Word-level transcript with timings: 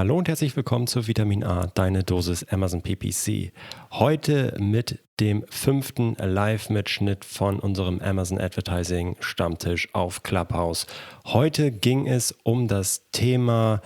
Hallo 0.00 0.16
und 0.16 0.28
herzlich 0.28 0.56
willkommen 0.56 0.86
zu 0.86 1.06
Vitamin 1.06 1.44
A, 1.44 1.66
deine 1.66 2.02
Dosis 2.02 2.42
Amazon 2.44 2.80
PPC. 2.80 3.52
Heute 3.90 4.56
mit 4.58 4.98
dem 5.20 5.44
fünften 5.50 6.14
Live-Mitschnitt 6.14 7.22
von 7.26 7.60
unserem 7.60 8.00
Amazon 8.00 8.40
Advertising 8.40 9.18
Stammtisch 9.20 9.90
auf 9.92 10.22
Clubhouse. 10.22 10.86
Heute 11.26 11.70
ging 11.70 12.06
es 12.06 12.34
um 12.44 12.66
das 12.66 13.10
Thema 13.10 13.82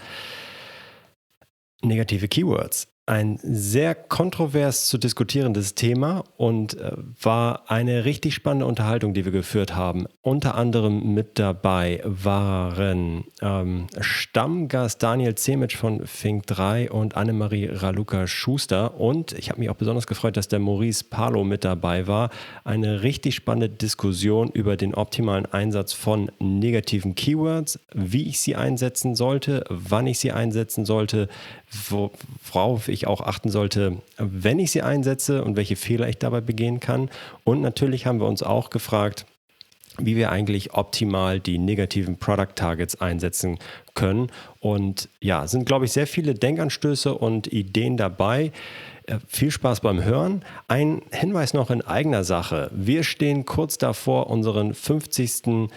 negative 1.83 2.29
Keywords 2.29 2.94
ein 3.07 3.39
sehr 3.43 3.95
kontrovers 3.95 4.87
zu 4.87 4.97
diskutierendes 4.97 5.75
Thema 5.75 6.25
und 6.39 6.79
äh, 6.79 6.93
war 7.21 7.71
eine 7.71 8.07
richtig 8.07 8.35
spannende 8.35 8.65
Unterhaltung, 8.65 9.13
die 9.13 9.27
wir 9.27 9.33
geführt 9.33 9.75
haben. 9.75 10.07
Unter 10.23 10.55
anderem 10.55 11.13
mit 11.13 11.39
dabei 11.39 12.01
waren 12.05 13.25
ähm, 13.43 13.89
Stammgast 14.01 15.03
Daniel 15.03 15.35
Zemitsch 15.35 15.77
von 15.77 16.03
Fink3 16.03 16.89
und 16.89 17.15
Annemarie 17.15 17.69
Raluca 17.71 18.27
Schuster. 18.27 18.99
Und 18.99 19.33
ich 19.33 19.51
habe 19.51 19.61
mich 19.61 19.69
auch 19.69 19.77
besonders 19.77 20.07
gefreut, 20.07 20.39
dass 20.39 20.49
der 20.49 20.59
Maurice 20.61 21.05
Palo 21.05 21.45
mit 21.45 21.63
dabei 21.65 22.07
war. 22.07 22.31
Eine 22.65 23.03
richtig 23.03 23.35
spannende 23.35 23.69
Diskussion 23.69 24.49
über 24.49 24.79
den 24.79 24.95
optimalen 24.95 25.45
Einsatz 25.45 25.93
von 25.93 26.33
negativen 26.39 27.15
Keywords, 27.15 27.79
wie 27.93 28.29
ich 28.29 28.41
sie 28.41 28.57
einsetzen 28.57 29.15
sollte, 29.15 29.65
wann 29.69 30.07
ich 30.07 30.19
sie 30.19 30.33
einsetzen 30.33 30.87
sollte, 30.87 31.29
worauf 31.89 32.89
ich 32.89 33.07
auch 33.07 33.21
achten 33.21 33.51
sollte, 33.51 33.99
wenn 34.19 34.59
ich 34.59 34.71
sie 34.71 34.83
einsetze 34.83 35.45
und 35.45 35.57
welche 35.57 35.77
Fehler 35.77 36.09
ich 36.09 36.19
dabei 36.19 36.41
begehen 36.41 36.81
kann. 36.81 37.11
Und 37.45 37.61
natürlich 37.61 38.07
haben 38.07 38.21
wir 38.21 38.27
uns 38.27 38.43
auch 38.43 38.71
gefragt, 38.71 39.27
wie 39.99 40.17
wir 40.17 40.33
eigentlich 40.33 40.75
optimal 40.75 41.39
die 41.39 41.59
negativen 41.59 42.17
Product 42.17 42.55
Targets 42.57 43.01
einsetzen 43.01 43.59
können. 43.95 44.31
Und 44.61 45.09
ja, 45.21 45.47
sind, 45.47 45.67
glaube 45.67 45.85
ich, 45.85 45.93
sehr 45.93 46.07
viele 46.07 46.35
Denkanstöße 46.35 47.15
und 47.15 47.47
Ideen 47.53 47.97
dabei. 47.97 48.51
Äh, 49.07 49.19
viel 49.29 49.51
Spaß 49.51 49.81
beim 49.81 50.03
Hören. 50.03 50.45
Ein 50.67 51.03
Hinweis 51.13 51.55
noch 51.55 51.71
in 51.71 51.83
eigener 51.83 52.25
Sache. 52.25 52.71
Wir 52.75 53.05
stehen 53.05 53.45
kurz 53.45 53.79
davor, 53.79 54.29
unseren 54.29 54.75
50. 54.75 55.71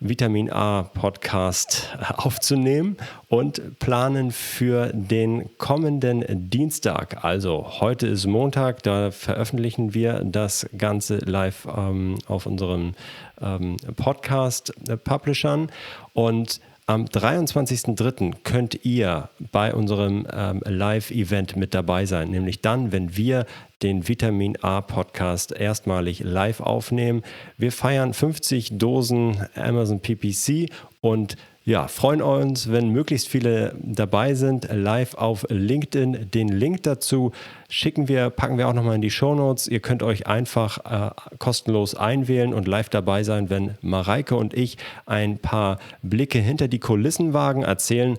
Vitamin 0.00 0.50
A 0.50 0.84
Podcast 0.94 1.94
aufzunehmen 2.16 2.96
und 3.28 3.78
planen 3.80 4.32
für 4.32 4.90
den 4.94 5.50
kommenden 5.58 6.24
Dienstag. 6.48 7.22
Also 7.22 7.80
heute 7.80 8.06
ist 8.06 8.26
Montag, 8.26 8.82
da 8.82 9.10
veröffentlichen 9.10 9.92
wir 9.92 10.24
das 10.24 10.66
Ganze 10.76 11.18
live 11.18 11.68
ähm, 11.76 12.16
auf 12.26 12.46
unseren 12.46 12.96
ähm, 13.42 13.76
Podcast-Publishern 13.96 15.70
und 16.14 16.60
am 16.90 17.04
23.03. 17.04 18.34
könnt 18.42 18.84
ihr 18.84 19.28
bei 19.52 19.72
unserem 19.72 20.26
ähm, 20.32 20.60
Live-Event 20.66 21.54
mit 21.54 21.72
dabei 21.72 22.04
sein, 22.04 22.30
nämlich 22.30 22.62
dann, 22.62 22.90
wenn 22.90 23.16
wir 23.16 23.46
den 23.80 24.08
Vitamin 24.08 24.56
A 24.60 24.80
Podcast 24.80 25.52
erstmalig 25.52 26.18
live 26.24 26.58
aufnehmen. 26.58 27.22
Wir 27.56 27.70
feiern 27.70 28.12
50 28.12 28.76
Dosen 28.78 29.46
Amazon 29.54 30.00
PPC 30.00 30.68
und 31.00 31.36
ja, 31.62 31.88
freuen 31.88 32.22
uns, 32.22 32.72
wenn 32.72 32.88
möglichst 32.88 33.28
viele 33.28 33.74
dabei 33.78 34.34
sind, 34.34 34.68
live 34.72 35.14
auf 35.14 35.46
LinkedIn. 35.50 36.30
Den 36.30 36.48
Link 36.48 36.84
dazu 36.84 37.32
schicken 37.68 38.08
wir, 38.08 38.30
packen 38.30 38.56
wir 38.56 38.66
auch 38.66 38.72
nochmal 38.72 38.94
in 38.94 39.02
die 39.02 39.10
Show 39.10 39.34
Notes. 39.34 39.68
Ihr 39.68 39.80
könnt 39.80 40.02
euch 40.02 40.26
einfach 40.26 40.78
äh, 40.84 41.10
kostenlos 41.38 41.94
einwählen 41.94 42.54
und 42.54 42.66
live 42.66 42.88
dabei 42.88 43.24
sein, 43.24 43.50
wenn 43.50 43.76
Mareike 43.82 44.36
und 44.36 44.54
ich 44.54 44.78
ein 45.04 45.38
paar 45.38 45.78
Blicke 46.02 46.38
hinter 46.38 46.66
die 46.66 46.78
Kulissen 46.78 47.34
wagen, 47.34 47.62
erzählen, 47.62 48.16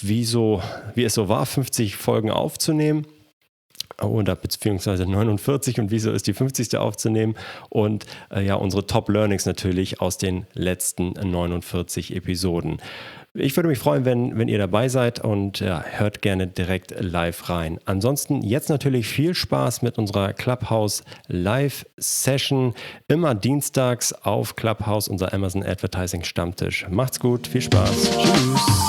wie, 0.00 0.24
so, 0.24 0.62
wie 0.94 1.04
es 1.04 1.12
so 1.12 1.28
war, 1.28 1.44
50 1.44 1.96
Folgen 1.96 2.30
aufzunehmen 2.30 3.06
oder 4.02 4.36
beziehungsweise 4.36 5.06
49 5.06 5.80
und 5.80 5.90
wieso 5.90 6.12
ist 6.12 6.26
die 6.26 6.32
50. 6.32 6.76
aufzunehmen 6.76 7.34
und 7.68 8.06
äh, 8.30 8.44
ja, 8.44 8.54
unsere 8.54 8.86
Top 8.86 9.08
Learnings 9.08 9.46
natürlich 9.46 10.00
aus 10.00 10.18
den 10.18 10.46
letzten 10.54 11.12
49 11.12 12.14
Episoden. 12.14 12.78
Ich 13.34 13.56
würde 13.56 13.68
mich 13.68 13.78
freuen, 13.78 14.04
wenn, 14.04 14.36
wenn 14.38 14.48
ihr 14.48 14.58
dabei 14.58 14.88
seid 14.88 15.20
und 15.22 15.60
ja, 15.60 15.84
hört 15.84 16.22
gerne 16.22 16.46
direkt 16.46 16.94
live 16.98 17.48
rein. 17.50 17.78
Ansonsten 17.84 18.42
jetzt 18.42 18.68
natürlich 18.68 19.06
viel 19.06 19.34
Spaß 19.34 19.82
mit 19.82 19.98
unserer 19.98 20.32
Clubhouse 20.32 21.04
Live 21.28 21.86
Session. 21.98 22.74
Immer 23.06 23.34
dienstags 23.34 24.12
auf 24.12 24.56
Clubhouse, 24.56 25.08
unser 25.08 25.32
Amazon 25.32 25.62
Advertising 25.62 26.24
Stammtisch. 26.24 26.86
Macht's 26.88 27.20
gut, 27.20 27.46
viel 27.46 27.62
Spaß. 27.62 28.10
Tschüss. 28.18 28.87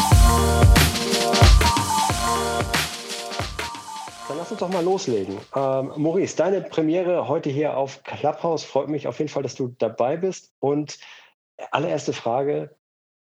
Uns 4.61 4.71
doch 4.71 4.73
mal 4.73 4.83
loslegen. 4.83 5.37
Ähm, 5.55 5.93
Maurice, 5.95 6.35
deine 6.35 6.61
Premiere 6.61 7.27
heute 7.27 7.49
hier 7.49 7.77
auf 7.77 8.03
Clubhouse. 8.03 8.63
Freut 8.63 8.89
mich 8.89 9.07
auf 9.07 9.17
jeden 9.19 9.29
Fall, 9.29 9.43
dass 9.43 9.55
du 9.55 9.73
dabei 9.77 10.17
bist. 10.17 10.53
Und 10.59 10.99
allererste 11.71 12.11
Frage, 12.11 12.75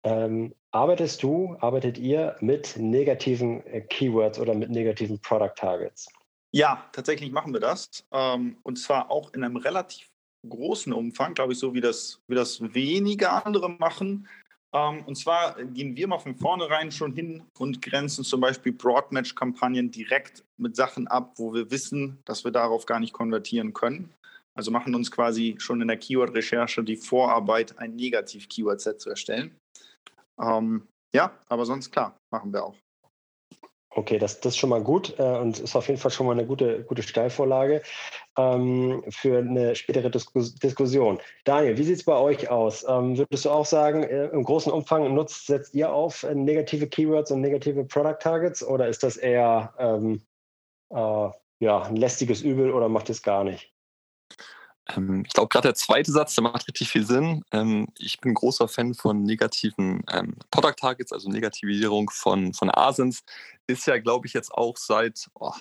ähm, 0.02 0.54
arbeitest 0.72 1.22
du, 1.22 1.56
arbeitet 1.60 1.98
ihr 1.98 2.36
mit 2.40 2.76
negativen 2.76 3.64
äh, 3.66 3.80
Keywords 3.82 4.40
oder 4.40 4.54
mit 4.54 4.70
negativen 4.70 5.20
Product 5.20 5.54
Targets? 5.56 6.08
Ja, 6.52 6.88
tatsächlich 6.92 7.30
machen 7.30 7.52
wir 7.52 7.60
das. 7.60 7.88
Ähm, 8.10 8.58
und 8.64 8.76
zwar 8.76 9.10
auch 9.10 9.32
in 9.32 9.44
einem 9.44 9.56
relativ 9.56 10.08
großen 10.48 10.92
Umfang, 10.92 11.34
glaube 11.34 11.52
ich, 11.52 11.58
so 11.58 11.74
wie 11.74 11.80
das, 11.80 12.20
wie 12.26 12.34
das 12.34 12.60
wenige 12.74 13.30
andere 13.30 13.68
machen. 13.68 14.26
Ähm, 14.72 15.04
und 15.04 15.16
zwar 15.16 15.62
gehen 15.64 15.96
wir 15.96 16.06
mal 16.06 16.18
von 16.18 16.36
vornherein 16.36 16.92
schon 16.92 17.12
hin 17.12 17.42
und 17.58 17.82
grenzen 17.82 18.24
zum 18.24 18.40
Beispiel 18.40 18.72
Broadmatch-Kampagnen 18.72 19.90
direkt 19.90 20.44
mit 20.58 20.76
Sachen 20.76 21.08
ab, 21.08 21.32
wo 21.36 21.52
wir 21.52 21.70
wissen, 21.70 22.20
dass 22.24 22.44
wir 22.44 22.52
darauf 22.52 22.86
gar 22.86 23.00
nicht 23.00 23.12
konvertieren 23.12 23.72
können. 23.72 24.12
Also 24.56 24.70
machen 24.70 24.94
uns 24.94 25.10
quasi 25.10 25.56
schon 25.58 25.80
in 25.80 25.88
der 25.88 25.96
Keyword-Recherche 25.96 26.84
die 26.84 26.96
Vorarbeit, 26.96 27.78
ein 27.78 27.96
Negativ-Keyword-Set 27.96 29.00
zu 29.00 29.10
erstellen. 29.10 29.56
Ähm, 30.40 30.86
ja, 31.14 31.32
aber 31.48 31.66
sonst 31.66 31.90
klar, 31.90 32.16
machen 32.32 32.52
wir 32.52 32.64
auch. 32.64 32.76
Okay, 33.92 34.18
das, 34.18 34.40
das 34.40 34.54
ist 34.54 34.58
schon 34.58 34.70
mal 34.70 34.82
gut 34.82 35.18
äh, 35.18 35.38
und 35.38 35.58
ist 35.58 35.74
auf 35.74 35.88
jeden 35.88 35.98
Fall 35.98 36.12
schon 36.12 36.26
mal 36.26 36.32
eine 36.32 36.46
gute, 36.46 36.84
gute 36.84 37.02
Steilvorlage 37.02 37.82
ähm, 38.40 39.02
für 39.08 39.38
eine 39.38 39.74
spätere 39.74 40.10
Diskus 40.10 40.54
Diskussion. 40.54 41.18
Daniel, 41.44 41.76
wie 41.76 41.84
sieht 41.84 41.96
es 41.96 42.04
bei 42.04 42.16
euch 42.16 42.48
aus? 42.48 42.84
Ähm, 42.88 43.18
würdest 43.18 43.44
du 43.44 43.50
auch 43.50 43.66
sagen, 43.66 44.02
äh, 44.02 44.26
im 44.26 44.44
großen 44.44 44.72
Umfang 44.72 45.12
nutzt, 45.14 45.46
setzt 45.46 45.74
ihr 45.74 45.92
auf 45.92 46.22
äh, 46.22 46.34
negative 46.34 46.86
Keywords 46.86 47.30
und 47.30 47.40
negative 47.40 47.84
Product 47.84 48.18
Targets 48.20 48.62
oder 48.62 48.88
ist 48.88 49.02
das 49.02 49.16
eher 49.16 49.74
ähm, 49.78 50.22
äh, 50.90 51.28
ja, 51.60 51.82
ein 51.82 51.96
lästiges 51.96 52.42
Übel 52.42 52.72
oder 52.72 52.88
macht 52.88 53.10
es 53.10 53.22
gar 53.22 53.44
nicht? 53.44 53.72
Ähm, 54.96 55.24
ich 55.26 55.32
glaube, 55.32 55.48
gerade 55.48 55.68
der 55.68 55.74
zweite 55.74 56.10
Satz, 56.10 56.34
der 56.34 56.44
macht 56.44 56.66
richtig 56.66 56.88
viel 56.88 57.06
Sinn. 57.06 57.44
Ähm, 57.52 57.88
ich 57.98 58.20
bin 58.20 58.34
großer 58.34 58.68
Fan 58.68 58.94
von 58.94 59.22
negativen 59.22 60.02
ähm, 60.12 60.36
Product 60.50 60.76
Targets, 60.76 61.12
also 61.12 61.28
Negativisierung 61.28 62.10
von, 62.10 62.54
von 62.54 62.70
Asins. 62.70 63.22
Ist 63.66 63.86
ja, 63.86 63.98
glaube 63.98 64.26
ich, 64.26 64.32
jetzt 64.32 64.52
auch 64.52 64.76
seit, 64.76 65.28
oh, 65.34 65.52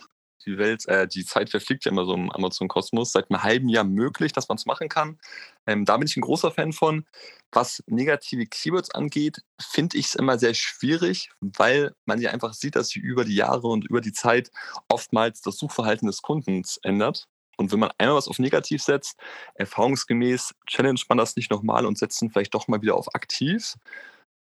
die 0.46 0.58
Welt, 0.58 0.88
äh, 0.88 1.08
die 1.08 1.26
Zeit 1.26 1.50
verfliegt 1.50 1.86
ja 1.86 1.92
immer 1.92 2.06
so 2.06 2.14
im 2.14 2.32
Amazon-Kosmos, 2.32 3.12
seit 3.12 3.30
einem 3.30 3.44
halben 3.44 3.70
Jahr 3.70 3.84
möglich, 3.84 4.32
dass 4.32 4.50
man 4.50 4.58
es 4.58 4.66
machen 4.66 4.90
kann. 4.90 5.20
Ähm, 5.68 5.86
da 5.86 5.98
bin 5.98 6.08
ich 6.08 6.18
ein 6.18 6.22
großer 6.22 6.52
Fan 6.52 6.74
von. 6.74 7.06
Was 7.52 7.84
negative 7.88 8.46
Keywords 8.46 8.92
angeht, 8.92 9.42
finde 9.60 9.98
ich 9.98 10.08
es 10.08 10.16
immer 10.16 10.38
sehr 10.38 10.54
schwierig, 10.54 11.30
weil 11.42 11.94
man 12.06 12.22
ja 12.22 12.32
einfach 12.32 12.54
sieht, 12.54 12.76
dass 12.76 12.90
sich 12.90 12.98
über 12.98 13.26
die 13.26 13.36
Jahre 13.36 13.68
und 13.68 13.86
über 13.86 14.02
die 14.02 14.14
Zeit 14.14 14.52
oftmals 14.88 15.42
das 15.42 15.58
Suchverhalten 15.58 16.08
des 16.08 16.22
Kundens 16.22 16.80
ändert. 16.84 17.28
Und 17.58 17.74
wenn 17.74 17.80
man 17.80 17.92
einmal 17.98 18.16
was 18.16 18.30
auf 18.30 18.40
negativ 18.40 18.82
setzt, 18.82 19.18
erfahrungsgemäß 19.56 20.56
challenge 20.66 21.02
man 21.10 21.18
das 21.18 21.36
nicht 21.36 21.52
nochmal 21.52 21.86
und 21.86 21.98
setzt 21.98 22.22
ihn 22.22 22.30
vielleicht 22.30 22.54
doch 22.54 22.70
mal 22.70 22.82
wieder 22.82 22.96
auf 22.96 23.14
aktiv. 23.14 23.76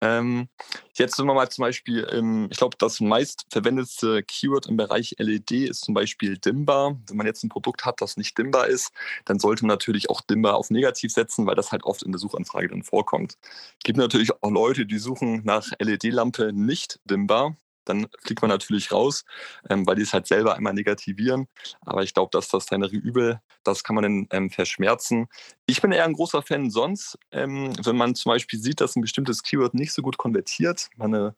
Ähm, 0.01 0.49
jetzt 0.93 1.15
sind 1.15 1.27
wir 1.27 1.33
mal 1.33 1.49
zum 1.49 1.63
Beispiel, 1.63 1.99
im, 2.03 2.47
ich 2.51 2.57
glaube, 2.57 2.75
das 2.79 2.99
meistverwendetste 2.99 4.23
Keyword 4.23 4.65
im 4.65 4.77
Bereich 4.77 5.15
LED 5.19 5.51
ist 5.51 5.85
zum 5.85 5.93
Beispiel 5.93 6.37
dimmbar. 6.37 6.99
Wenn 7.07 7.17
man 7.17 7.27
jetzt 7.27 7.43
ein 7.43 7.49
Produkt 7.49 7.85
hat, 7.85 8.01
das 8.01 8.17
nicht 8.17 8.37
dimmbar 8.37 8.67
ist, 8.67 8.91
dann 9.25 9.39
sollte 9.39 9.63
man 9.63 9.69
natürlich 9.69 10.09
auch 10.09 10.21
dimmbar 10.21 10.55
auf 10.55 10.71
negativ 10.71 11.11
setzen, 11.11 11.45
weil 11.45 11.55
das 11.55 11.71
halt 11.71 11.83
oft 11.83 12.03
in 12.03 12.11
der 12.11 12.19
Suchanfrage 12.19 12.69
dann 12.69 12.83
vorkommt. 12.83 13.37
Es 13.43 13.83
gibt 13.83 13.97
natürlich 13.97 14.31
auch 14.41 14.51
Leute, 14.51 14.85
die 14.85 14.97
suchen 14.97 15.41
nach 15.43 15.71
LED-Lampe 15.79 16.51
nicht 16.53 16.99
dimmbar 17.05 17.55
dann 17.85 18.07
fliegt 18.23 18.41
man 18.41 18.49
natürlich 18.49 18.91
raus, 18.91 19.23
ähm, 19.69 19.85
weil 19.87 19.95
die 19.95 20.03
es 20.03 20.13
halt 20.13 20.27
selber 20.27 20.55
einmal 20.55 20.73
negativieren. 20.73 21.47
Aber 21.81 22.03
ich 22.03 22.13
glaube, 22.13 22.29
dass 22.31 22.49
das 22.49 22.67
kleinere 22.67 22.95
Übel, 22.95 23.41
das 23.63 23.83
kann 23.83 23.95
man 23.95 24.03
dann 24.03 24.27
ähm, 24.31 24.49
verschmerzen. 24.49 25.27
Ich 25.65 25.81
bin 25.81 25.91
eher 25.91 26.05
ein 26.05 26.13
großer 26.13 26.41
Fan 26.41 26.69
sonst, 26.69 27.17
ähm, 27.31 27.73
wenn 27.83 27.97
man 27.97 28.15
zum 28.15 28.31
Beispiel 28.31 28.59
sieht, 28.59 28.81
dass 28.81 28.95
ein 28.95 29.01
bestimmtes 29.01 29.43
Keyword 29.43 29.73
nicht 29.73 29.93
so 29.93 30.01
gut 30.01 30.17
konvertiert, 30.17 30.89
man 30.95 31.13
eine 31.13 31.35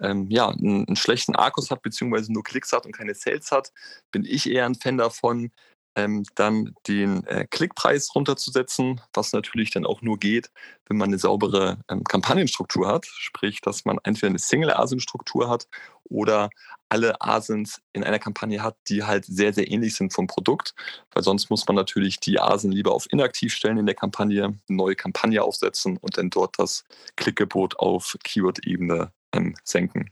ähm, 0.00 0.26
ja, 0.30 0.48
einen, 0.48 0.86
einen, 0.86 0.96
schlechten 0.96 1.36
Akkus 1.36 1.70
hat, 1.70 1.82
beziehungsweise 1.82 2.32
nur 2.32 2.42
Klicks 2.42 2.72
hat 2.72 2.86
und 2.86 2.92
keine 2.92 3.14
Sales 3.14 3.52
hat, 3.52 3.72
bin 4.10 4.24
ich 4.24 4.50
eher 4.50 4.66
ein 4.66 4.74
Fan 4.74 4.98
davon, 4.98 5.52
ähm, 5.94 6.24
dann 6.34 6.74
den 6.88 7.26
äh, 7.26 7.46
Klickpreis 7.50 8.14
runterzusetzen, 8.14 9.00
was 9.12 9.32
natürlich 9.32 9.70
dann 9.70 9.86
auch 9.86 10.02
nur 10.02 10.18
geht, 10.18 10.50
wenn 10.86 10.96
man 10.96 11.10
eine 11.10 11.18
saubere 11.18 11.78
ähm, 11.88 12.04
Kampagnenstruktur 12.04 12.88
hat, 12.88 13.06
sprich, 13.06 13.60
dass 13.60 13.84
man 13.84 13.98
entweder 14.04 14.28
eine 14.28 14.38
Single-ASIN-Struktur 14.38 15.48
hat 15.48 15.68
oder 16.04 16.50
alle 16.88 17.20
Asins 17.20 17.80
in 17.92 18.04
einer 18.04 18.18
Kampagne 18.18 18.62
hat, 18.62 18.76
die 18.88 19.02
halt 19.02 19.24
sehr, 19.24 19.52
sehr 19.52 19.70
ähnlich 19.70 19.94
sind 19.94 20.12
vom 20.12 20.26
Produkt, 20.26 20.74
weil 21.12 21.22
sonst 21.22 21.50
muss 21.50 21.66
man 21.66 21.76
natürlich 21.76 22.20
die 22.20 22.38
Asen 22.38 22.72
lieber 22.72 22.92
auf 22.92 23.10
inaktiv 23.10 23.54
stellen 23.54 23.78
in 23.78 23.86
der 23.86 23.94
Kampagne, 23.94 24.44
eine 24.44 24.58
neue 24.68 24.94
Kampagne 24.94 25.42
aufsetzen 25.42 25.96
und 25.98 26.18
dann 26.18 26.30
dort 26.30 26.58
das 26.58 26.84
Klickgebot 27.16 27.78
auf 27.78 28.16
Keyword-Ebene 28.24 29.12
ähm, 29.32 29.54
senken. 29.64 30.10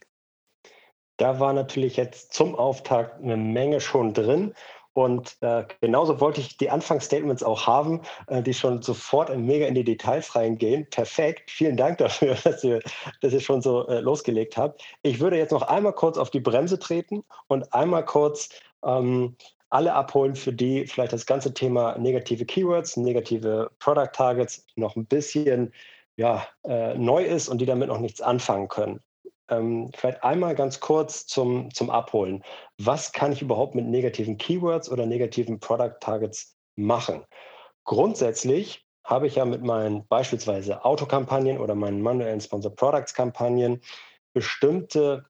Da 1.21 1.39
war 1.39 1.53
natürlich 1.53 1.99
jetzt 1.99 2.33
zum 2.33 2.55
Auftakt 2.55 3.23
eine 3.23 3.37
Menge 3.37 3.83
schon 3.83 4.15
drin. 4.15 4.55
Und 4.93 5.37
äh, 5.41 5.65
genauso 5.81 6.21
wollte 6.21 6.41
ich 6.41 6.57
die 6.57 6.71
Anfangsstatements 6.71 7.43
auch 7.43 7.67
haben, 7.67 8.03
äh, 8.27 8.43
die 8.43 8.55
schon 8.55 8.83
sofort 8.83 9.37
mega 9.37 9.67
in 9.67 9.75
die 9.75 9.85
Details 9.85 10.35
reingehen. 10.35 10.87
Perfekt. 10.91 11.51
Vielen 11.51 11.77
Dank 11.77 11.99
dafür, 11.99 12.35
dass 12.45 12.65
ihr, 12.65 12.81
dass 13.21 13.33
ihr 13.33 13.41
schon 13.41 13.63
so 13.63 13.87
äh, 13.87 14.01
losgelegt 14.01 14.57
habt. 14.57 14.83
Ich 15.03 15.21
würde 15.21 15.39
jetzt 15.39 15.53
noch 15.53 15.63
einmal 15.63 15.93
kurz 15.93 16.19
auf 16.19 16.31
die 16.31 16.41
Bremse 16.41 16.79
treten 16.79 17.23
und 17.47 17.73
einmal 17.73 18.05
kurz 18.05 18.49
ähm, 18.85 19.37
alle 19.71 19.95
abholen, 19.95 20.35
für 20.35 20.53
die 20.53 20.87
vielleicht 20.87 21.13
das 21.13 21.27
ganze 21.27 21.55
Thema 21.55 21.97
negative 21.97 22.45
Keywords, 22.45 22.97
negative 22.97 23.71
Product 23.79 24.11
Targets 24.13 24.67
noch 24.75 24.97
ein 24.97 25.07
bisschen 25.07 25.73
ja, 26.17 26.47
äh, 26.65 26.95
neu 26.99 27.25
ist 27.25 27.49
und 27.49 27.61
die 27.61 27.67
damit 27.67 27.89
noch 27.89 28.01
nichts 28.01 28.21
anfangen 28.21 28.69
können. 28.69 29.01
Ähm, 29.51 29.91
vielleicht 29.95 30.23
einmal 30.25 30.55
ganz 30.55 30.81
kurz 30.81 31.27
zum, 31.27 31.73
zum 31.75 31.91
Abholen. 31.91 32.43
Was 32.79 33.13
kann 33.13 33.33
ich 33.33 33.43
überhaupt 33.43 33.75
mit 33.75 33.87
negativen 33.87 34.39
Keywords 34.39 34.91
oder 34.91 35.07
negativen 35.07 35.61
Product 35.61 35.97
Targets 36.01 36.57
machen? 36.77 37.25
Grundsätzlich 37.85 38.87
habe 39.05 39.27
ich 39.27 39.35
ja 39.35 39.45
mit 39.45 39.63
meinen 39.63 40.07
beispielsweise 40.07 40.85
Autokampagnen 40.85 41.59
oder 41.59 41.75
meinen 41.75 42.01
manuellen 42.01 42.41
Sponsor 42.41 42.75
Products 42.75 43.13
Kampagnen 43.13 43.81
bestimmte 44.33 45.27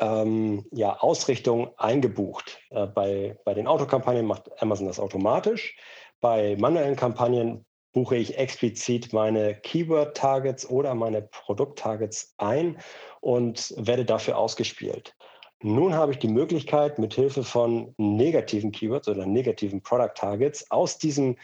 ähm, 0.00 0.66
ja, 0.72 0.98
Ausrichtungen 0.98 1.70
eingebucht. 1.76 2.58
Äh, 2.70 2.86
bei, 2.86 3.38
bei 3.44 3.54
den 3.54 3.66
Autokampagnen 3.66 4.26
macht 4.26 4.50
Amazon 4.60 4.86
das 4.86 4.98
automatisch. 4.98 5.76
Bei 6.20 6.56
manuellen 6.58 6.96
Kampagnen 6.96 7.64
buche 7.92 8.16
ich 8.16 8.38
explizit 8.38 9.12
meine 9.12 9.54
Keyword-Targets 9.54 10.68
oder 10.68 10.94
meine 10.94 11.22
Produkt-Targets 11.22 12.34
ein 12.38 12.78
und 13.22 13.72
werde 13.78 14.04
dafür 14.04 14.36
ausgespielt. 14.36 15.14
Nun 15.62 15.94
habe 15.94 16.12
ich 16.12 16.18
die 16.18 16.28
Möglichkeit, 16.28 16.98
mit 16.98 17.14
Hilfe 17.14 17.44
von 17.44 17.94
negativen 17.96 18.72
Keywords 18.72 19.08
oder 19.08 19.24
negativen 19.26 19.80
Product 19.80 20.12
Targets 20.14 20.70
aus 20.70 20.98
diesem 20.98 21.36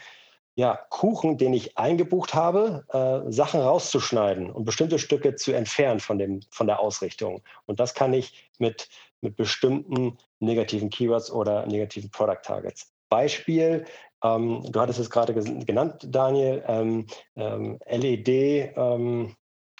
ja, 0.55 0.77
Kuchen, 0.89 1.37
den 1.37 1.53
ich 1.53 1.77
eingebucht 1.77 2.33
habe, 2.33 2.83
äh, 2.89 3.31
Sachen 3.31 3.61
rauszuschneiden 3.61 4.51
und 4.51 4.65
bestimmte 4.65 4.99
Stücke 4.99 5.35
zu 5.35 5.53
entfernen 5.53 6.01
von, 6.01 6.19
dem, 6.19 6.41
von 6.51 6.67
der 6.67 6.81
Ausrichtung. 6.81 7.41
Und 7.65 7.79
das 7.79 7.93
kann 7.93 8.13
ich 8.13 8.51
mit, 8.57 8.89
mit 9.21 9.37
bestimmten 9.37 10.17
negativen 10.39 10.89
Keywords 10.89 11.31
oder 11.31 11.65
negativen 11.65 12.11
Product 12.11 12.41
Targets. 12.43 12.91
Beispiel, 13.07 13.85
ähm, 14.21 14.61
du 14.69 14.81
hattest 14.81 14.99
es 14.99 15.09
gerade 15.09 15.33
genannt, 15.33 16.05
Daniel, 16.09 16.61
ähm, 16.67 17.07
ähm, 17.37 17.79
LED 17.87 18.27
ähm, 18.75 19.35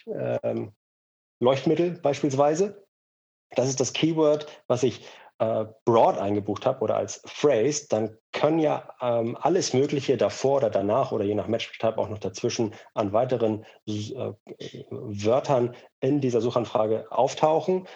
ähm, 0.07 0.71
Leuchtmittel 1.39 1.91
beispielsweise. 1.91 2.85
Das 3.55 3.67
ist 3.67 3.79
das 3.79 3.93
Keyword, 3.93 4.47
was 4.67 4.83
ich 4.83 5.05
äh, 5.39 5.65
broad 5.85 6.17
eingebucht 6.17 6.65
habe 6.65 6.81
oder 6.81 6.97
als 6.97 7.21
Phrase, 7.25 7.87
dann 7.89 8.17
können 8.33 8.59
ja 8.59 8.93
ähm, 9.01 9.37
alles 9.39 9.73
Mögliche 9.73 10.17
davor 10.17 10.57
oder 10.57 10.69
danach 10.69 11.13
oder 11.13 11.23
je 11.23 11.33
nach 11.33 11.47
Matchtype 11.47 11.97
auch 11.97 12.09
noch 12.09 12.19
dazwischen 12.19 12.73
an 12.93 13.13
weiteren 13.13 13.65
äh, 13.87 14.33
Wörtern 14.89 15.75
in 16.01 16.19
dieser 16.19 16.41
Suchanfrage 16.41 17.09
auftauchen. 17.09 17.87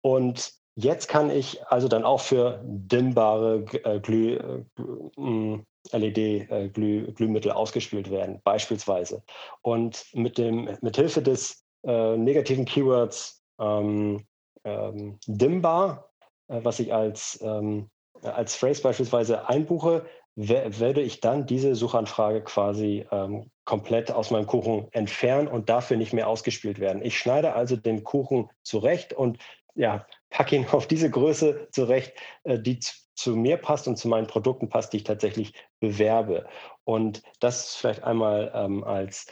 Und 0.00 0.54
jetzt 0.74 1.08
kann 1.08 1.30
ich 1.30 1.66
also 1.66 1.86
dann 1.88 2.04
auch 2.04 2.20
für 2.20 2.62
dimmbare 2.64 3.64
äh, 3.84 4.00
Glüh, 4.00 4.36
äh, 4.36 5.60
LED-Glühmittel 5.92 7.50
äh, 7.50 7.54
ausgespielt 7.54 8.10
werden, 8.10 8.40
beispielsweise. 8.42 9.22
Und 9.60 10.06
mit, 10.14 10.38
dem, 10.38 10.78
mit 10.80 10.96
Hilfe 10.96 11.20
des 11.20 11.65
äh, 11.86 12.16
negativen 12.16 12.64
Keywords 12.64 13.42
ähm, 13.58 14.26
ähm, 14.64 15.18
dimmbar, 15.26 16.10
äh, 16.48 16.60
was 16.62 16.80
ich 16.80 16.92
als, 16.92 17.38
ähm, 17.42 17.88
als 18.22 18.56
Phrase 18.56 18.82
beispielsweise 18.82 19.48
einbuche, 19.48 20.04
werde 20.38 21.00
ich 21.00 21.20
dann 21.20 21.46
diese 21.46 21.74
Suchanfrage 21.74 22.42
quasi 22.42 23.06
ähm, 23.10 23.50
komplett 23.64 24.10
aus 24.10 24.30
meinem 24.30 24.46
Kuchen 24.46 24.86
entfernen 24.92 25.48
und 25.48 25.70
dafür 25.70 25.96
nicht 25.96 26.12
mehr 26.12 26.28
ausgespielt 26.28 26.78
werden. 26.78 27.02
Ich 27.02 27.18
schneide 27.18 27.54
also 27.54 27.74
den 27.74 28.04
Kuchen 28.04 28.50
zurecht 28.62 29.14
und 29.14 29.38
ja, 29.74 30.06
packe 30.28 30.56
ihn 30.56 30.66
auf 30.72 30.86
diese 30.86 31.10
Größe 31.10 31.68
zurecht, 31.70 32.12
äh, 32.44 32.58
die 32.58 32.80
zu 33.14 33.34
mir 33.34 33.56
passt 33.56 33.88
und 33.88 33.96
zu 33.96 34.08
meinen 34.08 34.26
Produkten 34.26 34.68
passt, 34.68 34.92
die 34.92 34.98
ich 34.98 35.04
tatsächlich 35.04 35.54
bewerbe. 35.80 36.46
Und 36.84 37.22
das 37.40 37.74
vielleicht 37.74 38.04
einmal 38.04 38.52
ähm, 38.54 38.84
als 38.84 39.26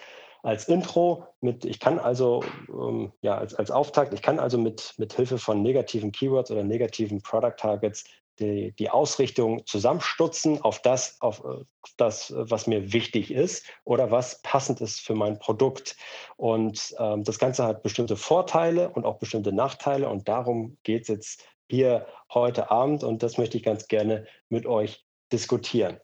als 0.44 0.68
Intro 0.68 1.26
mit, 1.40 1.64
ich 1.64 1.80
kann 1.80 1.98
also, 1.98 2.44
ähm, 2.68 3.12
ja, 3.22 3.38
als, 3.38 3.54
als 3.54 3.70
Auftakt, 3.70 4.12
ich 4.12 4.20
kann 4.20 4.38
also 4.38 4.58
mit, 4.58 4.92
mit 4.98 5.14
Hilfe 5.14 5.38
von 5.38 5.62
negativen 5.62 6.12
Keywords 6.12 6.50
oder 6.50 6.62
negativen 6.62 7.22
Product 7.22 7.56
Targets 7.56 8.04
die, 8.38 8.72
die 8.72 8.90
Ausrichtung 8.90 9.64
zusammenstutzen 9.64 10.60
auf 10.60 10.82
das, 10.82 11.16
auf 11.20 11.42
äh, 11.44 11.64
das, 11.96 12.32
was 12.36 12.66
mir 12.66 12.92
wichtig 12.92 13.30
ist 13.30 13.64
oder 13.84 14.10
was 14.10 14.42
passend 14.42 14.80
ist 14.80 15.00
für 15.00 15.14
mein 15.14 15.38
Produkt. 15.38 15.96
Und 16.36 16.94
ähm, 16.98 17.24
das 17.24 17.38
Ganze 17.38 17.64
hat 17.64 17.82
bestimmte 17.82 18.16
Vorteile 18.16 18.90
und 18.90 19.06
auch 19.06 19.18
bestimmte 19.18 19.52
Nachteile 19.52 20.08
und 20.08 20.28
darum 20.28 20.76
geht 20.82 21.02
es 21.02 21.08
jetzt 21.08 21.44
hier 21.70 22.06
heute 22.32 22.70
Abend 22.70 23.02
und 23.02 23.22
das 23.22 23.38
möchte 23.38 23.56
ich 23.56 23.62
ganz 23.62 23.88
gerne 23.88 24.26
mit 24.50 24.66
euch 24.66 25.06
diskutieren. 25.32 26.00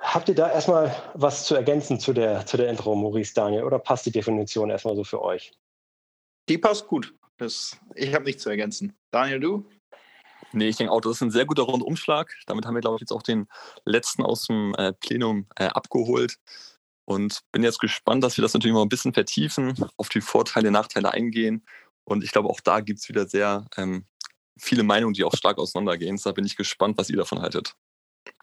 Habt 0.00 0.28
ihr 0.28 0.34
da 0.34 0.50
erstmal 0.50 0.94
was 1.14 1.44
zu 1.44 1.54
ergänzen 1.54 1.98
zu 1.98 2.12
der, 2.12 2.46
zu 2.46 2.56
der 2.56 2.68
Intro, 2.68 2.94
Maurice 2.94 3.34
Daniel, 3.34 3.64
oder 3.64 3.78
passt 3.78 4.06
die 4.06 4.12
Definition 4.12 4.70
erstmal 4.70 4.94
so 4.94 5.04
für 5.04 5.20
euch? 5.20 5.52
Die 6.48 6.58
passt 6.58 6.86
gut. 6.86 7.14
Das, 7.36 7.76
ich 7.94 8.14
habe 8.14 8.24
nichts 8.24 8.42
zu 8.42 8.50
ergänzen. 8.50 8.96
Daniel, 9.10 9.40
du? 9.40 9.68
Nee, 10.52 10.68
ich 10.68 10.76
denke 10.76 10.92
auch, 10.92 11.00
das 11.00 11.16
ist 11.16 11.22
ein 11.22 11.30
sehr 11.30 11.44
guter 11.44 11.64
Rundumschlag. 11.64 12.34
Damit 12.46 12.64
haben 12.64 12.74
wir, 12.74 12.80
glaube 12.80 12.96
ich, 12.96 13.00
jetzt 13.02 13.12
auch 13.12 13.22
den 13.22 13.48
letzten 13.84 14.22
aus 14.22 14.46
dem 14.46 14.74
äh, 14.76 14.92
Plenum 14.92 15.46
äh, 15.56 15.66
abgeholt. 15.66 16.36
Und 17.04 17.40
bin 17.52 17.62
jetzt 17.62 17.80
gespannt, 17.80 18.22
dass 18.22 18.36
wir 18.36 18.42
das 18.42 18.54
natürlich 18.54 18.74
mal 18.74 18.82
ein 18.82 18.88
bisschen 18.88 19.14
vertiefen, 19.14 19.74
auf 19.96 20.08
die 20.08 20.20
Vorteile, 20.20 20.70
Nachteile 20.70 21.12
eingehen. 21.12 21.64
Und 22.04 22.22
ich 22.22 22.32
glaube, 22.32 22.48
auch 22.48 22.60
da 22.60 22.80
gibt 22.80 23.00
es 23.00 23.08
wieder 23.08 23.26
sehr 23.26 23.66
ähm, 23.76 24.06
viele 24.58 24.82
Meinungen, 24.82 25.14
die 25.14 25.24
auch 25.24 25.34
stark 25.34 25.58
auseinandergehen. 25.58 26.20
Da 26.22 26.32
bin 26.32 26.44
ich 26.44 26.56
gespannt, 26.56 26.98
was 26.98 27.10
ihr 27.10 27.16
davon 27.16 27.40
haltet. 27.40 27.74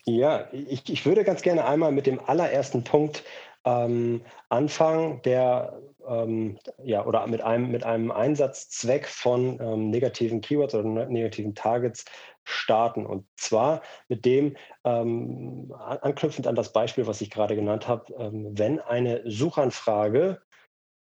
Ja, 0.05 0.47
ich, 0.51 0.89
ich 0.89 1.05
würde 1.05 1.23
ganz 1.23 1.41
gerne 1.41 1.65
einmal 1.65 1.91
mit 1.91 2.05
dem 2.05 2.19
allerersten 2.19 2.83
Punkt 2.83 3.23
ähm, 3.65 4.21
anfangen, 4.49 5.21
der 5.23 5.81
ähm, 6.07 6.59
ja 6.83 7.05
oder 7.05 7.25
mit 7.27 7.41
einem 7.41 7.71
mit 7.71 7.83
einem 7.83 8.11
Einsatzzweck 8.11 9.07
von 9.07 9.59
ähm, 9.59 9.89
negativen 9.89 10.41
Keywords 10.41 10.75
oder 10.75 10.87
ne, 10.87 11.07
negativen 11.07 11.55
Targets 11.55 12.05
starten. 12.43 13.05
Und 13.05 13.25
zwar 13.37 13.81
mit 14.07 14.25
dem 14.25 14.55
ähm, 14.83 15.73
anknüpfend 15.77 16.45
an 16.47 16.55
das 16.55 16.71
Beispiel, 16.71 17.07
was 17.07 17.21
ich 17.21 17.31
gerade 17.31 17.55
genannt 17.55 17.87
habe, 17.87 18.13
ähm, 18.13 18.57
wenn 18.57 18.79
eine 18.79 19.23
Suchanfrage 19.25 20.41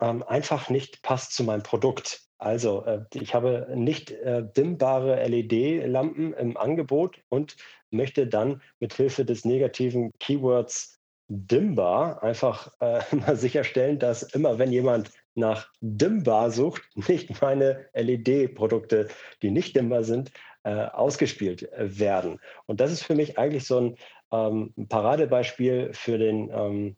ähm, 0.00 0.22
einfach 0.22 0.70
nicht 0.70 1.02
passt 1.02 1.34
zu 1.34 1.44
meinem 1.44 1.62
Produkt. 1.62 2.25
Also, 2.38 2.84
äh, 2.84 3.04
ich 3.14 3.34
habe 3.34 3.66
nicht 3.74 4.10
äh, 4.10 4.44
dimmbare 4.56 5.26
LED-Lampen 5.26 6.34
im 6.34 6.56
Angebot 6.56 7.22
und 7.28 7.56
möchte 7.90 8.26
dann 8.26 8.60
mit 8.78 8.94
Hilfe 8.94 9.24
des 9.24 9.44
negativen 9.44 10.12
Keywords 10.18 11.00
dimmbar 11.28 12.22
einfach 12.22 12.72
äh, 12.80 13.00
mal 13.16 13.36
sicherstellen, 13.36 13.98
dass 13.98 14.22
immer 14.22 14.58
wenn 14.58 14.72
jemand 14.72 15.10
nach 15.34 15.70
dimmbar 15.80 16.50
sucht, 16.50 16.82
nicht 17.08 17.40
meine 17.40 17.86
LED-Produkte, 17.94 19.08
die 19.42 19.50
nicht 19.50 19.76
dimmbar 19.76 20.04
sind, 20.04 20.32
äh, 20.64 20.86
ausgespielt 20.86 21.68
werden. 21.76 22.40
Und 22.66 22.80
das 22.80 22.90
ist 22.90 23.04
für 23.04 23.14
mich 23.14 23.38
eigentlich 23.38 23.66
so 23.66 23.80
ein 23.80 23.96
ähm, 24.32 24.74
Paradebeispiel 24.88 25.92
für 25.92 26.18
den 26.18 26.50
ähm, 26.50 26.96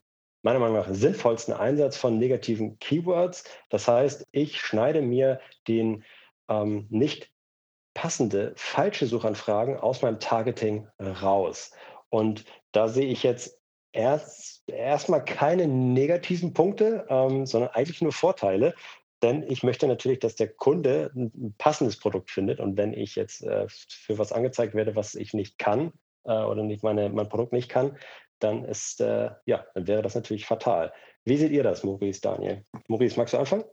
meiner 0.49 0.61
Meinung 0.61 0.79
nach 0.79 0.89
sinnvollsten 0.89 1.53
Einsatz 1.53 1.99
von 1.99 2.17
negativen 2.17 2.79
Keywords. 2.79 3.45
Das 3.69 3.87
heißt, 3.87 4.27
ich 4.33 4.59
schneide 4.59 5.03
mir 5.03 5.41
den 5.69 6.05
ähm, 6.49 6.87
nicht 6.89 7.31
passende 7.93 8.55
falsche 8.57 9.07
Suchanfragen 9.07 9.77
aus 9.77 10.01
meinem 10.01 10.21
Targeting 10.21 10.89
raus. 10.99 11.73
Und 12.09 12.47
da 12.73 12.89
sehe 12.89 13.09
ich 13.09 13.25
jetzt 13.25 13.61
erst 13.93 14.67
erstmal 14.71 15.23
keine 15.23 15.69
negativen 15.69 16.55
Punkte, 16.55 17.05
ähm, 17.11 17.45
sondern 17.45 17.69
eigentlich 17.75 18.01
nur 18.01 18.13
Vorteile. 18.13 18.75
Denn 19.23 19.45
ich 19.51 19.63
möchte 19.63 19.87
natürlich, 19.87 20.21
dass 20.21 20.35
der 20.35 20.49
Kunde 20.49 21.11
ein 21.15 21.57
passendes 21.59 21.99
Produkt 21.99 22.31
findet. 22.31 22.59
Und 22.59 22.79
wenn 22.79 22.95
ich 22.95 23.17
jetzt 23.17 23.43
äh, 23.43 23.67
für 23.69 24.17
was 24.17 24.33
angezeigt 24.33 24.75
werde, 24.75 24.97
was 24.97 25.15
ich 25.15 25.35
nicht 25.35 25.59
kann 25.59 25.93
äh, 26.25 26.31
oder 26.31 26.63
nicht 26.63 26.83
meine, 26.83 27.11
mein 27.11 27.29
Produkt 27.29 27.53
nicht 27.53 27.69
kann, 27.69 27.99
dann 28.41 28.65
ist, 28.65 29.01
äh, 29.01 29.31
ja, 29.47 29.67
dann 29.75 29.87
wäre 29.87 30.03
das 30.03 30.15
natürlich 30.15 30.47
fatal. 30.47 30.93
Wie 31.25 31.37
seht 31.37 31.53
ihr 31.53 31.63
das, 31.63 31.85
Maurice, 31.85 32.21
Daniel? 32.21 32.65
Maurice, 32.89 33.17
magst 33.17 33.35
du 33.35 33.39
anfangen? 33.39 33.65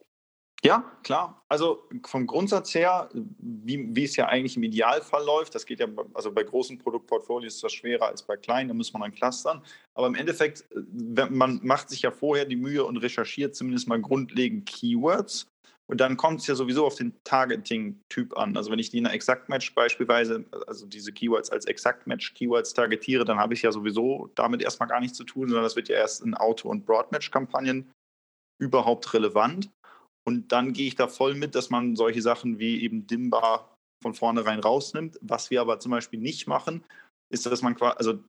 Ja, 0.64 0.84
klar. 1.04 1.44
Also 1.48 1.88
vom 2.08 2.26
Grundsatz 2.26 2.74
her, 2.74 3.10
wie, 3.14 3.96
wie 3.96 4.04
es 4.04 4.16
ja 4.16 4.28
eigentlich 4.28 4.58
im 4.58 4.64
Idealfall 4.64 5.24
läuft, 5.24 5.54
das 5.54 5.66
geht 5.66 5.80
ja, 5.80 5.88
also 6.14 6.32
bei 6.32 6.44
großen 6.44 6.80
Produktportfolios 6.80 7.56
ist 7.56 7.64
das 7.64 7.74
schwerer 7.74 8.08
als 8.08 8.24
bei 8.24 8.36
kleinen, 8.36 8.70
da 8.70 8.74
muss 8.74 8.92
man 8.92 9.04
dann 9.04 9.14
clustern. 9.14 9.64
Aber 9.94 10.08
im 10.08 10.16
Endeffekt, 10.16 10.66
man 11.30 11.60
macht 11.62 11.90
sich 11.90 12.02
ja 12.02 12.10
vorher 12.10 12.46
die 12.46 12.56
Mühe 12.56 12.84
und 12.84 12.98
recherchiert 12.98 13.56
zumindest 13.56 13.88
mal 13.88 14.02
grundlegend 14.02 14.68
Keywords. 14.68 15.48
Und 15.88 16.02
dann 16.02 16.18
kommt 16.18 16.42
es 16.42 16.48
ja 16.48 16.56
sowieso 16.56 16.86
auf 16.86 16.96
den 16.96 17.14
Targeting-Typ 17.24 18.36
an. 18.38 18.58
Also 18.58 18.72
wenn 18.72 18.80
ich 18.80 18.90
die 18.90 18.98
in 18.98 19.06
einer 19.06 19.14
Exact-Match 19.14 19.76
beispielsweise, 19.76 20.46
also 20.66 20.88
diese 20.88 21.12
Keywords 21.12 21.52
als 21.52 21.66
Exact-Match-Keywords 21.66 22.74
targetiere, 22.74 23.24
dann 23.24 23.38
habe 23.38 23.54
ich 23.54 23.62
ja 23.62 23.72
sowieso 23.72 24.32
damit 24.34 24.64
erstmal 24.64 24.90
gar 24.90 25.00
nichts 25.00 25.18
zu 25.18 25.24
tun, 25.24 25.48
sondern 25.48 25.64
das 25.64 25.76
wird 25.76 25.88
ja 25.88 25.98
erst 25.98 26.24
in 26.24 26.34
Auto- 26.34 26.70
und 26.70 26.86
Broad-Match-Kampagnen 26.86 27.92
überhaupt 28.60 29.14
relevant. 29.14 29.70
Und 30.28 30.52
dann 30.52 30.74
gehe 30.74 30.88
ich 30.88 30.96
da 30.96 31.08
voll 31.08 31.36
mit, 31.36 31.54
dass 31.54 31.70
man 31.70 31.96
solche 31.96 32.22
Sachen 32.22 32.58
wie 32.58 32.82
eben 32.82 33.06
Dimba 33.06 33.72
von 34.02 34.16
vornherein 34.16 34.60
rausnimmt. 34.60 35.20
Was 35.22 35.52
wir 35.52 35.62
aber 35.62 35.80
zum 35.80 35.92
Beispiel 35.92 36.20
nicht 36.20 36.48
machen, 36.48 36.84
ist, 37.30 37.46
dass 37.46 37.62
man 37.62 37.76
quasi, 37.76 37.98
also 37.98 38.20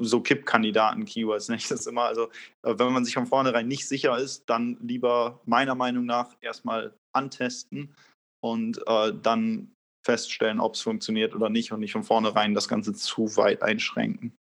so 0.00 0.20
Kipp-Kandidaten-Keywords, 0.20 1.48
ich 1.50 1.68
das 1.68 1.86
immer. 1.86 2.04
Also, 2.04 2.28
äh, 2.62 2.78
wenn 2.78 2.92
man 2.92 3.04
sich 3.04 3.14
von 3.14 3.26
vornherein 3.26 3.68
nicht 3.68 3.88
sicher 3.88 4.16
ist, 4.18 4.48
dann 4.48 4.76
lieber 4.82 5.40
meiner 5.44 5.74
Meinung 5.74 6.06
nach 6.06 6.36
erstmal 6.40 6.94
antesten 7.12 7.94
und 8.40 8.80
äh, 8.86 9.12
dann 9.22 9.72
feststellen, 10.04 10.60
ob 10.60 10.74
es 10.74 10.80
funktioniert 10.80 11.34
oder 11.34 11.50
nicht 11.50 11.72
und 11.72 11.80
nicht 11.80 11.92
von 11.92 12.04
vornherein 12.04 12.54
das 12.54 12.68
Ganze 12.68 12.94
zu 12.94 13.36
weit 13.36 13.62
einschränken. 13.62 14.36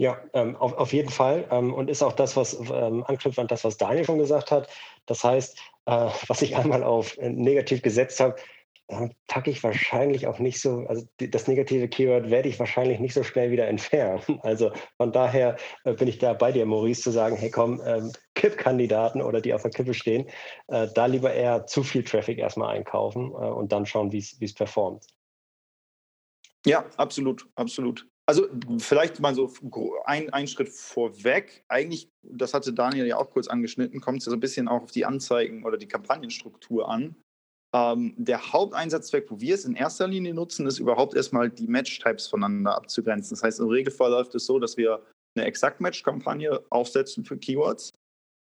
Ja, 0.00 0.18
ähm, 0.32 0.56
auf, 0.56 0.72
auf 0.74 0.94
jeden 0.94 1.10
Fall. 1.10 1.46
Ähm, 1.50 1.74
und 1.74 1.90
ist 1.90 2.02
auch 2.02 2.14
das, 2.14 2.34
was 2.34 2.58
ähm, 2.58 3.04
anknüpft 3.04 3.38
an 3.38 3.48
das, 3.48 3.64
was 3.64 3.76
Daniel 3.76 4.06
schon 4.06 4.18
gesagt 4.18 4.50
hat. 4.50 4.68
Das 5.04 5.22
heißt, 5.22 5.58
äh, 5.84 6.08
was 6.26 6.40
ich 6.40 6.56
einmal 6.56 6.82
auf 6.82 7.18
äh, 7.18 7.28
negativ 7.28 7.82
gesetzt 7.82 8.18
habe, 8.18 8.36
äh, 8.90 9.08
packe 9.28 9.50
ich 9.50 9.62
wahrscheinlich 9.62 10.26
auch 10.26 10.38
nicht 10.40 10.60
so, 10.60 10.84
also 10.88 11.06
das 11.18 11.46
negative 11.46 11.88
Keyword 11.88 12.30
werde 12.30 12.48
ich 12.48 12.58
wahrscheinlich 12.58 12.98
nicht 12.98 13.14
so 13.14 13.22
schnell 13.22 13.50
wieder 13.50 13.68
entfernen. 13.68 14.20
Also 14.42 14.72
von 14.96 15.12
daher 15.12 15.56
äh, 15.84 15.94
bin 15.94 16.08
ich 16.08 16.18
da 16.18 16.32
bei 16.32 16.50
dir, 16.50 16.66
Maurice, 16.66 17.02
zu 17.02 17.10
sagen, 17.10 17.36
hey 17.36 17.50
komm, 17.50 17.80
ähm, 17.84 18.12
Kipp-Kandidaten 18.34 19.22
oder 19.22 19.40
die 19.40 19.54
auf 19.54 19.62
der 19.62 19.70
Kippe 19.70 19.94
stehen, 19.94 20.28
äh, 20.68 20.88
da 20.94 21.06
lieber 21.06 21.32
eher 21.32 21.66
zu 21.66 21.82
viel 21.82 22.02
Traffic 22.02 22.38
erstmal 22.38 22.76
einkaufen 22.76 23.30
äh, 23.30 23.34
und 23.34 23.70
dann 23.70 23.86
schauen, 23.86 24.10
wie 24.12 24.18
es 24.18 24.54
performt. 24.54 25.06
Ja, 26.66 26.84
absolut, 26.96 27.48
absolut. 27.54 28.06
Also 28.26 28.46
vielleicht 28.78 29.20
mal 29.20 29.34
so 29.34 29.50
ein, 30.04 30.30
ein 30.30 30.46
Schritt 30.46 30.68
vorweg. 30.68 31.64
Eigentlich, 31.68 32.10
das 32.22 32.54
hatte 32.54 32.72
Daniel 32.72 33.06
ja 33.06 33.16
auch 33.16 33.30
kurz 33.30 33.48
angeschnitten, 33.48 34.00
kommt 34.00 34.18
es 34.18 34.26
ja 34.26 34.30
so 34.30 34.36
ein 34.36 34.40
bisschen 34.40 34.68
auch 34.68 34.82
auf 34.82 34.90
die 34.90 35.04
Anzeigen 35.04 35.64
oder 35.64 35.76
die 35.78 35.88
Kampagnenstruktur 35.88 36.88
an. 36.88 37.16
Ähm, 37.74 38.14
der 38.16 38.52
Haupteinsatzzweck, 38.52 39.30
wo 39.30 39.40
wir 39.40 39.54
es 39.54 39.64
in 39.64 39.76
erster 39.76 40.08
Linie 40.08 40.34
nutzen, 40.34 40.66
ist 40.66 40.78
überhaupt 40.78 41.14
erstmal 41.14 41.50
die 41.50 41.68
Match-Types 41.68 42.26
voneinander 42.26 42.74
abzugrenzen. 42.76 43.36
Das 43.36 43.42
heißt, 43.42 43.60
im 43.60 43.68
Regelfall 43.68 44.10
läuft 44.10 44.34
es 44.34 44.46
so, 44.46 44.58
dass 44.58 44.76
wir 44.76 45.04
eine 45.36 45.46
Exakt-Match-Kampagne 45.46 46.64
aufsetzen 46.70 47.24
für 47.24 47.38
Keywords, 47.38 47.90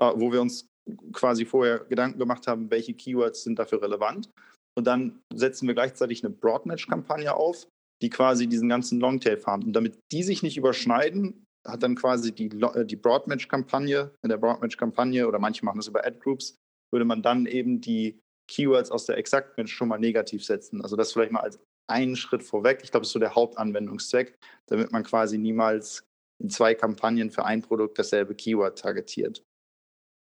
äh, 0.01 0.12
wo 0.15 0.32
wir 0.32 0.41
uns 0.41 0.68
quasi 1.12 1.46
vorher 1.46 1.80
Gedanken 1.80 2.20
gemacht 2.20 2.48
haben, 2.48 2.72
welche 2.72 2.94
Keywords 2.94 3.44
sind 3.44 3.60
dafür 3.60 3.82
relevant. 3.82 4.30
Und 4.77 4.88
dann 4.88 5.20
setzen 5.34 5.68
wir 5.68 5.74
gleichzeitig 5.74 6.24
eine 6.24 6.34
Broad-Match-Kampagne 6.34 7.36
auf, 7.36 7.68
die 8.01 8.10
quasi 8.10 8.48
diesen 8.48 8.70
ganzen 8.70 9.00
Longtail 9.00 9.38
fahren. 9.38 9.63
Und 9.63 9.74
damit 9.74 10.00
die 10.12 10.24
sich 10.24 10.41
nicht 10.41 10.58
überschneiden, 10.58 11.44
hat 11.68 11.84
dann 11.84 11.96
quasi 11.96 12.32
die, 12.32 12.48
äh, 12.48 12.86
die 12.86 12.96
Broadmatch-Kampagne, 12.96 14.12
in 14.24 14.30
der 14.30 14.38
Broadmatch-Kampagne 14.38 15.27
oder 15.27 15.39
manche 15.39 15.65
machen 15.65 15.77
das 15.77 15.88
über 15.88 16.06
Ad-Groups, 16.06 16.56
würde 16.91 17.06
man 17.06 17.22
dann 17.22 17.46
eben 17.46 17.82
die 17.82 18.20
Keywords 18.51 18.91
aus 18.91 19.05
der 19.05 19.17
Exact-Match 19.17 19.74
schon 19.74 19.88
mal 19.88 19.98
negativ 19.98 20.43
setzen. 20.43 20.81
Also 20.81 20.96
das 20.96 21.13
vielleicht 21.13 21.31
mal 21.31 21.39
als 21.39 21.60
einen 21.88 22.15
Schritt 22.15 22.43
vorweg. 22.43 22.81
Ich 22.84 22.91
glaube, 22.91 23.01
das 23.01 23.10
ist 23.10 23.13
so 23.13 23.20
der 23.20 23.36
Hauptanwendungszweck, 23.36 24.38
damit 24.67 24.91
man 24.91 25.03
quasi 25.03 25.38
niemals 25.38 26.05
in 26.39 26.50
zwei 26.50 26.75
Kampagnen 26.75 27.31
für 27.31 27.46
ein 27.46 27.62
Produkt 27.62 27.98
dasselbe 27.98 28.36
Keyword 28.36 28.77
targetiert. 28.77 29.43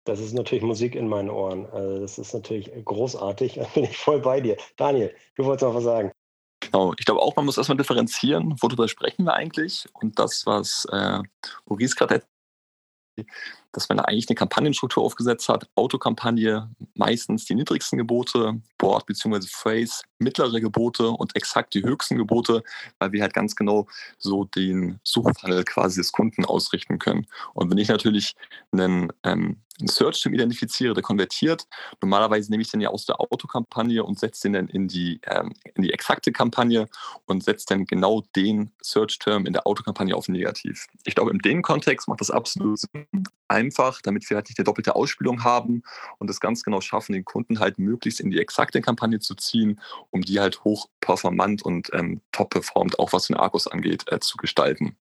Das 0.06 0.20
ist 0.20 0.34
natürlich 0.34 0.64
Musik 0.64 0.96
in 0.96 1.08
meinen 1.08 1.30
Ohren. 1.30 1.66
Also 1.68 2.00
das 2.00 2.18
ist 2.18 2.34
natürlich 2.34 2.72
großartig. 2.86 3.56
Da 3.60 3.66
bin 3.74 3.84
ich 3.84 3.98
voll 3.98 4.20
bei 4.20 4.42
dir. 4.42 4.58
Daniel, 4.78 5.14
du 5.36 5.46
wolltest 5.46 5.64
noch 5.64 5.76
was 5.76 5.84
sagen. 5.84 6.12
Genau, 6.62 6.94
ich 6.98 7.06
glaube 7.06 7.22
auch, 7.22 7.36
man 7.36 7.46
muss 7.46 7.58
erstmal 7.58 7.78
differenzieren, 7.78 8.56
worüber 8.62 8.88
sprechen 8.88 9.26
wir 9.26 9.34
eigentlich. 9.34 9.88
Und 9.94 10.18
das, 10.18 10.46
was 10.46 10.86
äh, 10.92 11.20
Maurice 11.66 11.96
gerade 11.96 12.24
dass 13.78 13.90
man 13.90 14.00
da 14.00 14.06
eigentlich 14.06 14.28
eine 14.28 14.36
Kampagnenstruktur 14.36 15.04
aufgesetzt 15.04 15.50
hat, 15.50 15.70
Autokampagne, 15.76 16.68
meistens 16.96 17.46
die 17.46 17.54
niedrigsten 17.54 18.00
Gebote, 18.00 18.60
Board 18.80 19.06
bzw. 19.06 19.42
Phrase, 19.48 20.02
mittlere 20.18 20.60
Gebote 20.60 21.10
und 21.10 21.36
exakt 21.36 21.76
die 21.76 21.84
höchsten 21.84 22.18
Gebote, 22.18 22.64
weil 22.98 23.12
wir 23.12 23.22
halt 23.22 23.36
ganz 23.36 23.56
genau 23.56 23.86
so 24.18 24.46
den 24.46 25.00
Suchfunnel 25.04 25.64
quasi 25.64 26.00
des 26.00 26.12
Kunden 26.12 26.44
ausrichten 26.44 26.98
können. 26.98 27.28
Und 27.54 27.70
wenn 27.70 27.78
ich 27.78 27.90
natürlich 27.90 28.36
einen, 28.72 29.14
ähm, 29.24 29.58
Search-Term 29.86 30.34
identifiziere, 30.34 30.94
der 30.94 31.04
konvertiert, 31.04 31.68
normalerweise 32.02 32.50
nehme 32.50 32.64
ich 32.64 32.72
den 32.72 32.82
ja 32.82 32.90
aus 32.90 33.06
der 33.06 33.22
Autokampagne 33.22 34.04
und 34.04 34.18
setze 34.18 34.44
den 34.44 34.54
dann 34.54 34.68
in 34.68 34.88
die, 34.88 35.20
ähm, 35.26 35.54
in 35.76 35.84
die 35.84 35.94
exakte 35.94 36.32
Kampagne 36.32 36.88
und 37.26 37.44
setze 37.44 37.66
dann 37.70 37.86
genau 37.86 38.24
den 38.36 38.72
Search-Term 38.82 39.46
in 39.46 39.54
der 39.54 39.68
Autokampagne 39.68 40.16
auf 40.16 40.28
negativ. 40.30 40.88
Ich 41.06 41.14
glaube, 41.14 41.32
in 41.32 41.40
dem 41.40 41.62
Kontext 41.62 42.08
macht 42.08 42.22
das 42.22 42.32
absolut 42.32 42.80
Sinn, 42.80 43.06
einfach, 43.48 44.02
damit 44.02 44.30
wir 44.30 44.36
halt 44.36 44.50
nicht 44.50 44.60
eine 44.60 44.66
doppelte 44.66 44.96
Ausspielung 44.96 45.44
haben 45.44 45.84
und 46.18 46.30
es 46.30 46.40
ganz 46.40 46.64
genau 46.64 46.82
schaffen, 46.82 47.14
den 47.14 47.26
Kunden 47.26 47.60
halt 47.60 47.80
möglichst 47.80 48.20
in 48.20 48.32
die 48.32 48.40
exakte 48.40 48.82
Kampagne 48.82 49.20
zu 49.20 49.36
ziehen, 49.36 49.80
um 50.12 50.22
die 50.22 50.40
halt 50.40 50.64
hoch 50.64 50.90
performant 51.02 51.62
und 51.64 51.90
ähm, 51.94 52.22
top 52.32 52.50
performt, 52.50 53.00
auch 53.00 53.14
was 53.14 53.28
den 53.28 53.38
Argus 53.38 53.68
angeht, 53.68 54.06
äh, 54.12 54.20
zu 54.20 54.38
gestalten. 54.38 54.98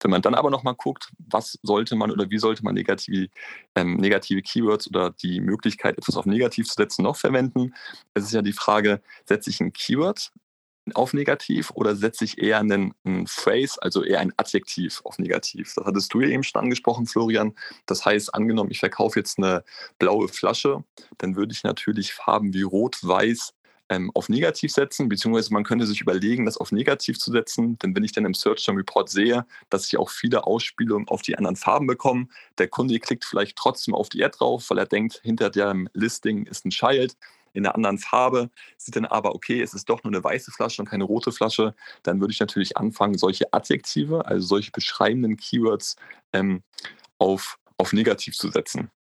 Wenn 0.00 0.10
man 0.10 0.22
dann 0.22 0.34
aber 0.34 0.50
nochmal 0.50 0.74
guckt, 0.74 1.10
was 1.18 1.58
sollte 1.62 1.96
man 1.96 2.10
oder 2.10 2.30
wie 2.30 2.38
sollte 2.38 2.64
man 2.64 2.74
negative, 2.74 3.28
ähm, 3.74 3.96
negative 4.10 4.42
Keywords 4.42 4.88
oder 4.88 5.10
die 5.10 5.40
Möglichkeit, 5.40 5.96
etwas 5.96 6.16
auf 6.16 6.26
negativ 6.26 6.66
zu 6.66 6.74
setzen, 6.74 7.02
noch 7.02 7.16
verwenden, 7.16 7.74
es 8.14 8.24
ist 8.24 8.32
ja 8.32 8.42
die 8.42 8.52
Frage, 8.52 9.00
setze 9.26 9.50
ich 9.50 9.60
ein 9.60 9.72
Keyword 9.72 10.32
auf 10.94 11.12
negativ 11.12 11.70
oder 11.74 11.94
setze 11.94 12.24
ich 12.24 12.38
eher 12.38 12.58
einen, 12.58 12.94
einen, 13.04 13.26
Phrase, 13.26 13.80
also 13.80 14.02
eher 14.02 14.20
ein 14.20 14.32
Adjektiv 14.36 15.02
auf 15.04 15.18
negativ? 15.18 15.72
Das 15.74 15.84
hattest 15.84 16.12
du 16.12 16.20
ja 16.20 16.28
eben 16.28 16.42
schon 16.42 16.60
angesprochen, 16.60 17.06
Florian. 17.06 17.54
Das 17.86 18.04
heißt, 18.04 18.34
angenommen, 18.34 18.70
ich 18.70 18.80
verkaufe 18.80 19.20
jetzt 19.20 19.38
eine 19.38 19.62
blaue 19.98 20.28
Flasche, 20.28 20.82
dann 21.18 21.36
würde 21.36 21.52
ich 21.52 21.62
natürlich 21.62 22.12
Farben 22.12 22.52
wie 22.54 22.62
Rot, 22.62 22.98
Weiß, 23.02 23.54
ähm, 23.90 24.10
auf 24.14 24.28
negativ 24.28 24.72
setzen, 24.72 25.08
beziehungsweise 25.08 25.52
man 25.52 25.64
könnte 25.64 25.84
sich 25.84 26.00
überlegen, 26.00 26.46
das 26.46 26.56
auf 26.56 26.72
negativ 26.72 27.18
zu 27.18 27.32
setzen. 27.32 27.78
Denn 27.80 27.94
wenn 27.94 28.04
ich 28.04 28.12
dann 28.12 28.24
im 28.24 28.34
Search 28.34 28.64
Term 28.64 28.76
Report 28.76 29.10
sehe, 29.10 29.44
dass 29.68 29.86
ich 29.86 29.98
auch 29.98 30.08
viele 30.08 30.46
Ausspielungen 30.46 31.08
auf 31.08 31.22
die 31.22 31.36
anderen 31.36 31.56
Farben 31.56 31.88
bekomme, 31.88 32.28
der 32.58 32.68
Kunde 32.68 32.98
klickt 33.00 33.24
vielleicht 33.24 33.58
trotzdem 33.58 33.94
auf 33.94 34.08
die 34.08 34.24
Ad 34.24 34.38
drauf, 34.38 34.70
weil 34.70 34.78
er 34.78 34.86
denkt, 34.86 35.20
hinter 35.22 35.50
dem 35.50 35.88
Listing 35.92 36.46
ist 36.46 36.64
ein 36.64 36.70
Child 36.70 37.16
in 37.52 37.66
einer 37.66 37.74
anderen 37.74 37.98
Farbe, 37.98 38.48
sieht 38.76 38.94
dann 38.94 39.06
aber, 39.06 39.34
okay, 39.34 39.60
es 39.60 39.74
ist 39.74 39.88
doch 39.88 40.04
nur 40.04 40.12
eine 40.12 40.22
weiße 40.22 40.52
Flasche 40.52 40.82
und 40.82 40.88
keine 40.88 41.02
rote 41.02 41.32
Flasche, 41.32 41.74
dann 42.04 42.20
würde 42.20 42.32
ich 42.32 42.38
natürlich 42.38 42.76
anfangen, 42.76 43.18
solche 43.18 43.52
Adjektive, 43.52 44.24
also 44.24 44.46
solche 44.46 44.70
beschreibenden 44.70 45.36
Keywords 45.36 45.96
ähm, 46.32 46.62
auf, 47.18 47.58
auf 47.76 47.92
negativ 47.92 48.36
zu 48.36 48.50
setzen. 48.50 48.92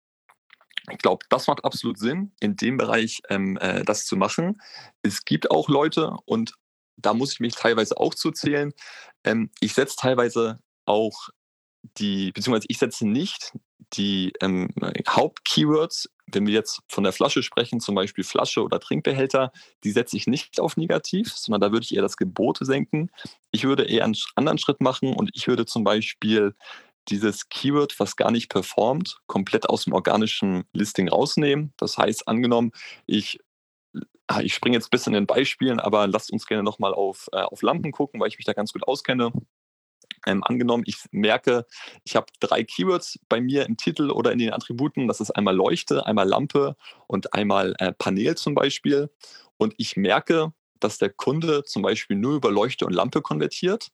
Ich 0.90 0.98
glaube, 0.98 1.24
das 1.28 1.46
macht 1.46 1.64
absolut 1.64 1.98
Sinn, 1.98 2.32
in 2.40 2.56
dem 2.56 2.76
Bereich 2.76 3.20
ähm, 3.28 3.56
äh, 3.58 3.84
das 3.84 4.06
zu 4.06 4.16
machen. 4.16 4.60
Es 5.02 5.24
gibt 5.24 5.50
auch 5.50 5.68
Leute, 5.68 6.16
und 6.24 6.54
da 6.96 7.14
muss 7.14 7.32
ich 7.32 7.40
mich 7.40 7.54
teilweise 7.54 7.96
auch 7.96 8.14
zu 8.14 8.30
zählen, 8.30 8.72
ähm, 9.24 9.50
ich 9.60 9.74
setze 9.74 9.96
teilweise 9.96 10.60
auch 10.84 11.28
die, 11.98 12.32
beziehungsweise 12.32 12.66
ich 12.68 12.78
setze 12.78 13.06
nicht 13.06 13.52
die 13.94 14.32
ähm, 14.40 14.68
Hauptkeywords, 15.08 16.10
wenn 16.32 16.46
wir 16.46 16.52
jetzt 16.52 16.80
von 16.88 17.04
der 17.04 17.12
Flasche 17.12 17.42
sprechen, 17.42 17.80
zum 17.80 17.94
Beispiel 17.94 18.24
Flasche 18.24 18.62
oder 18.62 18.80
Trinkbehälter, 18.80 19.52
die 19.84 19.92
setze 19.92 20.16
ich 20.16 20.26
nicht 20.26 20.60
auf 20.60 20.76
negativ, 20.76 21.32
sondern 21.32 21.60
da 21.60 21.72
würde 21.72 21.84
ich 21.84 21.94
eher 21.94 22.02
das 22.02 22.16
Gebote 22.18 22.64
senken. 22.64 23.10
Ich 23.50 23.64
würde 23.64 23.84
eher 23.84 24.04
einen 24.04 24.16
anderen 24.34 24.58
Schritt 24.58 24.80
machen 24.80 25.14
und 25.14 25.30
ich 25.32 25.46
würde 25.46 25.64
zum 25.64 25.84
Beispiel 25.84 26.54
dieses 27.08 27.48
Keyword, 27.48 27.98
was 27.98 28.16
gar 28.16 28.30
nicht 28.30 28.50
performt, 28.50 29.18
komplett 29.26 29.68
aus 29.68 29.84
dem 29.84 29.92
organischen 29.92 30.64
Listing 30.72 31.08
rausnehmen. 31.08 31.72
Das 31.76 31.98
heißt, 31.98 32.28
angenommen, 32.28 32.72
ich 33.06 33.38
ah, 34.26 34.40
ich 34.40 34.54
springe 34.54 34.76
jetzt 34.76 34.86
ein 34.86 34.90
bisschen 34.90 35.14
in 35.14 35.26
Beispielen, 35.26 35.80
aber 35.80 36.06
lasst 36.06 36.32
uns 36.32 36.46
gerne 36.46 36.62
nochmal 36.62 36.94
auf, 36.94 37.28
äh, 37.32 37.40
auf 37.40 37.62
Lampen 37.62 37.92
gucken, 37.92 38.20
weil 38.20 38.28
ich 38.28 38.38
mich 38.38 38.46
da 38.46 38.52
ganz 38.52 38.72
gut 38.72 38.86
auskenne. 38.86 39.32
Ähm, 40.26 40.42
angenommen, 40.44 40.84
ich 40.86 40.96
merke, 41.10 41.66
ich 42.04 42.16
habe 42.16 42.26
drei 42.40 42.64
Keywords 42.64 43.18
bei 43.28 43.40
mir 43.40 43.66
im 43.66 43.76
Titel 43.76 44.10
oder 44.10 44.32
in 44.32 44.38
den 44.38 44.52
Attributen. 44.52 45.08
Das 45.08 45.20
ist 45.20 45.30
einmal 45.30 45.54
Leuchte, 45.54 46.06
einmal 46.06 46.28
Lampe 46.28 46.76
und 47.06 47.34
einmal 47.34 47.74
äh, 47.78 47.92
Panel 47.92 48.36
zum 48.36 48.54
Beispiel. 48.54 49.10
Und 49.56 49.74
ich 49.78 49.96
merke, 49.96 50.52
dass 50.80 50.98
der 50.98 51.10
Kunde 51.10 51.64
zum 51.64 51.82
Beispiel 51.82 52.16
nur 52.16 52.36
über 52.36 52.50
Leuchte 52.50 52.86
und 52.86 52.92
Lampe 52.92 53.22
konvertiert 53.22 53.90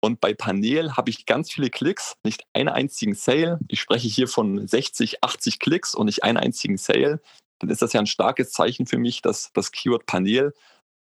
Und 0.00 0.20
bei 0.20 0.34
Panel 0.34 0.96
habe 0.96 1.10
ich 1.10 1.26
ganz 1.26 1.50
viele 1.50 1.70
Klicks, 1.70 2.16
nicht 2.22 2.44
einen 2.52 2.68
einzigen 2.68 3.14
Sale. 3.14 3.58
Ich 3.68 3.80
spreche 3.80 4.08
hier 4.08 4.28
von 4.28 4.66
60, 4.66 5.24
80 5.24 5.58
Klicks 5.58 5.94
und 5.94 6.06
nicht 6.06 6.22
einen 6.22 6.38
einzigen 6.38 6.76
Sale. 6.76 7.20
Dann 7.58 7.70
ist 7.70 7.82
das 7.82 7.92
ja 7.92 8.00
ein 8.00 8.06
starkes 8.06 8.50
Zeichen 8.52 8.86
für 8.86 8.98
mich, 8.98 9.22
dass 9.22 9.50
das 9.54 9.72
Keyword 9.72 10.06
Panel 10.06 10.52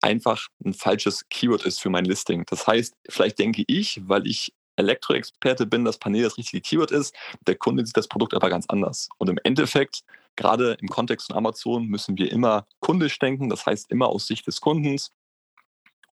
einfach 0.01 0.47
ein 0.63 0.73
falsches 0.73 1.27
Keyword 1.29 1.65
ist 1.65 1.81
für 1.81 1.89
mein 1.89 2.05
Listing. 2.05 2.45
Das 2.50 2.67
heißt, 2.67 2.93
vielleicht 3.09 3.39
denke 3.39 3.63
ich, 3.67 4.01
weil 4.07 4.27
ich 4.27 4.53
Elektroexperte 4.75 5.65
bin, 5.65 5.85
dass 5.85 5.97
Panel 5.97 6.23
das 6.23 6.38
richtige 6.38 6.62
Keyword 6.62 6.91
ist, 6.91 7.15
der 7.47 7.55
Kunde 7.55 7.85
sieht 7.85 7.97
das 7.97 8.07
Produkt 8.07 8.33
aber 8.33 8.50
ganz 8.50 8.65
anders. 8.67 9.09
Und 9.17 9.29
im 9.29 9.39
Endeffekt, 9.43 10.03
gerade 10.35 10.77
im 10.81 10.88
Kontext 10.88 11.27
von 11.27 11.38
Amazon, 11.38 11.88
müssen 11.88 12.17
wir 12.17 12.31
immer 12.31 12.65
kundisch 12.79 13.17
denken, 13.19 13.50
das 13.50 13.65
heißt 13.65 13.91
immer 13.91 14.07
aus 14.07 14.27
Sicht 14.27 14.47
des 14.47 14.62
Kundens. 14.62 15.12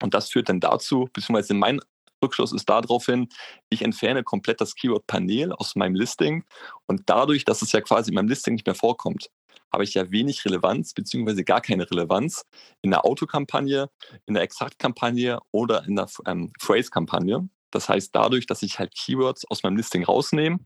Und 0.03 0.15
das 0.15 0.31
führt 0.31 0.49
dann 0.49 0.61
dazu, 0.61 1.09
beziehungsweise 1.13 1.55
mein 1.55 1.81
Rückschluss 2.25 2.53
ist 2.53 2.69
daraufhin, 2.69 3.29
ich 3.69 3.83
entferne 3.83 4.25
komplett 4.25 4.61
das 4.61 4.75
Keyword 4.75 5.07
Panel 5.07 5.53
aus 5.53 5.77
meinem 5.77 5.95
Listing 5.95 6.45
und 6.87 7.03
dadurch, 7.07 7.45
dass 7.45 7.63
es 7.63 7.73
ja 7.73 7.81
quasi 7.81 8.11
in 8.11 8.15
meinem 8.15 8.29
Listing 8.29 8.55
nicht 8.55 8.67
mehr 8.67 8.75
vorkommt, 8.75 9.31
habe 9.73 9.85
ich 9.85 9.95
ja 9.95 10.11
wenig 10.11 10.45
Relevanz 10.45 10.95
beziehungsweise 10.95 11.45
gar 11.45 11.61
keine 11.61 11.91
Relevanz 11.91 12.45
in 12.83 12.91
der 12.91 13.05
Autokampagne, 13.05 13.91
in 14.27 14.35
der 14.35 14.43
Exakt-Kampagne 14.43 15.41
oder 15.51 15.85
in 15.85 15.97
der 15.97 16.09
ähm, 16.27 16.53
Phrase-Kampagne. 16.61 17.49
Das 17.71 17.89
heißt, 17.89 18.15
dadurch, 18.15 18.47
dass 18.47 18.63
ich 18.63 18.79
halt 18.79 18.95
Keywords 18.95 19.45
aus 19.47 19.65
meinem 19.65 19.77
Listing 19.77 20.05
rausnehme, 20.05 20.61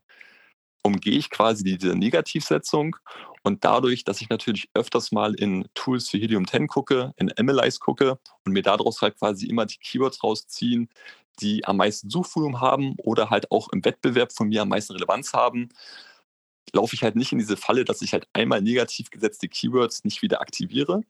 umgehe 0.83 1.19
ich 1.19 1.31
quasi 1.31 1.65
diese 1.65 1.95
Negativsetzung 1.95 2.97
und 3.43 3.65
dadurch, 3.65 4.05
dass 4.05 4.21
ich 4.21 4.29
natürlich 4.29 4.69
öfters 4.75 5.11
mal 5.11 5.35
in 5.35 5.67
Tools 5.75 6.13
wie 6.13 6.21
Helium 6.21 6.47
10 6.47 6.67
gucke, 6.67 7.13
in 7.17 7.33
Analyze 7.33 7.79
gucke 7.79 8.19
und 8.45 8.53
mir 8.53 8.63
daraus 8.63 9.03
halt 9.03 9.19
quasi 9.19 9.47
immer 9.47 9.67
die 9.67 9.79
Keywords 9.79 10.23
rausziehen, 10.23 10.89
die 11.41 11.65
am 11.65 11.79
meisten 11.79 12.11
Suchvolumen 12.11 12.61
haben 12.61 12.95
oder 12.99 13.31
halt 13.31 13.51
auch 13.51 13.69
im 13.71 13.85
Wettbewerb 13.85 14.33
von 14.33 14.49
mir 14.49 14.63
am 14.63 14.69
meisten 14.69 14.93
Relevanz 14.93 15.33
haben, 15.33 15.69
laufe 16.73 16.95
ich 16.95 17.03
halt 17.03 17.17
nicht 17.17 17.33
in 17.33 17.39
diese 17.39 17.57
Falle, 17.57 17.85
dass 17.85 18.03
ich 18.03 18.13
halt 18.13 18.29
einmal 18.33 18.63
negativ 18.63 19.11
gesetzte 19.11 19.49
Keywords 19.49 20.05
nicht 20.05 20.23
wieder 20.23 20.41
aktiviere, 20.41 21.03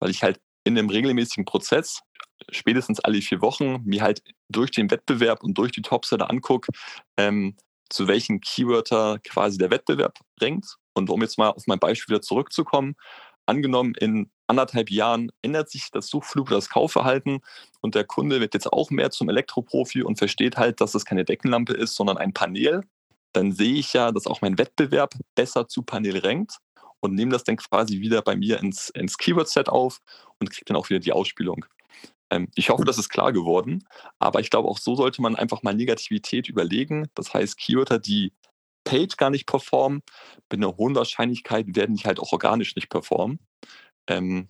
weil 0.00 0.10
ich 0.10 0.22
halt 0.22 0.40
in 0.64 0.78
einem 0.78 0.88
regelmäßigen 0.88 1.44
Prozess, 1.44 2.00
spätestens 2.50 3.00
alle 3.00 3.20
vier 3.20 3.40
Wochen, 3.42 3.82
mir 3.84 4.02
halt 4.02 4.22
durch 4.48 4.70
den 4.70 4.90
Wettbewerb 4.90 5.42
und 5.42 5.58
durch 5.58 5.72
die 5.72 5.82
Topseller 5.82 6.30
angucke, 6.30 6.72
ähm, 7.16 7.56
zu 7.90 8.08
welchen 8.08 8.40
Keywörter 8.40 9.18
quasi 9.20 9.58
der 9.58 9.70
Wettbewerb 9.70 10.18
rankt. 10.40 10.76
Und 10.94 11.10
um 11.10 11.20
jetzt 11.22 11.38
mal 11.38 11.50
auf 11.50 11.66
mein 11.66 11.78
Beispiel 11.78 12.14
wieder 12.14 12.22
zurückzukommen, 12.22 12.94
angenommen, 13.46 13.94
in 13.98 14.30
anderthalb 14.46 14.90
Jahren 14.90 15.30
ändert 15.42 15.70
sich 15.70 15.90
das 15.90 16.08
Suchflug 16.08 16.48
oder 16.48 16.56
das 16.56 16.70
Kaufverhalten 16.70 17.40
und 17.80 17.94
der 17.94 18.04
Kunde 18.04 18.40
wird 18.40 18.54
jetzt 18.54 18.72
auch 18.72 18.90
mehr 18.90 19.10
zum 19.10 19.28
Elektroprofi 19.28 20.02
und 20.02 20.16
versteht 20.16 20.56
halt, 20.56 20.80
dass 20.80 20.94
es 20.94 21.04
keine 21.04 21.24
Deckenlampe 21.24 21.72
ist, 21.72 21.94
sondern 21.94 22.18
ein 22.18 22.32
Panel, 22.32 22.82
dann 23.32 23.52
sehe 23.52 23.74
ich 23.74 23.92
ja, 23.92 24.12
dass 24.12 24.26
auch 24.26 24.40
mein 24.42 24.58
Wettbewerb 24.58 25.14
besser 25.34 25.68
zu 25.68 25.82
Panel 25.82 26.18
rankt 26.18 26.58
und 27.00 27.14
nehme 27.14 27.32
das 27.32 27.44
dann 27.44 27.56
quasi 27.56 28.00
wieder 28.00 28.22
bei 28.22 28.36
mir 28.36 28.60
ins, 28.60 28.90
ins 28.90 29.18
Keyword-Set 29.18 29.68
auf 29.68 30.00
und 30.38 30.50
kriege 30.50 30.64
dann 30.66 30.76
auch 30.76 30.88
wieder 30.88 31.00
die 31.00 31.12
Ausspielung. 31.12 31.66
Ähm, 32.30 32.48
ich 32.54 32.70
hoffe, 32.70 32.84
das 32.84 32.98
ist 32.98 33.08
klar 33.08 33.32
geworden, 33.32 33.84
aber 34.18 34.40
ich 34.40 34.50
glaube, 34.50 34.68
auch 34.68 34.78
so 34.78 34.94
sollte 34.94 35.20
man 35.20 35.36
einfach 35.36 35.62
mal 35.62 35.74
Negativität 35.74 36.48
überlegen. 36.48 37.08
Das 37.14 37.34
heißt, 37.34 37.58
Keywörter, 37.58 37.98
die 37.98 38.32
Page 38.84 39.16
gar 39.16 39.30
nicht 39.30 39.46
performen, 39.46 40.02
mit 40.50 40.62
einer 40.62 40.76
hohen 40.76 40.94
Wahrscheinlichkeit 40.94 41.74
werden 41.74 41.96
die 41.96 42.04
halt 42.04 42.20
auch 42.20 42.32
organisch 42.32 42.76
nicht 42.76 42.90
performen. 42.90 43.38
Ähm, 44.06 44.48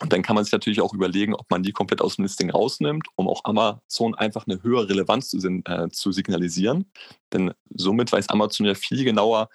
und 0.00 0.12
dann 0.12 0.22
kann 0.22 0.34
man 0.34 0.44
sich 0.44 0.52
natürlich 0.52 0.80
auch 0.80 0.92
überlegen, 0.92 1.34
ob 1.34 1.50
man 1.50 1.62
die 1.62 1.72
komplett 1.72 2.02
aus 2.02 2.16
dem 2.16 2.24
Listing 2.24 2.50
rausnimmt, 2.50 3.08
um 3.16 3.28
auch 3.28 3.44
Amazon 3.44 4.14
einfach 4.14 4.46
eine 4.46 4.62
höhere 4.62 4.88
Relevanz 4.88 5.30
zu, 5.30 5.38
äh, 5.38 5.88
zu 5.90 6.12
signalisieren. 6.12 6.90
Denn 7.32 7.52
somit 7.70 8.12
weiß 8.12 8.28
Amazon 8.28 8.66
ja 8.66 8.74
viel 8.74 9.04
genauer, 9.04 9.48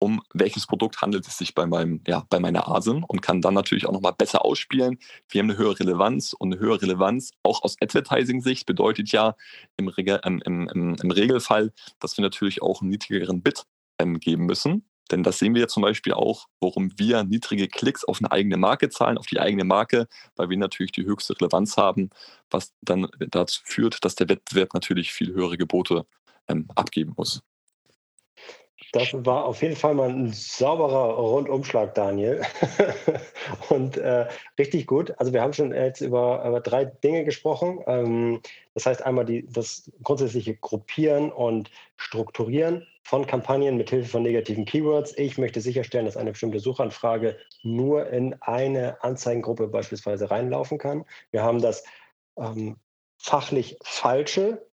um 0.00 0.22
welches 0.32 0.66
Produkt 0.66 1.00
handelt 1.00 1.26
es 1.26 1.38
sich 1.38 1.54
bei, 1.54 1.66
meinem, 1.66 2.02
ja, 2.06 2.24
bei 2.28 2.38
meiner 2.38 2.68
ASIN 2.68 3.02
und 3.02 3.20
kann 3.20 3.40
dann 3.40 3.54
natürlich 3.54 3.86
auch 3.86 3.92
nochmal 3.92 4.14
besser 4.16 4.44
ausspielen. 4.44 4.98
Wir 5.28 5.40
haben 5.40 5.50
eine 5.50 5.58
höhere 5.58 5.80
Relevanz 5.80 6.34
und 6.34 6.52
eine 6.52 6.60
höhere 6.60 6.82
Relevanz 6.82 7.32
auch 7.42 7.62
aus 7.62 7.76
Advertising-Sicht 7.80 8.66
bedeutet 8.66 9.10
ja 9.10 9.34
im, 9.76 9.88
Reg 9.88 10.20
ähm, 10.24 10.40
im, 10.44 10.68
im, 10.68 10.96
im, 11.02 11.10
Regelfall, 11.10 11.72
dass 11.98 12.16
wir 12.16 12.22
natürlich 12.22 12.62
auch 12.62 12.80
einen 12.80 12.90
niedrigeren 12.90 13.42
Bit 13.42 13.64
ähm, 13.98 14.20
geben 14.20 14.46
müssen. 14.46 14.87
Denn 15.10 15.22
das 15.22 15.38
sehen 15.38 15.54
wir 15.54 15.62
ja 15.62 15.68
zum 15.68 15.82
Beispiel 15.82 16.12
auch, 16.12 16.46
warum 16.60 16.92
wir 16.98 17.24
niedrige 17.24 17.68
Klicks 17.68 18.04
auf 18.04 18.18
eine 18.20 18.30
eigene 18.30 18.56
Marke 18.56 18.90
zahlen, 18.90 19.18
auf 19.18 19.26
die 19.26 19.40
eigene 19.40 19.64
Marke, 19.64 20.08
weil 20.36 20.50
wir 20.50 20.58
natürlich 20.58 20.92
die 20.92 21.04
höchste 21.04 21.34
Relevanz 21.40 21.76
haben, 21.76 22.10
was 22.50 22.74
dann 22.82 23.08
dazu 23.18 23.62
führt, 23.64 24.04
dass 24.04 24.14
der 24.14 24.28
Wettbewerb 24.28 24.74
natürlich 24.74 25.12
viel 25.12 25.32
höhere 25.32 25.56
Gebote 25.56 26.06
ähm, 26.48 26.68
abgeben 26.74 27.14
muss. 27.16 27.42
Das 28.92 29.08
war 29.12 29.44
auf 29.44 29.62
jeden 29.62 29.76
Fall 29.76 29.94
mal 29.94 30.08
ein 30.08 30.32
sauberer 30.32 31.14
Rundumschlag, 31.16 31.94
Daniel. 31.94 32.42
und 33.68 33.98
äh, 33.98 34.26
richtig 34.58 34.86
gut. 34.86 35.12
Also 35.18 35.32
wir 35.32 35.42
haben 35.42 35.52
schon 35.52 35.72
jetzt 35.72 36.00
über, 36.00 36.42
über 36.46 36.60
drei 36.60 36.86
Dinge 36.86 37.24
gesprochen. 37.24 37.80
Ähm, 37.86 38.40
das 38.74 38.86
heißt 38.86 39.04
einmal 39.04 39.26
die, 39.26 39.46
das 39.46 39.90
grundsätzliche 40.02 40.56
Gruppieren 40.56 41.30
und 41.30 41.70
Strukturieren 41.96 42.86
von 43.02 43.26
Kampagnen 43.26 43.76
mit 43.76 43.90
Hilfe 43.90 44.08
von 44.08 44.22
negativen 44.22 44.64
Keywords. 44.64 45.16
Ich 45.18 45.36
möchte 45.36 45.60
sicherstellen, 45.60 46.06
dass 46.06 46.16
eine 46.16 46.30
bestimmte 46.30 46.60
Suchanfrage 46.60 47.36
nur 47.62 48.08
in 48.08 48.34
eine 48.40 49.02
Anzeigengruppe 49.02 49.68
beispielsweise 49.68 50.30
reinlaufen 50.30 50.78
kann. 50.78 51.04
Wir 51.30 51.42
haben 51.42 51.60
das 51.60 51.84
ähm, 52.38 52.76
fachlich 53.18 53.78
Falsche 53.82 54.67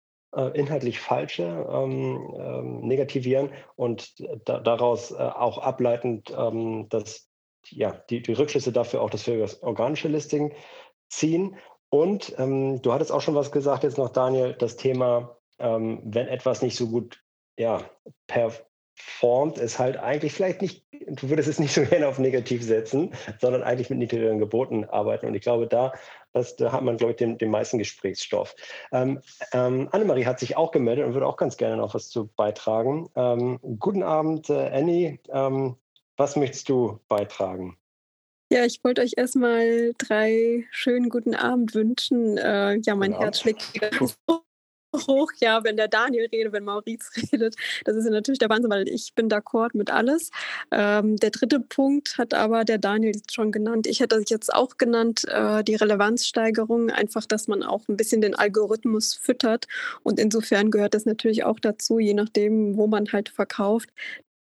inhaltlich 0.54 0.98
falsche 0.98 1.66
ähm, 1.70 2.34
ähm, 2.38 2.80
negativieren 2.80 3.50
und 3.76 4.14
da, 4.46 4.60
daraus 4.60 5.10
äh, 5.10 5.16
auch 5.16 5.58
ableitend 5.58 6.32
ähm, 6.36 6.88
dass, 6.88 7.28
ja, 7.68 7.92
die, 8.10 8.22
die 8.22 8.32
Rückschlüsse 8.32 8.72
dafür 8.72 9.02
auch 9.02 9.10
das 9.10 9.24
für 9.24 9.38
das 9.38 9.62
organische 9.62 10.08
Listing 10.08 10.54
ziehen. 11.08 11.56
Und 11.90 12.34
ähm, 12.38 12.80
du 12.80 12.92
hattest 12.92 13.12
auch 13.12 13.20
schon 13.20 13.34
was 13.34 13.52
gesagt 13.52 13.84
jetzt 13.84 13.98
noch, 13.98 14.08
Daniel, 14.08 14.54
das 14.54 14.76
Thema, 14.76 15.36
ähm, 15.58 16.00
wenn 16.04 16.26
etwas 16.28 16.62
nicht 16.62 16.76
so 16.76 16.88
gut 16.88 17.22
ja, 17.58 17.84
performt, 18.26 19.58
ist 19.58 19.78
halt 19.78 19.98
eigentlich 19.98 20.32
vielleicht 20.32 20.62
nicht, 20.62 20.86
du 20.90 21.28
würdest 21.28 21.48
es 21.48 21.58
nicht 21.58 21.74
so 21.74 21.82
gerne 21.84 22.08
auf 22.08 22.18
negativ 22.18 22.64
setzen, 22.64 23.12
sondern 23.40 23.62
eigentlich 23.62 23.90
mit 23.90 23.98
niedrigeren 23.98 24.38
Geboten 24.38 24.86
arbeiten. 24.86 25.26
Und 25.26 25.34
ich 25.34 25.42
glaube, 25.42 25.66
da 25.66 25.92
das, 26.32 26.56
da 26.56 26.72
hat 26.72 26.82
man, 26.82 26.96
glaube 26.96 27.12
ich, 27.12 27.16
den, 27.16 27.38
den 27.38 27.50
meisten 27.50 27.78
Gesprächsstoff. 27.78 28.54
Ähm, 28.92 29.20
ähm, 29.52 29.88
Annemarie 29.92 30.26
hat 30.26 30.40
sich 30.40 30.56
auch 30.56 30.70
gemeldet 30.70 31.04
und 31.04 31.14
würde 31.14 31.26
auch 31.26 31.36
ganz 31.36 31.56
gerne 31.56 31.76
noch 31.76 31.94
was 31.94 32.08
zu 32.08 32.26
beitragen. 32.36 33.10
Ähm, 33.14 33.58
guten 33.78 34.02
Abend, 34.02 34.50
äh, 34.50 34.70
Annie. 34.70 35.18
Ähm, 35.28 35.76
was 36.16 36.36
möchtest 36.36 36.68
du 36.68 37.00
beitragen? 37.08 37.76
Ja, 38.50 38.66
ich 38.66 38.84
wollte 38.84 39.00
euch 39.00 39.14
erstmal 39.16 39.92
drei 39.96 40.64
schönen 40.70 41.08
guten 41.08 41.34
Abend 41.34 41.74
wünschen. 41.74 42.36
Äh, 42.36 42.76
ja, 42.84 42.94
mein 42.94 43.18
Herz 43.18 43.40
schlägt 43.40 43.72
wieder 43.74 43.90
hoch, 44.92 45.32
ja, 45.40 45.64
wenn 45.64 45.76
der 45.76 45.88
Daniel 45.88 46.26
redet, 46.32 46.52
wenn 46.52 46.64
Maurice 46.64 47.10
redet. 47.32 47.56
Das 47.84 47.96
ist 47.96 48.04
ja 48.04 48.10
natürlich 48.10 48.38
der 48.38 48.48
Wahnsinn, 48.48 48.70
weil 48.70 48.88
ich 48.88 49.14
bin 49.14 49.28
d'accord 49.28 49.70
mit 49.74 49.90
alles. 49.90 50.30
Ähm, 50.70 51.16
der 51.16 51.30
dritte 51.30 51.60
Punkt 51.60 52.18
hat 52.18 52.34
aber 52.34 52.64
der 52.64 52.78
Daniel 52.78 53.20
schon 53.30 53.52
genannt. 53.52 53.86
Ich 53.86 54.00
hätte 54.00 54.16
das 54.18 54.30
jetzt 54.30 54.52
auch 54.52 54.76
genannt, 54.76 55.24
äh, 55.28 55.64
die 55.64 55.74
Relevanzsteigerung, 55.74 56.90
einfach, 56.90 57.26
dass 57.26 57.48
man 57.48 57.62
auch 57.62 57.88
ein 57.88 57.96
bisschen 57.96 58.20
den 58.20 58.34
Algorithmus 58.34 59.14
füttert. 59.14 59.66
Und 60.02 60.18
insofern 60.18 60.70
gehört 60.70 60.94
das 60.94 61.06
natürlich 61.06 61.44
auch 61.44 61.60
dazu, 61.60 61.98
je 61.98 62.14
nachdem, 62.14 62.76
wo 62.76 62.86
man 62.86 63.12
halt 63.12 63.28
verkauft, 63.28 63.90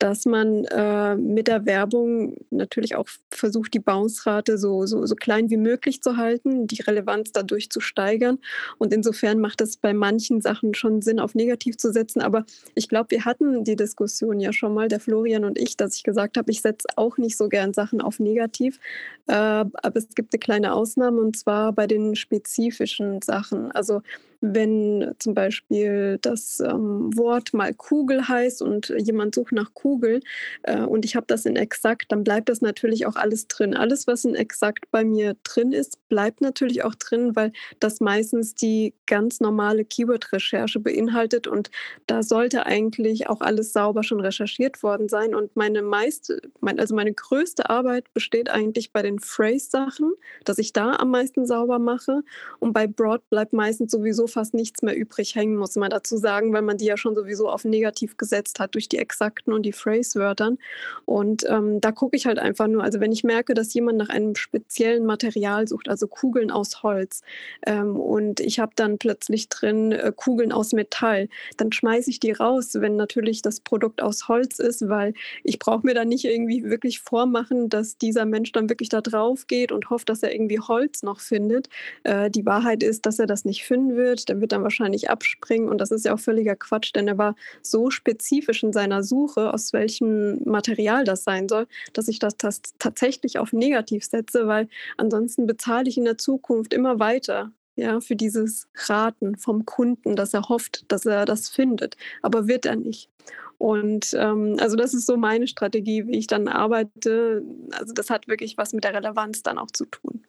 dass 0.05 0.27
man 0.27 0.67
äh, 0.67 1.17
mit 1.17 1.49
der 1.49 1.64
Werbung 1.64 2.37
natürlich 2.51 2.95
auch 2.95 3.09
versucht, 3.31 3.73
die 3.73 3.79
Bounce-Rate 3.79 4.59
so, 4.59 4.85
so, 4.85 5.07
so 5.07 5.14
klein 5.14 5.49
wie 5.49 5.57
möglich 5.57 6.03
zu 6.03 6.19
halten, 6.19 6.67
die 6.67 6.83
Relevanz 6.83 7.33
dadurch 7.33 7.71
zu 7.71 7.81
steigern. 7.81 8.38
Und 8.77 8.93
insofern 8.93 9.40
macht 9.40 9.62
es 9.62 9.79
bei 9.79 9.95
manchen 9.95 10.43
Sachen 10.43 10.75
schon 10.75 11.01
Sinn, 11.01 11.21
auf 11.21 11.35
negativ 11.35 11.79
zu 11.79 11.90
setzen. 11.90 12.21
Aber 12.21 12.45
ich 12.75 12.90
glaube, 12.90 13.12
wir 13.12 13.25
hatten 13.25 13.64
die 13.64 13.77
Diskussion 13.77 14.40
ja 14.40 14.53
schon 14.53 14.75
mal, 14.75 14.88
der 14.88 15.01
Florian 15.01 15.47
und 15.47 15.59
ich, 15.59 15.79
dass 15.79 15.97
ich 15.97 16.03
gesagt 16.03 16.37
habe, 16.37 16.51
ich 16.51 16.61
setze 16.61 16.87
auch 16.97 17.17
nicht 17.17 17.38
so 17.38 17.49
gern 17.49 17.73
Sachen 17.73 18.03
auf 18.03 18.21
negativ. 18.21 18.81
Äh, 19.27 19.33
aber 19.33 19.97
es 19.97 20.09
gibt 20.14 20.35
eine 20.35 20.38
kleine 20.38 20.75
Ausnahme 20.75 21.19
und 21.23 21.35
zwar 21.35 21.73
bei 21.73 21.87
den 21.87 22.14
spezifischen 22.14 23.23
Sachen. 23.23 23.73
Also 23.73 24.03
wenn 24.52 25.14
zum 25.18 25.33
Beispiel 25.33 26.18
das 26.20 26.61
ähm, 26.61 27.16
Wort 27.16 27.54
mal 27.54 27.72
Kugel 27.72 28.28
heißt 28.28 28.61
und 28.61 28.92
jemand 28.98 29.35
sucht 29.35 29.52
nach 29.52 29.72
Kugel 29.72 30.20
äh, 30.64 30.80
und 30.83 31.07
ich 31.07 31.16
habe 31.16 31.26
das 31.26 31.46
in 31.46 31.57
exakt, 31.57 32.12
dann 32.12 32.24
bleibt 32.24 32.50
das 32.50 32.61
natürlich 32.61 33.07
auch 33.07 33.16
alles 33.16 33.48
drin. 33.48 33.74
Alles, 33.74 34.07
was 34.07 34.24
in 34.24 34.35
exakt 34.35 34.90
bei 34.90 35.04
mir 35.04 35.35
drin 35.44 35.72
ist, 35.72 35.98
bleibt 36.09 36.42
natürlich 36.42 36.85
auch 36.85 36.94
drin, 36.94 37.35
weil 37.35 37.52
das 37.80 38.00
meistens 38.00 38.54
die 38.54 38.92
ganz 39.07 39.40
normale 39.40 39.85
Keyword-Recherche 39.85 40.78
beinhaltet 40.78 41.46
und 41.46 41.70
da 42.07 42.22
sollte 42.22 42.66
eigentlich 42.66 43.28
auch 43.28 43.40
alles 43.40 43.72
sauber 43.72 44.02
schon 44.02 44.20
recherchiert 44.20 44.83
worden 44.83 45.09
sein. 45.09 45.35
Und 45.35 45.57
meine 45.57 45.80
meiste, 45.80 46.42
mein, 46.61 46.78
also 46.78 46.94
meine 46.94 47.14
größte 47.14 47.70
Arbeit 47.70 48.12
besteht 48.12 48.50
eigentlich 48.50 48.92
bei 48.92 49.02
den 49.02 49.20
Phrase-Sachen, 49.20 50.12
dass 50.44 50.59
ich 50.59 50.72
da 50.72 50.96
am 50.96 51.11
meisten 51.11 51.46
sauber 51.46 51.78
mache. 51.78 52.22
Und 52.59 52.72
bei 52.72 52.87
Broad 52.87 53.28
bleibt 53.30 53.52
meistens 53.52 53.92
sowieso 53.92 54.26
fast 54.35 54.55
nichts 54.55 54.83
mehr 54.83 54.97
übrig 54.97 55.35
hängen, 55.35 55.57
muss 55.57 55.77
man 55.77 55.90
dazu 55.90 56.16
sagen, 56.16 56.53
weil 56.53 56.62
man 56.62 56.77
die 56.77 56.85
ja 56.85 56.97
schon 56.97 57.14
sowieso 57.14 57.49
auf 57.49 57.64
negativ 57.64 58.16
gesetzt 58.16 58.61
hat 58.61 58.75
durch 58.75 58.88
die 58.88 58.99
Exakten 58.99 59.53
und 59.53 59.62
die 59.62 59.73
Phrase-Wörtern. 59.73 60.59
Und 61.07 61.44
ähm, 61.49 61.81
da 61.81 61.92
gucke 61.92 62.16
ich 62.16 62.27
halt 62.27 62.38
einfach 62.38 62.66
nur, 62.66 62.83
also 62.83 63.01
wenn 63.01 63.12
ich 63.12 63.25
merke, 63.25 63.55
dass 63.55 63.73
jemand 63.75 63.99
nach 63.99 64.11
einem 64.11 64.35
speziellen 64.35 65.07
Material 65.07 65.66
sucht, 65.66 65.88
also 65.88 66.07
Kugeln 66.07 66.51
aus 66.51 66.83
Holz, 66.83 67.23
ähm, 67.66 67.97
und 67.97 68.40
ich 68.40 68.59
habe 68.59 68.73
dann 68.77 68.99
plötzlich 68.99 69.49
drin 69.49 69.92
äh, 69.92 70.12
Kugeln 70.14 70.53
aus 70.53 70.73
Metall, 70.73 71.29
dann 71.57 71.73
schmeiße 71.73 72.11
ich 72.11 72.20
die 72.20 72.33
raus, 72.33 72.75
wenn 72.75 72.97
natürlich 72.97 73.42
das 73.42 73.61
Produkt 73.61 74.03
aus 74.03 74.29
Holz 74.29 74.59
ist, 74.59 74.88
weil 74.88 75.14
ich 75.42 75.59
brauche 75.59 75.87
mir 75.87 75.94
dann 75.94 76.09
nicht 76.09 76.25
irgendwie 76.25 76.64
wirklich 76.64 77.01
vormachen, 77.01 77.68
dass 77.68 77.97
dieser 77.97 78.25
Mensch 78.25 78.53
dann 78.53 78.68
wirklich 78.68 78.88
da 78.88 79.01
drauf 79.01 79.47
geht 79.47 79.73
und 79.73 79.90
hofft, 79.90 80.09
dass 80.09 80.23
er 80.23 80.35
irgendwie 80.35 80.61
Holz 80.61 81.03
noch 81.03 81.20
findet. 81.20 81.68
Äh, 82.03 82.31
die 82.31 82.44
Wahrheit 82.44 82.83
ist, 82.83 83.07
dass 83.07 83.18
er 83.18 83.27
das 83.27 83.44
nicht 83.44 83.64
finden 83.64 83.97
wird. 83.97 84.23
Der 84.24 84.40
wird 84.40 84.52
dann 84.52 84.62
wahrscheinlich 84.62 85.10
abspringen 85.10 85.68
und 85.68 85.78
das 85.78 85.90
ist 85.90 86.04
ja 86.04 86.14
auch 86.14 86.20
völliger 86.20 86.56
Quatsch, 86.56 86.92
denn 86.94 87.08
er 87.08 87.18
war 87.18 87.34
so 87.62 87.90
spezifisch 87.90 88.62
in 88.62 88.72
seiner 88.72 89.02
Suche, 89.02 89.52
aus 89.52 89.72
welchem 89.72 90.42
Material 90.44 91.04
das 91.04 91.24
sein 91.24 91.48
soll, 91.48 91.66
dass 91.92 92.08
ich 92.08 92.18
das, 92.18 92.37
tatsächlich 92.78 93.38
auf 93.38 93.52
negativ 93.52 94.04
setze, 94.04 94.46
weil 94.46 94.68
ansonsten 94.96 95.46
bezahle 95.46 95.88
ich 95.88 95.96
in 95.96 96.04
der 96.04 96.18
Zukunft 96.18 96.74
immer 96.74 96.98
weiter 96.98 97.52
ja, 97.76 98.00
für 98.00 98.16
dieses 98.16 98.68
Raten 98.87 99.37
vom 99.37 99.64
Kunden, 99.66 100.16
dass 100.16 100.34
er 100.34 100.48
hofft, 100.48 100.84
dass 100.88 101.06
er 101.06 101.24
das 101.24 101.48
findet, 101.48 101.96
aber 102.22 102.46
wird 102.46 102.66
er 102.66 102.76
nicht. 102.76 103.10
Und 103.58 104.14
ähm, 104.14 104.56
also 104.60 104.76
das 104.76 104.94
ist 104.94 105.06
so 105.06 105.16
meine 105.16 105.46
Strategie, 105.46 106.06
wie 106.06 106.18
ich 106.18 106.26
dann 106.26 106.48
arbeite. 106.48 107.42
Also 107.72 107.92
das 107.94 108.10
hat 108.10 108.28
wirklich 108.28 108.58
was 108.58 108.72
mit 108.72 108.84
der 108.84 108.94
Relevanz 108.94 109.42
dann 109.42 109.58
auch 109.58 109.70
zu 109.70 109.87
tun. 109.87 110.24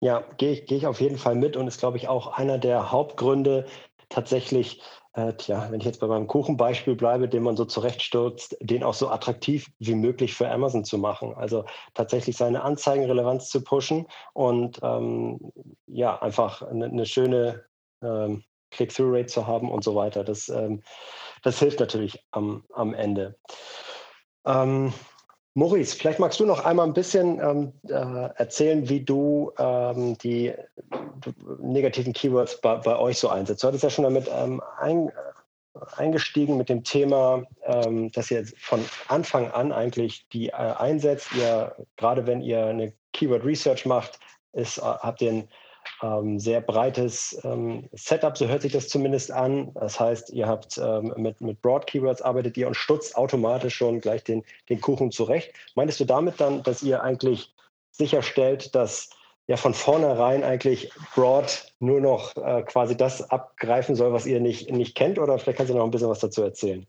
Ja, 0.00 0.24
gehe 0.36 0.52
ich, 0.52 0.66
geh 0.66 0.76
ich 0.76 0.86
auf 0.86 1.00
jeden 1.00 1.18
Fall 1.18 1.34
mit 1.34 1.56
und 1.56 1.66
ist, 1.66 1.80
glaube 1.80 1.96
ich, 1.96 2.08
auch 2.08 2.26
einer 2.38 2.58
der 2.58 2.92
Hauptgründe 2.92 3.66
tatsächlich, 4.08 4.82
äh, 5.14 5.32
tja, 5.34 5.68
wenn 5.70 5.80
ich 5.80 5.86
jetzt 5.86 6.00
bei 6.00 6.06
meinem 6.06 6.26
Kuchenbeispiel 6.26 6.94
bleibe, 6.94 7.28
den 7.28 7.42
man 7.42 7.56
so 7.56 7.64
zurechtstürzt, 7.64 8.56
den 8.60 8.82
auch 8.84 8.94
so 8.94 9.08
attraktiv 9.08 9.70
wie 9.78 9.94
möglich 9.94 10.34
für 10.34 10.50
Amazon 10.50 10.84
zu 10.84 10.98
machen. 10.98 11.34
Also 11.34 11.64
tatsächlich 11.94 12.36
seine 12.36 12.62
Anzeigenrelevanz 12.62 13.48
zu 13.48 13.64
pushen 13.64 14.06
und 14.34 14.78
ähm, 14.82 15.52
ja, 15.86 16.20
einfach 16.20 16.62
eine, 16.62 16.86
eine 16.86 17.06
schöne 17.06 17.64
ähm, 18.02 18.44
Click-Through-Rate 18.70 19.26
zu 19.26 19.46
haben 19.46 19.70
und 19.70 19.82
so 19.82 19.94
weiter. 19.94 20.24
Das, 20.24 20.48
ähm, 20.50 20.82
das 21.42 21.58
hilft 21.58 21.80
natürlich 21.80 22.22
am, 22.32 22.64
am 22.74 22.92
Ende. 22.92 23.38
Ähm, 24.44 24.92
Maurice, 25.56 25.96
vielleicht 25.96 26.18
magst 26.18 26.38
du 26.38 26.44
noch 26.44 26.66
einmal 26.66 26.86
ein 26.86 26.92
bisschen 26.92 27.40
ähm, 27.40 27.72
äh, 27.88 28.28
erzählen, 28.36 28.86
wie 28.90 29.00
du 29.00 29.52
ähm, 29.58 30.18
die 30.18 30.52
negativen 31.60 32.12
Keywords 32.12 32.60
bei, 32.60 32.74
bei, 32.76 32.98
euch 32.98 33.18
so 33.18 33.30
einsetzt. 33.30 33.62
Du 33.62 33.68
hattest 33.68 33.82
ja 33.82 33.88
schon 33.88 34.04
damit 34.04 34.28
ähm, 34.30 34.60
ein, 34.78 35.10
eingestiegen 35.96 36.58
mit 36.58 36.68
dem 36.68 36.84
Thema, 36.84 37.44
ähm, 37.64 38.12
dass 38.12 38.30
ihr 38.30 38.44
von 38.58 38.84
Anfang 39.08 39.50
an 39.50 39.72
eigentlich 39.72 40.28
die 40.28 40.48
äh, 40.48 40.52
einsetzt. 40.52 41.28
Ihr, 41.34 41.74
gerade 41.96 42.26
wenn 42.26 42.42
ihr 42.42 42.66
eine 42.66 42.92
Keyword 43.14 43.42
Research 43.42 43.86
macht, 43.86 44.20
ist, 44.52 44.76
äh, 44.76 44.82
habt 44.82 45.22
ihr 45.22 45.30
ein 45.30 45.48
ähm, 46.02 46.38
sehr 46.38 46.60
breites 46.60 47.38
ähm, 47.44 47.88
Setup, 47.92 48.36
so 48.36 48.48
hört 48.48 48.62
sich 48.62 48.72
das 48.72 48.88
zumindest 48.88 49.30
an. 49.30 49.72
Das 49.74 49.98
heißt, 49.98 50.30
ihr 50.30 50.46
habt 50.46 50.78
ähm, 50.78 51.14
mit, 51.16 51.40
mit 51.40 51.60
Broad 51.62 51.86
Keywords 51.86 52.22
arbeitet 52.22 52.56
ihr 52.56 52.66
und 52.66 52.74
stutzt 52.74 53.16
automatisch 53.16 53.74
schon 53.74 54.00
gleich 54.00 54.24
den, 54.24 54.44
den 54.68 54.80
Kuchen 54.80 55.10
zurecht. 55.10 55.52
Meintest 55.74 56.00
du 56.00 56.04
damit 56.04 56.40
dann, 56.40 56.62
dass 56.62 56.82
ihr 56.82 57.02
eigentlich 57.02 57.54
sicherstellt, 57.90 58.74
dass 58.74 59.10
ja 59.46 59.56
von 59.56 59.74
vornherein 59.74 60.42
eigentlich 60.42 60.90
Broad 61.14 61.72
nur 61.78 62.00
noch 62.00 62.36
äh, 62.36 62.62
quasi 62.62 62.96
das 62.96 63.30
abgreifen 63.30 63.94
soll, 63.94 64.12
was 64.12 64.26
ihr 64.26 64.40
nicht, 64.40 64.70
nicht 64.70 64.96
kennt? 64.96 65.18
Oder 65.18 65.38
vielleicht 65.38 65.58
kannst 65.58 65.72
du 65.72 65.76
noch 65.76 65.84
ein 65.84 65.90
bisschen 65.90 66.08
was 66.08 66.20
dazu 66.20 66.42
erzählen. 66.42 66.86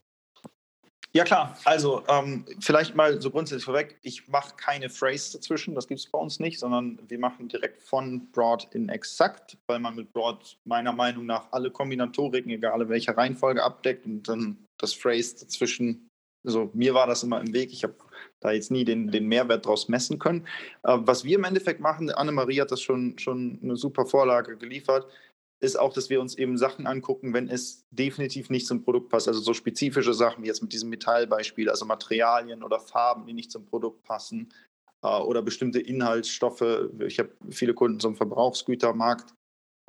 Ja 1.14 1.24
klar, 1.24 1.58
also 1.64 2.04
ähm, 2.10 2.46
vielleicht 2.60 2.94
mal 2.94 3.20
so 3.22 3.32
grundsätzlich 3.32 3.66
vorweg, 3.66 3.98
ich 4.04 4.28
mache 4.28 4.56
keine 4.56 4.90
Phrase 4.90 5.38
dazwischen, 5.38 5.74
das 5.74 5.88
gibt 5.88 6.02
es 6.02 6.06
bei 6.06 6.20
uns 6.20 6.40
nicht, 6.40 6.60
sondern 6.60 7.00
wir 7.08 7.18
machen 7.18 7.48
direkt 7.48 7.82
von 7.82 8.30
Broad 8.32 8.68
in 8.74 8.90
Exakt, 8.90 9.58
weil 9.68 9.80
man 9.80 9.96
mit 9.96 10.12
Broad 10.14 10.58
meiner 10.66 10.92
Meinung 10.92 11.26
nach 11.26 11.52
alle 11.52 11.72
Kombinatoriken, 11.72 12.52
egal 12.52 12.82
in 12.82 12.90
welcher 12.90 13.18
Reihenfolge, 13.18 13.64
abdeckt 13.64 14.06
und 14.06 14.28
dann 14.28 14.58
das 14.78 14.94
Phrase 14.94 15.38
dazwischen, 15.40 16.08
also 16.46 16.70
mir 16.74 16.94
war 16.94 17.08
das 17.08 17.24
immer 17.24 17.40
im 17.40 17.54
Weg, 17.54 17.72
ich 17.72 17.84
habe 17.84 17.96
da 18.40 18.52
jetzt 18.52 18.70
nie 18.70 18.86
den, 18.86 19.10
den 19.10 19.28
Mehrwert 19.28 19.66
draus 19.66 19.88
messen 19.88 20.20
können. 20.20 20.46
Äh, 20.84 20.98
was 21.00 21.24
wir 21.24 21.38
im 21.38 21.44
Endeffekt 21.46 21.80
machen, 21.80 22.12
Annemarie 22.12 22.62
hat 22.62 22.72
das 22.72 22.82
schon, 22.82 23.18
schon 23.18 23.60
eine 23.64 23.76
super 23.76 24.06
Vorlage 24.06 24.58
geliefert, 24.58 25.08
ist 25.60 25.80
auch, 25.80 25.94
dass 25.94 26.10
wir 26.10 26.22
uns 26.22 26.36
eben 26.36 26.58
Sachen 26.58 26.86
angucken, 26.86 27.34
wenn 27.34 27.50
es 27.50 27.86
definitiv 27.90 28.50
nicht 28.50 28.68
zum 28.68 28.84
Produkt 28.84 29.10
passt. 29.10 29.28
Also 29.28 29.42
so 29.42 29.54
spezifische 29.54 30.14
Sachen 30.14 30.44
wie 30.44 30.48
jetzt 30.48 30.62
mit 30.62 30.72
diesem 30.72 30.90
Metallbeispiel, 30.90 31.70
also 31.70 31.86
Materialien 31.86 32.64
oder 32.64 32.80
Farben, 32.80 33.26
die 33.26 33.34
nicht 33.34 33.52
zum 33.52 33.66
Produkt 33.66 34.04
passen 34.04 34.54
äh, 35.04 35.08
oder 35.08 35.42
bestimmte 35.42 35.80
Inhaltsstoffe. 35.80 36.90
Ich 37.06 37.18
habe 37.20 37.32
viele 37.50 37.74
Kunden 37.74 38.00
zum 38.00 38.16
Verbrauchsgütermarkt, 38.16 39.34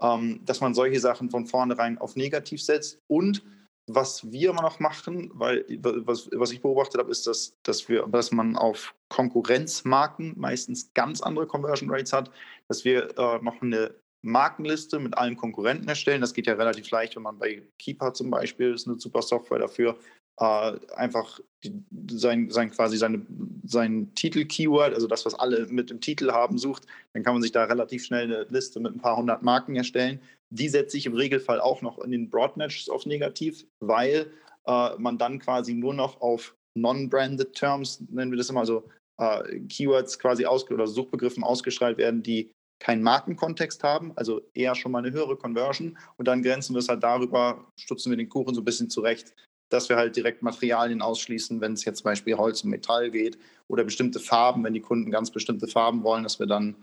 ähm, 0.00 0.40
dass 0.44 0.60
man 0.60 0.74
solche 0.74 1.00
Sachen 1.00 1.30
von 1.30 1.46
vornherein 1.46 1.98
auf 1.98 2.16
negativ 2.16 2.62
setzt. 2.62 2.98
Und 3.06 3.42
was 3.88 4.30
wir 4.30 4.50
immer 4.50 4.62
noch 4.62 4.80
machen, 4.80 5.30
weil 5.34 5.64
was, 5.68 6.30
was 6.32 6.52
ich 6.52 6.60
beobachtet 6.60 7.00
habe, 7.00 7.10
ist, 7.10 7.26
dass, 7.26 7.54
dass, 7.62 7.88
wir, 7.88 8.06
dass 8.06 8.32
man 8.32 8.56
auf 8.56 8.94
Konkurrenzmarken 9.08 10.34
meistens 10.36 10.92
ganz 10.94 11.22
andere 11.22 11.46
Conversion 11.46 11.90
Rates 11.90 12.12
hat, 12.12 12.30
dass 12.68 12.84
wir 12.84 13.18
äh, 13.18 13.38
noch 13.42 13.62
eine 13.62 13.94
Markenliste 14.22 14.98
mit 14.98 15.16
allen 15.16 15.36
Konkurrenten 15.36 15.88
erstellen. 15.88 16.20
Das 16.20 16.34
geht 16.34 16.46
ja 16.46 16.54
relativ 16.54 16.90
leicht, 16.90 17.16
wenn 17.16 17.22
man 17.22 17.38
bei 17.38 17.62
Keeper 17.78 18.14
zum 18.14 18.30
Beispiel, 18.30 18.74
ist 18.74 18.88
eine 18.88 18.98
super 18.98 19.22
Software 19.22 19.58
dafür, 19.58 19.98
äh, 20.38 20.78
einfach 20.94 21.40
die, 21.64 21.72
sein, 22.10 22.50
sein, 22.50 22.70
quasi 22.70 22.96
seine, 22.96 23.26
sein 23.64 24.14
Titel-Keyword, 24.14 24.94
also 24.94 25.06
das, 25.06 25.26
was 25.26 25.34
alle 25.34 25.66
mit 25.66 25.90
dem 25.90 26.00
Titel 26.00 26.30
haben, 26.30 26.58
sucht, 26.58 26.86
dann 27.12 27.22
kann 27.22 27.34
man 27.34 27.42
sich 27.42 27.52
da 27.52 27.64
relativ 27.64 28.04
schnell 28.04 28.24
eine 28.24 28.46
Liste 28.48 28.80
mit 28.80 28.94
ein 28.94 29.00
paar 29.00 29.16
hundert 29.16 29.42
Marken 29.42 29.76
erstellen. 29.76 30.20
Die 30.50 30.68
setze 30.68 30.96
ich 30.96 31.06
im 31.06 31.14
Regelfall 31.14 31.60
auch 31.60 31.82
noch 31.82 31.98
in 31.98 32.10
den 32.10 32.30
Broadmatches 32.30 32.88
auf 32.88 33.06
negativ, 33.06 33.66
weil 33.80 34.30
äh, 34.66 34.90
man 34.98 35.18
dann 35.18 35.40
quasi 35.40 35.74
nur 35.74 35.94
noch 35.94 36.20
auf 36.20 36.54
Non-Branded 36.74 37.54
Terms, 37.54 38.00
nennen 38.08 38.30
wir 38.30 38.38
das 38.38 38.50
immer 38.50 38.64
so, 38.64 38.84
äh, 39.18 39.60
Keywords 39.68 40.18
quasi 40.18 40.46
aus 40.46 40.70
oder 40.70 40.86
Suchbegriffen 40.86 41.42
ausgestrahlt 41.42 41.98
werden, 41.98 42.22
die 42.22 42.52
keinen 42.80 43.02
Markenkontext 43.02 43.82
haben, 43.82 44.12
also 44.16 44.42
eher 44.54 44.74
schon 44.74 44.92
mal 44.92 44.98
eine 44.98 45.12
höhere 45.12 45.36
Conversion. 45.36 45.98
Und 46.16 46.28
dann 46.28 46.42
grenzen 46.42 46.74
wir 46.74 46.80
es 46.80 46.88
halt 46.88 47.02
darüber, 47.02 47.66
stutzen 47.76 48.10
wir 48.10 48.16
den 48.16 48.28
Kuchen 48.28 48.54
so 48.54 48.60
ein 48.60 48.64
bisschen 48.64 48.90
zurecht, 48.90 49.34
dass 49.68 49.88
wir 49.88 49.96
halt 49.96 50.16
direkt 50.16 50.42
Materialien 50.42 51.02
ausschließen, 51.02 51.60
wenn 51.60 51.74
es 51.74 51.84
jetzt 51.84 51.98
zum 51.98 52.04
Beispiel 52.04 52.36
Holz 52.36 52.64
und 52.64 52.70
Metall 52.70 53.10
geht 53.10 53.38
oder 53.68 53.84
bestimmte 53.84 54.20
Farben, 54.20 54.64
wenn 54.64 54.74
die 54.74 54.80
Kunden 54.80 55.10
ganz 55.10 55.30
bestimmte 55.30 55.66
Farben 55.66 56.02
wollen, 56.04 56.22
dass 56.22 56.38
wir 56.38 56.46
dann 56.46 56.76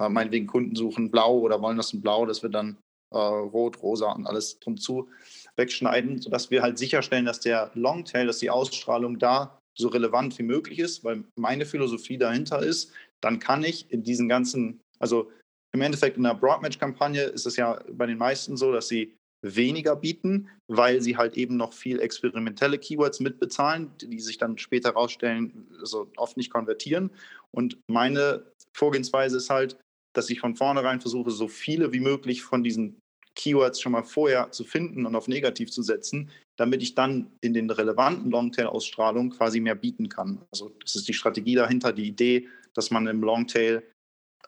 äh, 0.00 0.08
meinetwegen 0.08 0.46
Kunden 0.46 0.74
suchen 0.74 1.10
blau 1.10 1.38
oder 1.38 1.60
wollen 1.60 1.76
das 1.76 1.92
in 1.92 2.00
blau, 2.00 2.26
dass 2.26 2.42
wir 2.42 2.50
dann 2.50 2.78
äh, 3.12 3.18
rot, 3.18 3.82
rosa 3.82 4.12
und 4.12 4.26
alles 4.26 4.58
drum 4.58 4.78
zu 4.78 5.08
wegschneiden, 5.56 6.20
sodass 6.20 6.50
wir 6.50 6.62
halt 6.62 6.78
sicherstellen, 6.78 7.26
dass 7.26 7.40
der 7.40 7.70
Longtail, 7.74 8.26
dass 8.26 8.38
die 8.38 8.50
Ausstrahlung 8.50 9.18
da 9.18 9.58
so 9.74 9.88
relevant 9.88 10.38
wie 10.38 10.42
möglich 10.42 10.78
ist, 10.78 11.04
weil 11.04 11.24
meine 11.36 11.66
Philosophie 11.66 12.18
dahinter 12.18 12.62
ist, 12.62 12.92
dann 13.20 13.38
kann 13.38 13.62
ich 13.62 13.90
in 13.90 14.02
diesen 14.02 14.28
ganzen, 14.28 14.80
also 14.98 15.30
im 15.74 15.80
Endeffekt 15.80 16.16
in 16.16 16.22
der 16.22 16.34
Broadmatch-Kampagne 16.34 17.22
ist 17.22 17.46
es 17.46 17.56
ja 17.56 17.82
bei 17.92 18.06
den 18.06 18.18
meisten 18.18 18.56
so, 18.56 18.72
dass 18.72 18.88
sie 18.88 19.14
weniger 19.44 19.96
bieten, 19.96 20.48
weil 20.68 21.02
sie 21.02 21.16
halt 21.16 21.36
eben 21.36 21.56
noch 21.56 21.72
viel 21.72 22.00
experimentelle 22.00 22.78
Keywords 22.78 23.20
mitbezahlen, 23.20 23.90
die 24.00 24.20
sich 24.20 24.38
dann 24.38 24.56
später 24.58 24.90
herausstellen, 24.90 25.66
also 25.80 26.10
oft 26.16 26.36
nicht 26.36 26.52
konvertieren. 26.52 27.10
Und 27.50 27.78
meine 27.90 28.52
Vorgehensweise 28.76 29.38
ist 29.38 29.50
halt, 29.50 29.76
dass 30.14 30.30
ich 30.30 30.40
von 30.40 30.54
vornherein 30.54 31.00
versuche, 31.00 31.30
so 31.30 31.48
viele 31.48 31.92
wie 31.92 32.00
möglich 32.00 32.42
von 32.42 32.62
diesen 32.62 33.00
Keywords 33.34 33.80
schon 33.80 33.92
mal 33.92 34.02
vorher 34.02 34.50
zu 34.52 34.62
finden 34.62 35.06
und 35.06 35.16
auf 35.16 35.26
negativ 35.26 35.70
zu 35.70 35.82
setzen, 35.82 36.30
damit 36.58 36.82
ich 36.82 36.94
dann 36.94 37.32
in 37.40 37.54
den 37.54 37.70
relevanten 37.70 38.30
Longtail-Ausstrahlungen 38.30 39.30
quasi 39.30 39.60
mehr 39.60 39.74
bieten 39.74 40.08
kann. 40.08 40.44
Also 40.52 40.70
das 40.82 40.96
ist 40.96 41.08
die 41.08 41.14
Strategie 41.14 41.54
dahinter, 41.54 41.92
die 41.92 42.06
Idee, 42.06 42.48
dass 42.74 42.90
man 42.90 43.06
im 43.06 43.22
Longtail 43.22 43.82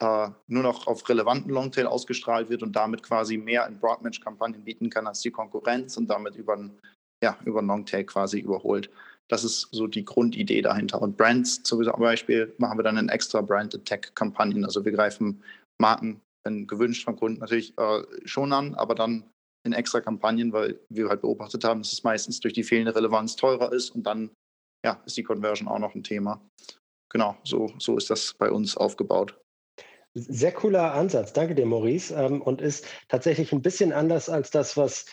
äh, 0.01 0.31
nur 0.49 0.63
noch 0.63 0.87
auf 0.87 1.09
relevanten 1.09 1.51
Longtail 1.51 1.87
ausgestrahlt 1.87 2.51
wird 2.51 2.63
und 2.63 2.75
damit 2.75 3.03
quasi 3.03 3.37
mehr 3.37 3.67
in 3.67 3.79
Broadmatch-Kampagnen 3.79 4.65
bieten 4.65 4.91
kann 4.91 5.07
als 5.07 5.21
die 5.21 5.31
Konkurrenz 5.31 5.97
und 5.97 6.09
damit 6.09 6.37
über 6.37 6.57
ein 6.57 6.79
ja, 7.23 7.39
über 7.45 7.63
Longtail 7.63 8.05
quasi 8.05 8.41
überholt. 8.41 8.91
Das 9.29 9.45
ist 9.45 9.69
so 9.73 9.87
die 9.87 10.05
Grundidee 10.05 10.61
dahinter. 10.61 11.01
Und 11.01 11.17
Brands 11.17 11.63
zum 11.63 11.83
Beispiel 11.99 12.55
machen 12.59 12.79
wir 12.79 12.83
dann 12.83 12.99
in 12.99 13.09
extra 13.09 13.41
Brand-Attack-Kampagnen. 13.41 14.65
Also 14.65 14.85
wir 14.85 14.93
greifen 14.93 15.43
Marken, 15.81 16.21
wenn 16.45 16.67
gewünscht 16.67 17.05
vom 17.05 17.17
Kunden 17.17 17.41
natürlich 17.41 17.77
äh, 17.79 18.03
schon 18.27 18.53
an, 18.53 18.75
aber 18.75 18.95
dann 18.95 19.25
in 19.67 19.73
extra 19.73 20.01
Kampagnen, 20.03 20.53
weil 20.53 20.79
wir 20.91 21.09
halt 21.09 21.23
beobachtet 21.23 21.65
haben, 21.65 21.81
dass 21.81 21.93
es 21.93 22.05
meistens 22.05 22.41
durch 22.41 22.53
die 22.53 22.65
fehlende 22.65 22.95
Relevanz 22.95 23.37
teurer 23.37 23.73
ist 23.73 23.91
und 23.91 24.03
dann 24.03 24.31
ja, 24.85 25.03
ist 25.07 25.17
die 25.17 25.23
Conversion 25.23 25.69
auch 25.69 25.79
noch 25.79 25.95
ein 25.95 26.05
Thema. 26.05 26.43
Genau, 27.11 27.39
so, 27.45 27.73
so 27.79 27.97
ist 27.97 28.11
das 28.11 28.35
bei 28.35 28.51
uns 28.51 28.77
aufgebaut. 28.77 29.41
Sehr 30.15 30.53
cooler 30.53 30.95
Ansatz. 30.95 31.33
Danke 31.33 31.55
dir, 31.55 31.67
Maurice. 31.67 32.15
Ähm, 32.15 32.41
und 32.41 32.61
ist 32.61 32.87
tatsächlich 33.09 33.53
ein 33.53 33.63
bisschen 33.63 33.93
anders 33.93 34.29
als 34.29 34.51
das, 34.51 34.77
was 34.77 35.07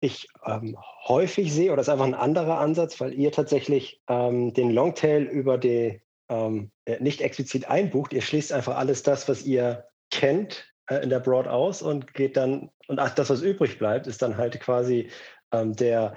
ich 0.00 0.28
ähm, 0.46 0.76
häufig 1.08 1.52
sehe, 1.52 1.72
oder 1.72 1.80
ist 1.80 1.88
einfach 1.88 2.04
ein 2.04 2.14
anderer 2.14 2.58
Ansatz, 2.58 3.00
weil 3.00 3.14
ihr 3.14 3.32
tatsächlich 3.32 4.00
ähm, 4.08 4.54
den 4.54 4.70
Longtail 4.70 5.24
über 5.24 5.58
die 5.58 6.00
ähm, 6.28 6.70
äh, 6.84 7.02
nicht 7.02 7.20
explizit 7.20 7.68
einbucht. 7.68 8.12
Ihr 8.12 8.22
schließt 8.22 8.52
einfach 8.52 8.76
alles 8.76 9.02
das, 9.02 9.28
was 9.28 9.44
ihr 9.44 9.88
kennt, 10.10 10.72
äh, 10.88 10.96
in 10.96 11.10
der 11.10 11.20
Broad 11.20 11.48
aus 11.48 11.82
und 11.82 12.14
geht 12.14 12.36
dann, 12.36 12.70
und 12.86 13.00
ach, 13.00 13.14
das, 13.14 13.30
was 13.30 13.42
übrig 13.42 13.78
bleibt, 13.78 14.06
ist 14.06 14.22
dann 14.22 14.36
halt 14.36 14.60
quasi 14.60 15.10
ähm, 15.52 15.74
der, 15.74 16.16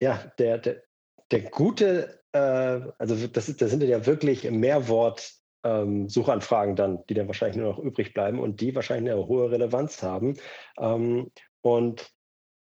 ja, 0.00 0.32
der, 0.38 0.58
der, 0.58 0.82
der 1.30 1.40
gute, 1.42 2.20
äh, 2.32 2.80
also 2.98 3.26
das, 3.28 3.48
ist, 3.48 3.62
das 3.62 3.70
sind 3.70 3.82
ja 3.82 4.06
wirklich 4.06 4.50
Mehrwort 4.50 5.43
ähm, 5.64 6.08
Suchanfragen 6.08 6.76
dann, 6.76 7.04
die 7.08 7.14
dann 7.14 7.26
wahrscheinlich 7.26 7.56
nur 7.56 7.72
noch 7.72 7.78
übrig 7.78 8.14
bleiben 8.14 8.38
und 8.38 8.60
die 8.60 8.74
wahrscheinlich 8.74 9.12
eine 9.12 9.26
hohe 9.26 9.50
Relevanz 9.50 10.02
haben. 10.02 10.36
Ähm, 10.78 11.30
und 11.62 12.10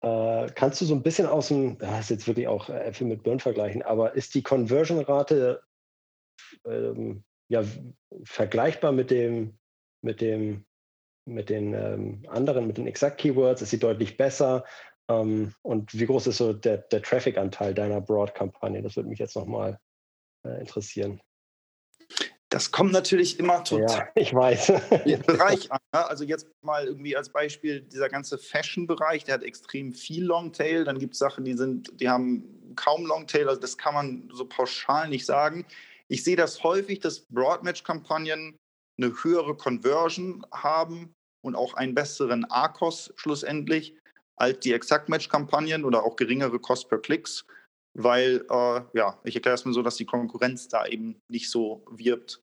äh, 0.01 0.47
kannst 0.55 0.81
du 0.81 0.85
so 0.85 0.95
ein 0.95 1.03
bisschen 1.03 1.27
aus 1.27 1.49
dem, 1.49 1.79
das 1.79 2.01
ist 2.01 2.11
jetzt 2.11 2.27
wirklich 2.27 2.49
auch 2.49 2.69
Äpfel 2.69 3.07
mit 3.07 3.23
Birnen 3.23 3.41
vergleichen, 3.41 3.83
aber 3.83 4.15
ist 4.15 4.35
die 4.35 4.43
Conversion-Rate 4.43 5.61
ähm, 6.65 7.25
ja, 7.49 7.63
vergleichbar 8.25 8.93
mit 8.93 9.11
dem, 9.11 9.59
mit 10.03 10.21
dem, 10.21 10.65
mit 11.27 11.51
den 11.51 11.75
ähm, 11.75 12.25
anderen, 12.29 12.67
mit 12.67 12.79
den 12.79 12.87
Exact 12.87 13.19
Keywords? 13.19 13.61
Ist 13.61 13.71
sie 13.71 13.79
deutlich 13.79 14.17
besser? 14.17 14.65
Ähm, 15.11 15.53
und 15.63 15.99
wie 15.99 16.07
groß 16.07 16.29
ist 16.29 16.39
so 16.39 16.53
der, 16.53 16.79
der 16.79 17.03
Traffic-Anteil 17.03 17.75
deiner 17.75 18.01
Broad-Kampagne? 18.01 18.83
Das 18.83 18.97
würde 18.97 19.09
mich 19.09 19.19
jetzt 19.19 19.37
nochmal 19.37 19.79
äh, 20.47 20.61
interessieren. 20.61 21.21
Das 22.51 22.71
kommt 22.71 22.93
natürlich 22.93 23.39
immer 23.39 23.63
total 23.63 23.89
ja, 23.91 24.09
ich 24.15 24.33
weiß. 24.33 24.73
Bereich 25.27 25.71
an. 25.71 25.79
Ne? 25.93 26.09
Also 26.09 26.25
jetzt 26.25 26.47
mal 26.63 26.87
irgendwie 26.87 27.17
als 27.17 27.29
Beispiel 27.29 27.83
dieser 27.83 28.09
ganze 28.09 28.39
Fashion-Bereich, 28.39 29.25
der 29.25 29.35
hat 29.35 29.43
extrem 29.43 29.93
viel 29.93 30.25
Longtail. 30.25 30.85
Dann 30.85 30.99
gibt 30.99 31.13
es 31.13 31.19
Sachen, 31.19 31.45
die 31.45 31.55
sind, 31.55 32.01
die 32.01 32.09
haben 32.09 32.73
kaum 32.75 33.05
Longtail. 33.05 33.49
Also 33.49 33.61
das 33.61 33.77
kann 33.77 33.95
man 33.95 34.31
so 34.33 34.47
pauschal 34.47 35.09
nicht 35.09 35.27
sagen. 35.27 35.67
Ich 36.09 36.25
sehe 36.25 36.37
das 36.37 36.63
häufig, 36.65 37.01
dass 37.01 37.21
Broadmatch-Kampagnen 37.29 38.57
eine 38.97 39.13
höhere 39.23 39.55
Conversion 39.55 40.45
haben 40.53 41.15
und 41.43 41.55
auch 41.55 41.75
einen 41.75 41.95
besseren 41.95 42.47
ARCOS 42.47 43.13
schlussendlich 43.17 43.95
als 44.37 44.61
die 44.61 44.73
Exact-Match-Kampagnen 44.73 45.85
oder 45.85 46.03
auch 46.03 46.17
geringere 46.17 46.59
Cost 46.59 46.89
per 46.89 46.99
Klicks 46.99 47.45
weil, 47.99 48.45
äh, 48.49 48.81
ja, 48.95 49.19
ich 49.25 49.35
erkläre 49.35 49.57
es 49.57 49.65
mir 49.65 49.73
so, 49.73 49.83
dass 49.83 49.97
die 49.97 50.07
Konkurrenz 50.07 50.69
da 50.69 50.87
eben 50.87 51.21
nicht 51.29 51.51
so 51.51 51.85
wirbt 51.91 52.41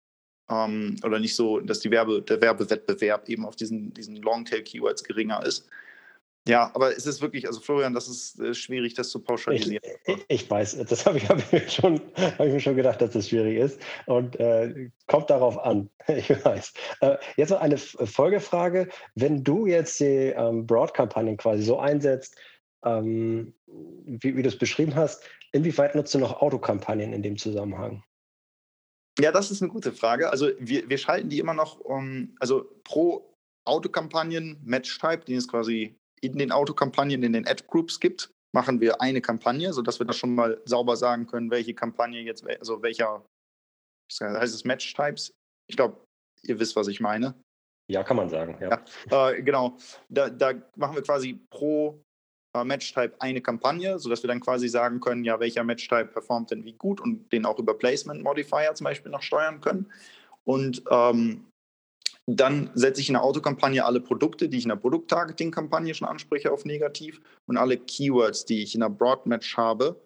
ähm, 0.50 0.98
oder 1.04 1.18
nicht 1.18 1.34
so, 1.34 1.62
dass 1.62 1.80
die 1.80 1.92
Werbe, 1.92 2.22
der 2.22 2.42
Werbewettbewerb 2.42 3.30
eben 3.30 3.46
auf 3.46 3.56
diesen, 3.56 3.94
diesen 3.94 4.18
Longtail-Keywords 4.18 5.06
geringer 5.06 5.46
ist. 5.46 5.68
Ja, 6.48 6.70
aber 6.76 6.96
es 6.96 7.08
ist 7.08 7.22
wirklich, 7.22 7.48
also 7.48 7.60
Florian, 7.62 7.94
das 7.94 8.08
ist 8.08 8.40
äh, 8.40 8.54
schwierig, 8.54 8.94
das 8.94 9.10
zu 9.10 9.20
pauschalisieren. 9.20 9.82
Ich, 10.06 10.26
ich, 10.28 10.52
weiß, 10.52 10.78
das 10.88 11.06
habe 11.06 11.18
ich, 11.18 11.28
hab 11.30 11.40
ich, 11.40 11.52
mir 11.52 11.70
schon, 11.70 12.02
hab 12.16 12.46
ich 12.46 12.54
mir 12.54 12.60
schon 12.60 12.76
gedacht, 12.76 13.02
dass 13.02 13.12
das 13.12 13.30
schwierig 13.30 13.58
ist 13.58 13.80
und 14.08 14.38
äh, 14.40 14.92
kommt 15.08 15.30
darauf 15.30 15.58
an. 15.64 15.90
Ich 16.08 16.30
weiß. 16.30 16.74
Äh, 17.00 17.16
jetzt 17.38 17.50
noch 17.50 17.62
eine 17.62 17.78
Folgefrage. 17.78 18.90
Wenn 19.16 19.44
du 19.44 19.66
jetzt 19.66 20.00
die 20.02 20.34
ähm, 20.36 20.68
Broad-Kampagnen 20.68 21.38
quasi 21.38 21.64
so 21.64 21.80
einsetzt, 21.80 22.36
ähm, 22.86 23.54
wie, 23.66 24.38
wie 24.38 24.44
du 24.44 24.50
es 24.50 24.58
beschrieben 24.58 24.94
hast, 24.94 25.24
inwieweit 25.56 25.96
nutzt 25.96 26.14
du 26.14 26.20
noch 26.20 26.42
Autokampagnen 26.42 27.14
in 27.14 27.24
dem 27.24 27.38
Zusammenhang? 27.38 28.04
Ja, 29.18 29.32
das 29.32 29.50
ist 29.50 29.62
eine 29.62 29.72
gute 29.72 29.94
Frage. 29.94 30.30
Also 30.30 30.52
wir, 30.60 30.90
wir 30.90 30.98
schalten 30.98 31.30
die 31.30 31.40
immer 31.40 31.54
noch, 31.54 31.80
um, 31.80 32.36
also 32.40 32.70
pro 32.84 33.34
Autokampagnen 33.66 34.60
Match-Type, 34.64 35.24
den 35.26 35.38
es 35.38 35.48
quasi 35.48 35.96
in 36.22 36.38
den 36.38 36.52
Autokampagnen, 36.52 37.24
in 37.24 37.34
den 37.34 37.48
Ad-Groups 37.48 38.00
gibt, 38.00 38.32
machen 38.54 38.82
wir 38.82 39.02
eine 39.02 39.22
Kampagne, 39.22 39.72
sodass 39.74 40.00
wir 40.00 40.06
da 40.06 40.14
schon 40.14 40.36
mal 40.36 40.62
sauber 40.66 40.98
sagen 40.98 41.28
können, 41.28 41.50
welche 41.50 41.74
Kampagne 41.74 42.22
jetzt, 42.22 42.46
also 42.60 42.82
welcher, 42.84 43.26
heißt 44.12 44.54
es 44.54 44.66
Match-Types? 44.66 45.32
Ich 45.70 45.78
glaube, 45.78 46.04
ihr 46.44 46.60
wisst, 46.60 46.76
was 46.76 46.88
ich 46.88 47.00
meine. 47.00 47.36
Ja, 47.90 48.04
kann 48.04 48.18
man 48.18 48.30
sagen, 48.30 48.58
ja. 48.60 48.84
ja 49.10 49.30
äh, 49.30 49.42
genau. 49.42 49.78
Da, 50.10 50.30
da 50.30 50.54
machen 50.76 50.96
wir 50.96 51.04
quasi 51.04 51.40
pro 51.50 52.02
Match-Type 52.64 53.16
eine 53.20 53.42
Kampagne, 53.42 54.00
sodass 54.00 54.24
wir 54.24 54.28
dann 54.28 54.40
quasi 54.40 54.68
sagen 54.70 55.00
können, 55.00 55.24
ja, 55.24 55.40
welcher 55.40 55.64
Match-Type 55.64 56.06
performt 56.06 56.52
denn 56.52 56.64
wie 56.64 56.74
gut 56.74 57.02
und 57.02 57.32
den 57.32 57.46
auch 57.46 57.60
über 57.60 57.78
Placement-Modifier 57.78 58.74
zum 58.76 58.86
Beispiel 58.86 59.12
noch 59.12 59.22
steuern 59.22 59.62
können. 59.62 59.92
Und 60.46 60.84
ähm, 60.90 61.46
dann 62.28 62.72
setze 62.74 63.02
ich 63.02 63.10
in 63.10 63.14
der 63.14 63.24
Autokampagne 63.24 63.84
alle 63.86 64.02
Produkte, 64.02 64.50
die 64.50 64.58
ich 64.58 64.64
in 64.64 64.70
der 64.70 64.76
Produkt-Targeting-Kampagne 64.78 65.94
schon 65.94 66.08
anspreche, 66.08 66.52
auf 66.52 66.66
negativ 66.66 67.22
und 67.48 67.58
alle 67.58 67.78
Keywords, 67.78 68.46
die 68.46 68.64
ich 68.64 68.74
in 68.74 68.82
der 68.82 68.90
Broad-Match 68.90 69.58
habe, 69.58 70.02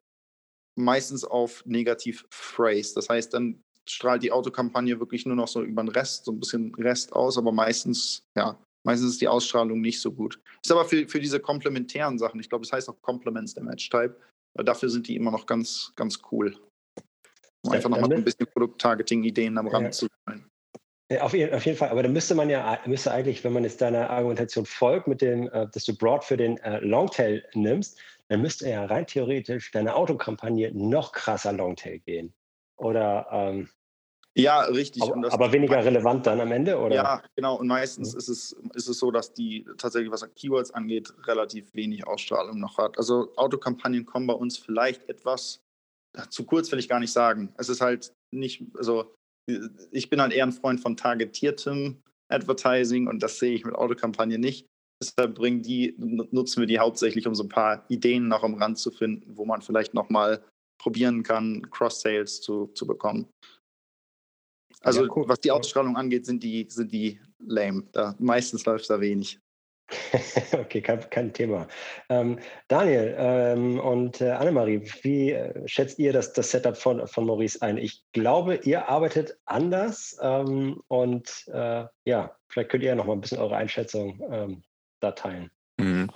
meistens 0.78 1.24
auf 1.24 1.66
negativ 1.66 2.26
phrase. 2.30 2.96
Das 2.96 3.10
heißt, 3.10 3.34
dann 3.34 3.62
strahlt 3.88 4.24
die 4.24 4.32
Autokampagne 4.32 5.00
wirklich 5.00 5.26
nur 5.26 5.36
noch 5.36 5.48
so 5.48 5.64
über 5.64 5.82
den 5.82 5.90
Rest, 5.90 6.26
so 6.26 6.32
ein 6.32 6.40
bisschen 6.40 6.76
Rest 6.76 7.14
aus, 7.14 7.38
aber 7.38 7.52
meistens, 7.52 8.24
ja, 8.38 8.58
Meistens 8.90 9.12
ist 9.12 9.22
die 9.22 9.28
Ausstrahlung 9.28 9.82
nicht 9.82 10.02
so 10.02 10.12
gut. 10.12 10.42
Ist 10.64 10.72
aber 10.72 10.84
für, 10.84 11.08
für 11.08 11.20
diese 11.20 11.40
komplementären 11.40 12.18
Sachen, 12.18 12.40
ich 12.40 12.50
glaube, 12.50 12.66
es 12.66 12.72
heißt 12.72 12.90
auch 12.90 13.00
Complements 13.04 13.54
der 13.54 13.64
Match-Type, 13.64 14.16
dafür 14.56 14.90
sind 14.90 15.08
die 15.08 15.16
immer 15.16 15.30
noch 15.30 15.46
ganz, 15.46 15.94
ganz 15.96 16.20
cool. 16.32 16.58
Um 17.62 17.72
einfach 17.72 17.92
nochmal 17.92 18.12
ein 18.12 18.24
bisschen 18.24 18.48
Produkt-Targeting-Ideen 18.48 19.60
am 19.60 19.68
Rand 19.68 19.86
ja. 19.86 19.92
zu 19.92 20.08
sammeln. 20.26 20.50
Ja, 21.12 21.22
auf, 21.22 21.36
jeden, 21.36 21.54
auf, 21.54 21.64
jeden, 21.68 21.78
Fall, 21.78 21.90
aber 21.90 22.02
da 22.02 22.10
müsste 22.10 22.34
man 22.34 22.50
ja, 22.50 22.80
müsste 22.88 23.12
eigentlich, 23.12 23.44
wenn 23.44 23.54
man 23.54 23.64
jetzt 23.64 23.80
deiner 23.80 24.10
Argumentation 24.10 24.66
folgt, 24.66 25.08
mit 25.08 25.22
dem, 25.22 25.48
äh, 25.50 25.68
dass 25.72 25.86
du 25.86 25.96
Broad 25.96 26.24
für 26.24 26.38
den 26.38 26.58
äh, 26.58 26.80
Longtail 26.80 27.46
nimmst, 27.54 28.00
dann 28.30 28.42
müsste 28.42 28.72
ja 28.72 28.86
rein 28.86 29.06
theoretisch 29.06 29.70
deine 29.70 29.94
Autokampagne 29.94 30.72
noch 30.74 31.12
krasser 31.12 31.54
Longtail 31.54 32.00
gehen. 32.00 32.34
Oder 32.78 33.28
ähm, 33.32 33.70
ja, 34.44 34.62
richtig. 34.62 35.04
Aber, 35.04 35.32
aber 35.32 35.52
weniger 35.52 35.84
relevant 35.84 36.26
dann 36.28 36.40
am 36.42 36.52
Ende, 36.52 36.78
oder? 36.78 36.96
Ja, 36.96 37.24
genau. 37.36 37.58
Und 37.58 37.68
meistens 37.68 38.14
ist, 38.14 38.28
es, 38.28 38.56
ist 38.74 38.88
es 38.88 39.00
so, 39.00 39.12
dass 39.12 39.34
die 39.34 39.66
tatsächlich, 39.78 40.12
was 40.12 40.28
Keywords 40.36 40.72
angeht, 40.72 41.14
relativ 41.26 41.74
wenig 41.74 42.06
Ausstrahlung 42.08 42.60
noch 42.60 42.78
hat. 42.78 42.98
Also 42.98 43.34
Autokampagnen 43.36 44.06
kommen 44.06 44.28
bei 44.28 44.34
uns 44.34 44.58
vielleicht 44.58 45.08
etwas 45.10 45.60
zu 46.30 46.44
kurz, 46.44 46.72
will 46.72 46.80
ich 46.80 46.90
gar 46.90 47.00
nicht 47.00 47.12
sagen. 47.12 47.54
Es 47.58 47.70
ist 47.70 47.82
halt 47.82 48.14
nicht, 48.34 48.64
also 48.78 49.14
ich 49.92 50.10
bin 50.10 50.22
halt 50.22 50.34
eher 50.34 50.46
ein 50.46 50.52
Freund 50.52 50.80
von 50.80 50.98
targetiertem 50.98 52.02
Advertising 52.32 53.08
und 53.08 53.24
das 53.24 53.40
sehe 53.40 53.54
ich 53.54 53.66
mit 53.66 53.76
Autokampagnen 53.76 54.40
nicht. 54.40 54.68
Deshalb 55.02 55.36
bringen 55.36 55.62
die, 55.62 55.96
nutzen 55.98 56.60
wir 56.60 56.68
die 56.68 56.80
hauptsächlich, 56.80 57.26
um 57.26 57.34
so 57.34 57.44
ein 57.44 57.50
paar 57.50 57.86
Ideen 57.90 58.28
noch 58.28 58.44
am 58.44 58.56
Rand 58.56 58.78
zu 58.78 58.92
finden, 58.92 59.38
wo 59.38 59.46
man 59.46 59.62
vielleicht 59.62 59.94
nochmal 59.94 60.44
probieren 60.82 61.24
kann, 61.24 61.70
Cross-Sales 61.72 62.42
zu, 62.42 62.68
zu 62.68 62.86
bekommen. 62.86 63.28
Also 64.82 65.04
ja, 65.04 65.12
cool. 65.16 65.28
was 65.28 65.40
die 65.40 65.52
Ausstrahlung 65.52 65.98
angeht, 65.98 66.26
sind 66.26 66.44
die, 66.44 66.66
sind 66.70 66.92
die 66.92 67.20
lame. 67.40 67.84
Da, 67.92 68.16
meistens 68.20 68.66
läuft 68.66 68.90
da 68.90 69.00
wenig. 69.00 69.40
okay, 70.54 70.82
kein, 70.82 71.10
kein 71.10 71.34
Thema. 71.34 71.68
Ähm, 72.10 72.40
Daniel 72.68 73.16
ähm, 73.18 73.80
und 73.80 74.22
äh, 74.22 74.32
Annemarie, 74.32 74.84
wie 75.02 75.32
äh, 75.32 75.68
schätzt 75.68 75.98
ihr 75.98 76.14
das, 76.14 76.32
das 76.34 76.52
Setup 76.52 76.78
von, 76.78 77.08
von 77.08 77.26
Maurice 77.26 77.62
ein? 77.62 77.78
Ich 77.78 78.04
glaube, 78.14 78.56
ihr 78.64 78.88
arbeitet 78.88 79.38
anders 79.46 80.18
ähm, 80.22 80.82
und 80.88 81.48
äh, 81.48 81.86
ja, 82.06 82.36
vielleicht 82.50 82.70
könnt 82.70 82.84
ihr 82.84 82.90
ja 82.90 82.96
noch 82.96 83.06
mal 83.06 83.14
ein 83.14 83.22
bisschen 83.22 83.40
eure 83.40 83.56
Einschätzung 83.56 84.22
ähm, 84.32 84.64
da 85.00 85.12
teilen. 85.12 85.50
Mhm. 85.78 86.10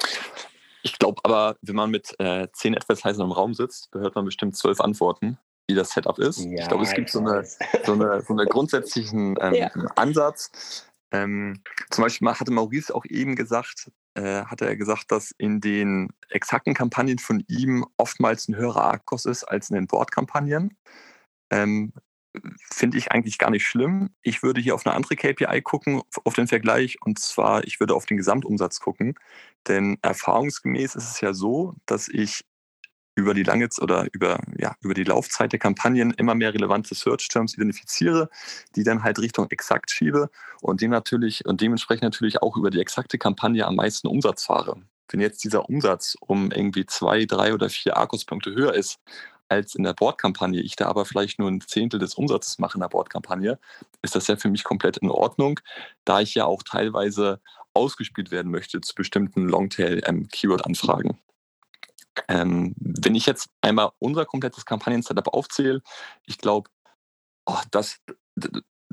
Ich 0.84 1.00
glaube 1.00 1.22
aber, 1.24 1.56
wenn 1.62 1.76
man 1.76 1.90
mit 1.90 2.14
äh, 2.20 2.48
zehn 2.54 2.76
Advertisern 2.76 3.26
im 3.26 3.32
Raum 3.32 3.54
sitzt, 3.54 3.90
hört 3.94 4.16
man 4.16 4.26
bestimmt 4.26 4.56
zwölf 4.56 4.82
Antworten 4.82 5.40
wie 5.68 5.76
das 5.76 5.92
Setup 5.92 6.20
ist. 6.20 6.40
Ja, 6.40 6.62
ich 6.62 6.68
glaube, 6.68 6.84
es 6.84 6.94
gibt 6.94 7.10
so, 7.10 7.20
eine, 7.20 7.46
so, 7.86 7.94
eine, 7.94 8.22
so 8.22 8.34
einen 8.34 8.48
grundsätzlichen 8.48 9.36
ähm, 9.42 9.54
ja. 9.54 9.68
Ansatz. 9.96 10.86
Ähm, 11.12 11.62
zum 11.92 12.04
Beispiel 12.04 12.28
hatte 12.28 12.52
Maurice 12.52 12.94
auch 12.94 13.06
eben 13.06 13.36
gesagt, 13.36 13.92
äh, 14.16 14.44
hatte 14.46 14.66
er 14.66 14.76
gesagt, 14.76 15.12
dass 15.12 15.32
in 15.38 15.62
den 15.62 16.10
exakten 16.30 16.74
Kampagnen 16.74 17.20
von 17.20 17.44
ihm 17.48 17.86
oftmals 17.98 18.48
ein 18.48 18.56
höherer 18.56 18.84
Arkos 18.84 19.26
ist 19.26 19.44
als 19.44 19.70
in 19.70 19.76
den 19.76 19.88
Bordkampagnen. 19.88 20.76
Ähm, 21.52 21.94
Finde 22.72 22.98
ich 22.98 23.12
eigentlich 23.12 23.38
gar 23.38 23.52
nicht 23.52 23.68
schlimm. 23.68 24.10
Ich 24.24 24.42
würde 24.42 24.60
hier 24.60 24.74
auf 24.74 24.88
eine 24.88 24.96
andere 24.96 25.16
KPI 25.16 25.62
gucken, 25.62 26.02
auf 26.24 26.34
den 26.34 26.48
Vergleich, 26.48 26.98
und 27.06 27.20
zwar, 27.20 27.64
ich 27.64 27.80
würde 27.80 27.94
auf 27.94 28.08
den 28.08 28.18
Gesamtumsatz 28.18 28.80
gucken. 28.80 29.14
Denn 29.68 30.00
erfahrungsgemäß 30.02 30.96
ist 30.96 31.12
es 31.12 31.22
ja 31.22 31.34
so, 31.36 31.76
dass 31.86 32.08
ich 32.08 32.44
über 33.16 33.34
die 33.34 33.44
lange 33.44 33.70
oder 33.82 34.08
über, 34.12 34.40
ja, 34.58 34.76
über 34.82 34.94
die 34.94 35.04
Laufzeit 35.04 35.52
der 35.52 35.60
Kampagnen 35.60 36.12
immer 36.12 36.36
mehr 36.36 36.54
relevante 36.54 36.96
Search-Terms 36.96 37.54
identifiziere, 37.56 38.30
die 38.76 38.84
dann 38.84 39.04
halt 39.04 39.20
Richtung 39.20 39.48
exakt 39.50 39.92
schiebe 39.92 40.30
und 40.62 40.82
dem 40.82 40.92
natürlich 40.92 41.46
und 41.46 41.62
dementsprechend 41.62 42.04
natürlich 42.04 42.42
auch 42.42 42.58
über 42.58 42.72
die 42.72 42.80
exakte 42.80 43.18
Kampagne 43.18 43.66
am 43.66 43.76
meisten 43.76 44.08
Umsatz 44.08 44.46
fahre. 44.46 44.82
Wenn 45.10 45.20
jetzt 45.20 45.44
dieser 45.44 45.70
Umsatz 45.70 46.16
um 46.22 46.52
irgendwie 46.52 46.86
zwei, 46.86 47.26
drei 47.26 47.54
oder 47.54 47.70
vier 47.70 47.98
Arkus-Punkte 47.98 48.52
höher 48.52 48.74
ist 48.74 49.00
als 49.48 49.76
in 49.76 49.84
der 49.84 49.94
Bordkampagne, 49.94 50.62
ich 50.62 50.76
da 50.76 50.88
aber 50.88 51.06
vielleicht 51.06 51.38
nur 51.38 51.52
ein 51.52 51.62
Zehntel 51.62 52.00
des 52.00 52.16
Umsatzes 52.16 52.58
mache 52.58 52.76
in 52.76 52.82
der 52.82 52.88
Bordkampagne, 52.88 53.60
ist 54.02 54.16
das 54.16 54.28
ja 54.28 54.38
für 54.38 54.50
mich 54.50 54.64
komplett 54.64 54.98
in 54.98 55.12
Ordnung, 55.12 55.60
da 56.06 56.22
ich 56.22 56.34
ja 56.34 56.46
auch 56.46 56.64
teilweise 56.64 57.40
ausgespielt 57.76 58.32
werden 58.32 58.52
möchte 58.52 58.82
zu 58.82 58.96
bestimmten 58.96 59.48
Longtail-Keyword-Anfragen. 59.48 61.18
Ähm, 62.28 62.76
wenn 62.78 63.16
ich 63.16 63.26
jetzt 63.26 63.50
einmal 63.62 63.92
unser 64.00 64.26
komplettes 64.26 64.66
Kampagnen-Setup 64.66 65.28
aufzähle, 65.28 65.82
ich 66.26 66.38
glaube, 66.38 66.70
oh, 67.46 67.60
das, 67.72 68.00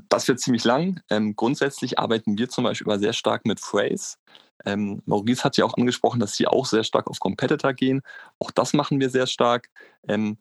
das 0.09 0.27
wird 0.27 0.39
ziemlich 0.39 0.63
lang. 0.63 1.01
Ähm, 1.09 1.35
grundsätzlich 1.35 1.99
arbeiten 1.99 2.37
wir 2.37 2.49
zum 2.49 2.63
Beispiel 2.63 2.99
sehr 2.99 3.13
stark 3.13 3.45
mit 3.45 3.59
Phrase. 3.59 4.17
Ähm, 4.65 5.01
Maurice 5.05 5.43
hat 5.43 5.57
ja 5.57 5.65
auch 5.65 5.75
angesprochen, 5.75 6.19
dass 6.19 6.33
sie 6.35 6.47
auch 6.47 6.65
sehr 6.65 6.83
stark 6.83 7.07
auf 7.07 7.19
Competitor 7.19 7.73
gehen. 7.73 8.01
Auch 8.39 8.51
das 8.51 8.73
machen 8.73 8.99
wir 8.99 9.09
sehr 9.09 9.27
stark. 9.27 9.69
Ähm, 10.07 10.37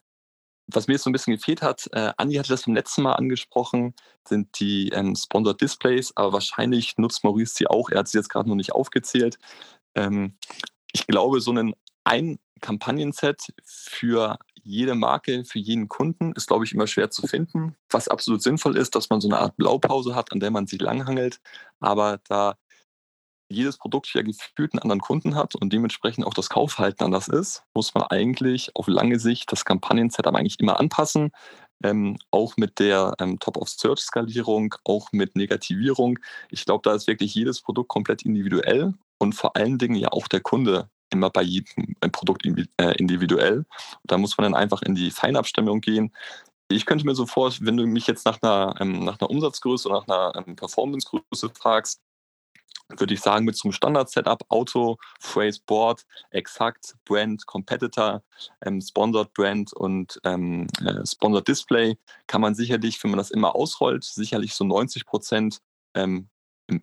was 0.72 0.86
mir 0.86 0.94
jetzt 0.94 1.04
so 1.04 1.10
ein 1.10 1.12
bisschen 1.12 1.34
gefehlt 1.34 1.62
hat, 1.62 1.88
äh, 1.92 2.12
Andi 2.16 2.36
hatte 2.36 2.50
das 2.50 2.64
beim 2.64 2.74
letzten 2.74 3.02
Mal 3.02 3.14
angesprochen, 3.14 3.94
sind 4.26 4.60
die 4.60 4.90
ähm, 4.90 5.16
Sponsored 5.16 5.60
Displays, 5.60 6.12
aber 6.16 6.34
wahrscheinlich 6.34 6.96
nutzt 6.96 7.24
Maurice 7.24 7.54
sie 7.56 7.66
auch. 7.66 7.90
Er 7.90 8.00
hat 8.00 8.08
sie 8.08 8.18
jetzt 8.18 8.28
gerade 8.28 8.48
noch 8.48 8.56
nicht 8.56 8.72
aufgezählt. 8.72 9.38
Ähm, 9.94 10.36
ich 10.92 11.06
glaube, 11.06 11.40
so 11.40 11.52
ein, 11.52 11.74
ein 12.04 12.38
Kampagnenset 12.60 13.52
für 13.64 14.38
jede 14.62 14.94
Marke, 14.94 15.44
für 15.44 15.58
jeden 15.58 15.88
Kunden 15.88 16.32
ist, 16.32 16.46
glaube 16.46 16.64
ich, 16.64 16.72
immer 16.72 16.86
schwer 16.86 17.10
zu 17.10 17.26
finden. 17.26 17.76
Was 17.88 18.08
absolut 18.08 18.42
sinnvoll 18.42 18.76
ist, 18.76 18.94
dass 18.94 19.10
man 19.10 19.20
so 19.20 19.28
eine 19.28 19.38
Art 19.38 19.56
Blaupause 19.56 20.14
hat, 20.14 20.32
an 20.32 20.40
der 20.40 20.50
man 20.50 20.66
sich 20.66 20.80
langhangelt. 20.80 21.40
Aber 21.80 22.20
da 22.28 22.56
jedes 23.50 23.78
Produkt 23.78 24.12
ja 24.14 24.22
gefühlt 24.22 24.72
einen 24.72 24.82
anderen 24.82 25.00
Kunden 25.00 25.34
hat 25.34 25.54
und 25.56 25.72
dementsprechend 25.72 26.24
auch 26.24 26.34
das 26.34 26.48
Kaufverhalten 26.48 27.04
anders 27.04 27.28
ist, 27.28 27.64
muss 27.74 27.94
man 27.94 28.04
eigentlich 28.04 28.74
auf 28.76 28.86
lange 28.86 29.18
Sicht 29.18 29.50
das 29.50 29.64
Kampagnen-Setup 29.64 30.34
eigentlich 30.34 30.60
immer 30.60 30.78
anpassen. 30.78 31.32
Ähm, 31.82 32.18
auch 32.30 32.56
mit 32.56 32.78
der 32.78 33.14
ähm, 33.18 33.38
Top-of-Search-Skalierung, 33.40 34.74
auch 34.84 35.08
mit 35.12 35.34
Negativierung. 35.34 36.18
Ich 36.50 36.64
glaube, 36.64 36.82
da 36.84 36.94
ist 36.94 37.06
wirklich 37.06 37.34
jedes 37.34 37.62
Produkt 37.62 37.88
komplett 37.88 38.22
individuell 38.22 38.94
und 39.18 39.34
vor 39.34 39.56
allen 39.56 39.78
Dingen 39.78 39.96
ja 39.96 40.08
auch 40.12 40.28
der 40.28 40.40
Kunde 40.40 40.90
immer 41.10 41.30
bei 41.30 41.42
jedem 41.42 41.96
äh, 42.00 42.08
Produkt 42.08 42.46
äh, 42.46 42.92
individuell. 42.96 43.64
Da 44.04 44.18
muss 44.18 44.36
man 44.36 44.44
dann 44.44 44.60
einfach 44.60 44.82
in 44.82 44.94
die 44.94 45.10
Feinabstimmung 45.10 45.80
gehen. 45.80 46.12
Ich 46.68 46.86
könnte 46.86 47.04
mir 47.04 47.14
so 47.14 47.26
vorstellen, 47.26 47.66
wenn 47.66 47.76
du 47.76 47.86
mich 47.86 48.06
jetzt 48.06 48.24
nach 48.24 48.40
einer, 48.42 48.74
ähm, 48.80 49.04
nach 49.04 49.20
einer 49.20 49.30
Umsatzgröße 49.30 49.88
oder 49.88 50.04
nach 50.06 50.34
einer 50.34 50.54
Performancegröße 50.54 51.50
fragst, 51.54 52.00
würde 52.98 53.14
ich 53.14 53.20
sagen, 53.20 53.44
mit 53.44 53.56
so 53.56 53.68
einem 53.68 53.72
Standard-Setup, 53.72 54.44
Auto, 54.48 54.98
Phrase 55.20 55.60
Board, 55.66 56.04
Exakt, 56.30 56.96
Brand, 57.04 57.46
Competitor, 57.46 58.22
ähm, 58.62 58.80
Sponsored 58.80 59.32
Brand 59.34 59.72
und 59.72 60.20
ähm, 60.24 60.66
äh, 60.84 61.06
Sponsored 61.06 61.46
Display, 61.46 61.96
kann 62.26 62.40
man 62.40 62.54
sicherlich, 62.54 63.02
wenn 63.02 63.10
man 63.10 63.18
das 63.18 63.30
immer 63.30 63.54
ausrollt, 63.54 64.04
sicherlich 64.04 64.54
so 64.54 64.64
90 64.64 65.06
Prozent 65.06 65.60
ähm, 65.94 66.28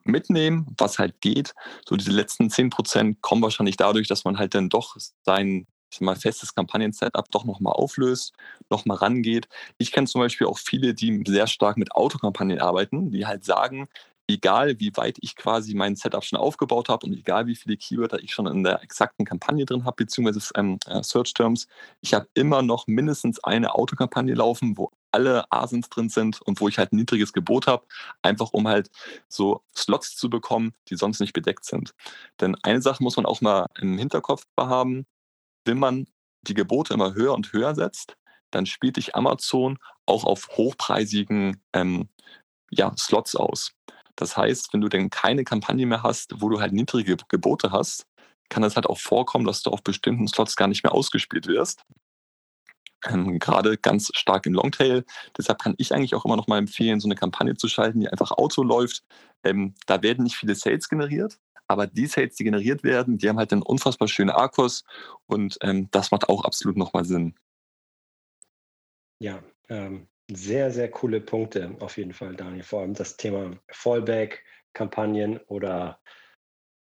mitnehmen, 0.04 0.68
was 0.78 1.00
halt 1.00 1.22
geht. 1.22 1.54
So 1.88 1.96
diese 1.96 2.12
letzten 2.12 2.50
10 2.50 2.70
Prozent 2.70 3.22
kommen 3.22 3.42
wahrscheinlich 3.42 3.78
dadurch, 3.78 4.08
dass 4.08 4.26
man 4.26 4.38
halt 4.38 4.56
dann 4.56 4.70
doch 4.70 4.96
sein 5.26 5.68
ich 5.92 6.02
mal, 6.02 6.16
festes 6.16 6.54
Kampagnen-Setup 6.54 7.32
doch 7.32 7.46
nochmal 7.46 7.74
auflöst, 7.74 8.34
nochmal 8.70 8.98
rangeht. 8.98 9.48
Ich 9.78 9.92
kenne 9.92 10.08
zum 10.08 10.20
Beispiel 10.20 10.48
auch 10.48 10.58
viele, 10.58 10.94
die 10.94 11.24
sehr 11.26 11.48
stark 11.48 11.78
mit 11.78 11.94
Autokampagnen 11.94 12.60
arbeiten, 12.60 13.12
die 13.12 13.26
halt 13.26 13.46
sagen, 13.46 13.88
egal 14.28 14.80
wie 14.80 14.96
weit 14.96 15.18
ich 15.22 15.36
quasi 15.36 15.74
mein 15.74 15.96
Setup 15.96 16.24
schon 16.24 16.40
aufgebaut 16.40 16.90
habe 16.90 17.06
und 17.06 17.14
egal 17.14 17.48
wie 17.48 17.56
viele 17.56 17.78
Keywörter 17.78 18.20
ich 18.20 18.34
schon 18.34 18.48
in 18.48 18.64
der 18.64 18.84
exakten 18.84 19.26
Kampagne 19.26 19.66
drin 19.66 19.86
habe, 19.86 19.96
beziehungsweise 20.04 20.52
ähm, 20.56 20.78
äh, 20.88 21.02
Search 21.02 21.34
Terms, 21.34 21.68
ich 22.02 22.14
habe 22.14 22.28
immer 22.34 22.62
noch 22.62 22.88
mindestens 22.88 23.42
eine 23.44 23.74
Autokampagne 23.74 24.34
laufen, 24.34 24.78
wo 24.78 24.92
alle 25.18 25.52
Asins 25.52 25.90
drin 25.90 26.10
sind 26.10 26.40
und 26.44 26.62
wo 26.62 26.68
ich 26.68 26.78
halt 26.78 26.94
ein 26.94 26.98
niedriges 26.98 27.34
Gebot 27.34 27.66
habe, 27.66 27.88
einfach 28.22 28.52
um 28.54 28.68
halt 28.68 28.92
so 29.28 29.64
Slots 29.76 30.16
zu 30.16 30.30
bekommen, 30.30 30.74
die 30.90 30.96
sonst 30.96 31.20
nicht 31.20 31.34
bedeckt 31.34 31.66
sind. 31.66 31.96
Denn 32.40 32.56
eine 32.62 32.84
Sache 32.84 33.02
muss 33.02 33.18
man 33.18 33.26
auch 33.26 33.42
mal 33.42 33.66
im 33.80 33.98
Hinterkopf 33.98 34.44
haben, 34.60 35.08
wenn 35.66 35.80
man 35.80 36.06
die 36.44 36.54
Gebote 36.54 36.94
immer 36.94 37.16
höher 37.16 37.34
und 37.34 37.52
höher 37.52 37.74
setzt, 37.74 38.16
dann 38.52 38.68
spielt 38.68 38.98
dich 38.98 39.16
Amazon 39.16 39.80
auch 40.06 40.24
auf 40.24 40.50
hochpreisigen 40.56 41.62
ähm, 41.74 42.10
ja, 42.70 42.96
Slots 42.96 43.36
aus. 43.36 43.72
Das 44.16 44.38
heißt, 44.38 44.72
wenn 44.72 44.82
du 44.82 44.88
denn 44.88 45.10
keine 45.10 45.44
Kampagne 45.44 45.88
mehr 45.88 46.04
hast, 46.04 46.42
wo 46.42 46.50
du 46.50 46.62
halt 46.62 46.74
niedrige 46.74 47.18
Gebote 47.28 47.72
hast, 47.72 48.06
kann 48.50 48.64
es 48.64 48.76
halt 48.76 48.86
auch 48.86 49.00
vorkommen, 49.00 49.46
dass 49.46 49.64
du 49.64 49.72
auf 49.72 49.84
bestimmten 49.84 50.28
Slots 50.28 50.56
gar 50.56 50.68
nicht 50.68 50.84
mehr 50.84 50.94
ausgespielt 50.94 51.48
wirst. 51.48 51.84
Ähm, 53.10 53.40
gerade 53.40 53.78
ganz 53.78 54.12
stark 54.14 54.46
im 54.46 54.54
Longtail. 54.54 55.04
Deshalb 55.38 55.60
kann 55.60 55.76
ich 55.78 55.94
eigentlich 55.94 56.16
auch 56.16 56.26
immer 56.26 56.36
noch 56.36 56.48
mal 56.48 56.58
empfehlen, 56.58 57.00
so 57.00 57.08
eine 57.08 57.16
Kampagne 57.16 57.56
zu 57.56 57.68
schalten, 57.68 58.00
die 58.00 58.10
einfach 58.10 58.32
Auto 58.32 58.64
läuft. 58.64 59.04
Ähm, 59.44 59.74
da 59.86 60.02
werden 60.02 60.24
nicht 60.24 60.36
viele 60.36 60.56
Sales 60.56 60.90
generiert, 60.90 61.40
aber 61.68 61.88
die 61.88 62.08
Sales, 62.08 62.36
die 62.36 62.44
generiert 62.44 62.84
werden, 62.84 63.18
die 63.18 63.30
haben 63.30 63.38
halt 63.38 63.52
einen 63.52 63.62
unfassbar 63.62 64.08
schönen 64.08 64.30
Arkos 64.30 64.84
und 65.26 65.58
ähm, 65.62 65.90
das 65.92 66.12
macht 66.12 66.30
auch 66.30 66.44
absolut 66.44 66.78
nochmal 66.78 67.06
Sinn. 67.06 67.36
Ja, 69.20 69.44
ähm, 69.70 70.08
sehr, 70.30 70.72
sehr 70.72 70.92
coole 70.92 71.22
Punkte 71.22 71.76
auf 71.80 71.98
jeden 71.98 72.14
Fall, 72.14 72.36
Daniel. 72.36 72.64
Vor 72.64 72.82
allem 72.82 72.94
das 72.94 73.18
Thema 73.18 73.52
Fallback-Kampagnen 73.70 75.40
oder 75.48 76.00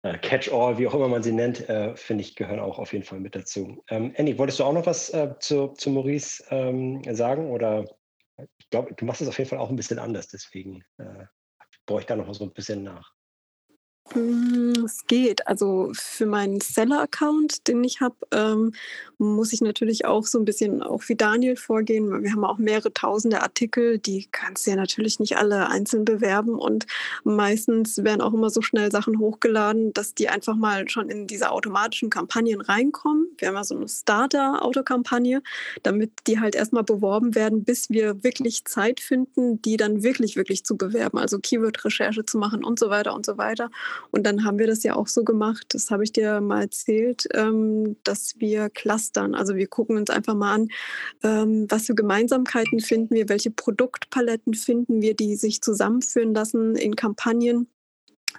äh, 0.04 0.18
Catch-all, 0.18 0.78
wie 0.78 0.88
auch 0.88 0.94
immer 0.94 1.08
man 1.08 1.24
sie 1.24 1.32
nennt, 1.32 1.68
äh, 1.70 1.96
finde 1.96 2.24
ich, 2.24 2.36
gehören 2.36 2.60
auch 2.60 2.80
auf 2.80 2.94
jeden 2.94 3.06
Fall 3.06 3.20
mit 3.20 3.36
dazu. 3.36 3.84
Ähm, 3.90 4.14
Andy, 4.16 4.38
wolltest 4.38 4.60
du 4.60 4.64
auch 4.64 4.74
noch 4.74 4.86
was 4.86 5.10
äh, 5.12 5.36
zu, 5.40 5.70
zu 5.70 5.90
Maurice 5.90 6.44
ähm, 6.50 7.02
sagen? 7.14 7.52
Oder 7.52 7.86
ich 8.58 8.70
glaube, 8.70 8.94
du 8.96 9.06
machst 9.06 9.22
es 9.22 9.28
auf 9.28 9.38
jeden 9.38 9.50
Fall 9.50 9.60
auch 9.60 9.70
ein 9.70 9.76
bisschen 9.76 10.00
anders, 10.00 10.28
deswegen 10.28 10.84
äh, 10.98 11.26
brauche 11.86 12.02
ich 12.02 12.06
da 12.06 12.16
noch 12.16 12.34
so 12.34 12.44
ein 12.44 12.54
bisschen 12.54 12.84
nach. 12.84 13.14
Hm, 14.14 14.74
es 14.86 15.06
geht. 15.08 15.48
Also 15.48 15.92
für 15.94 16.26
meinen 16.26 16.60
Seller-Account, 16.60 17.68
den 17.68 17.84
ich 17.84 18.02
habe, 18.02 18.16
ähm, 18.32 18.74
muss 19.18 19.54
ich 19.54 19.62
natürlich 19.62 20.06
auch 20.06 20.26
so 20.26 20.40
ein 20.40 20.46
bisschen 20.46 20.82
auch 20.82 21.04
wie 21.08 21.16
Daniel 21.16 21.56
vorgehen. 21.56 22.24
Wir 22.24 22.32
haben 22.32 22.44
auch 22.44 22.58
mehrere 22.58 22.92
tausende 22.92 23.42
Artikel, 23.42 24.00
die 24.00 24.28
kannst 24.32 24.66
du 24.66 24.72
ja 24.72 24.76
natürlich 24.76 25.20
nicht 25.20 25.38
alle 25.38 25.70
einzeln 25.70 26.06
bewerben 26.06 26.56
und 26.56 26.88
meistens 27.24 28.04
werden 28.04 28.22
auch 28.22 28.34
immer 28.34 28.50
so 28.50 28.62
schnell 28.62 28.92
Sachen 28.92 29.20
hochgeladen, 29.20 29.94
dass 29.94 30.16
die 30.16 30.28
einfach 30.28 30.56
mal 30.56 30.90
schon 30.90 31.10
in 31.10 31.28
diese 31.28 31.52
automatischen 31.52 32.10
Kampagnen 32.10 32.62
reinkommen. 32.62 33.28
Wir 33.38 33.50
haben 33.50 33.56
ja 33.56 33.64
so 33.64 33.76
eine 33.76 33.88
Starter-Autokampagne, 33.88 35.44
damit 35.84 36.12
die 36.28 36.40
halt 36.40 36.56
erstmal 36.56 36.84
beworben 36.84 37.36
werden, 37.36 37.64
bis 37.64 37.92
wir 37.92 38.24
wirklich 38.24 38.66
Zeit 38.66 39.00
finden, 39.00 39.62
die 39.62 39.78
dann 39.78 40.04
wirklich, 40.04 40.36
wirklich 40.36 40.66
zu 40.66 40.76
bewerben, 40.78 41.20
also 41.20 41.38
Keyword-Recherche 41.40 42.26
zu 42.26 42.40
machen 42.40 42.64
und 42.64 42.80
so 42.80 42.90
weiter 42.90 43.14
und 43.14 43.26
so 43.26 43.38
weiter. 43.38 43.70
Und 44.10 44.26
dann 44.26 44.44
haben 44.44 44.60
wir 44.60 44.68
das 44.68 44.84
ja 44.84 44.96
auch 44.96 45.08
so 45.08 45.24
gemacht, 45.24 45.68
das 45.70 45.92
habe 45.92 46.04
ich 46.04 46.12
dir 46.12 46.42
mal 46.42 46.62
erzählt, 46.62 47.28
ähm, 47.34 47.98
dass 48.04 48.40
wir 48.40 48.70
clustern. 48.70 49.36
Also 49.36 49.56
wir 49.56 49.68
gucken 49.68 49.98
uns 49.98 50.10
einfach 50.10 50.36
mal 50.36 50.54
an, 50.54 50.68
ähm, 51.24 51.66
was 51.70 51.86
für 51.86 51.96
Gemeinsamkeiten 51.96 52.80
finden 52.80 53.16
wir, 53.16 53.30
welche 53.30 53.52
Produktpaletten 53.52 54.54
finden 54.54 55.02
wir, 55.02 55.16
die 55.16 55.36
sich 55.36 55.62
zusammenführen 55.62 56.34
lassen 56.34 56.76
in 56.76 56.96
Kampagnen 56.96 57.68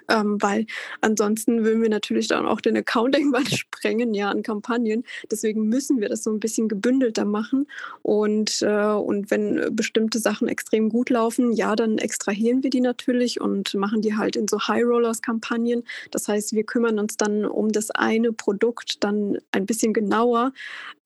ähm, 0.09 0.41
weil 0.41 0.65
ansonsten 1.01 1.63
würden 1.63 1.81
wir 1.81 1.89
natürlich 1.89 2.27
dann 2.27 2.45
auch 2.45 2.61
den 2.61 2.77
Account 2.77 3.15
irgendwann 3.17 3.47
sprengen, 3.47 4.13
ja, 4.13 4.29
an 4.29 4.43
Kampagnen. 4.43 5.03
Deswegen 5.31 5.67
müssen 5.67 6.01
wir 6.01 6.09
das 6.09 6.23
so 6.23 6.31
ein 6.31 6.39
bisschen 6.39 6.67
gebündelter 6.67 7.25
machen. 7.25 7.67
Und, 8.01 8.61
äh, 8.61 8.93
und 8.93 9.31
wenn 9.31 9.75
bestimmte 9.75 10.19
Sachen 10.19 10.47
extrem 10.47 10.89
gut 10.89 11.09
laufen, 11.09 11.53
ja, 11.53 11.75
dann 11.75 11.97
extrahieren 11.97 12.63
wir 12.63 12.69
die 12.69 12.81
natürlich 12.81 13.39
und 13.39 13.73
machen 13.75 14.01
die 14.01 14.15
halt 14.15 14.35
in 14.35 14.47
so 14.47 14.59
High-Rollers-Kampagnen. 14.59 15.83
Das 16.11 16.27
heißt, 16.27 16.53
wir 16.53 16.63
kümmern 16.63 16.99
uns 16.99 17.17
dann 17.17 17.45
um 17.45 17.71
das 17.71 17.91
eine 17.91 18.33
Produkt 18.33 19.03
dann 19.03 19.37
ein 19.51 19.65
bisschen 19.65 19.93
genauer. 19.93 20.53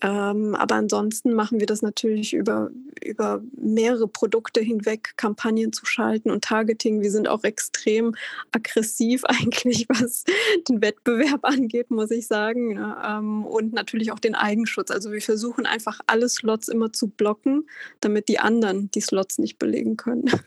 Ähm, 0.02 0.56
aber 0.56 0.76
ansonsten 0.76 1.34
machen 1.34 1.60
wir 1.60 1.66
das 1.66 1.82
natürlich 1.82 2.34
über, 2.34 2.70
über 3.04 3.42
mehrere 3.56 4.08
Produkte 4.08 4.62
hinweg, 4.62 5.14
Kampagnen 5.18 5.74
zu 5.74 5.86
schalten 5.86 6.30
und 6.30 6.44
Targeting. 6.44 7.02
Wir 7.02 7.12
sind 7.12 7.28
auch 7.28 7.44
extrem 7.44 8.16
aggressiv 8.52 8.77
aggressiv 8.78 9.24
eigentlich, 9.28 9.88
was 9.90 10.24
den 10.68 10.82
Wettbewerb 10.82 11.44
angeht, 11.44 11.92
muss 11.92 12.12
ich 12.12 12.28
sagen. 12.28 12.76
Ne? 12.76 12.98
Ähm, 13.06 13.46
und 13.46 13.74
natürlich 13.74 14.12
auch 14.12 14.20
den 14.20 14.36
Eigenschutz. 14.36 14.92
Also 14.92 15.12
wir 15.12 15.22
versuchen 15.22 15.66
einfach 15.66 16.00
alle 16.08 16.30
Slots 16.30 16.68
immer 16.68 16.94
zu 16.94 17.10
blocken, 17.10 17.68
damit 18.02 18.28
die 18.28 18.40
anderen 18.40 18.92
die 18.92 19.02
Slots 19.02 19.38
nicht 19.40 19.60
belegen 19.60 19.98
können. 19.98 20.26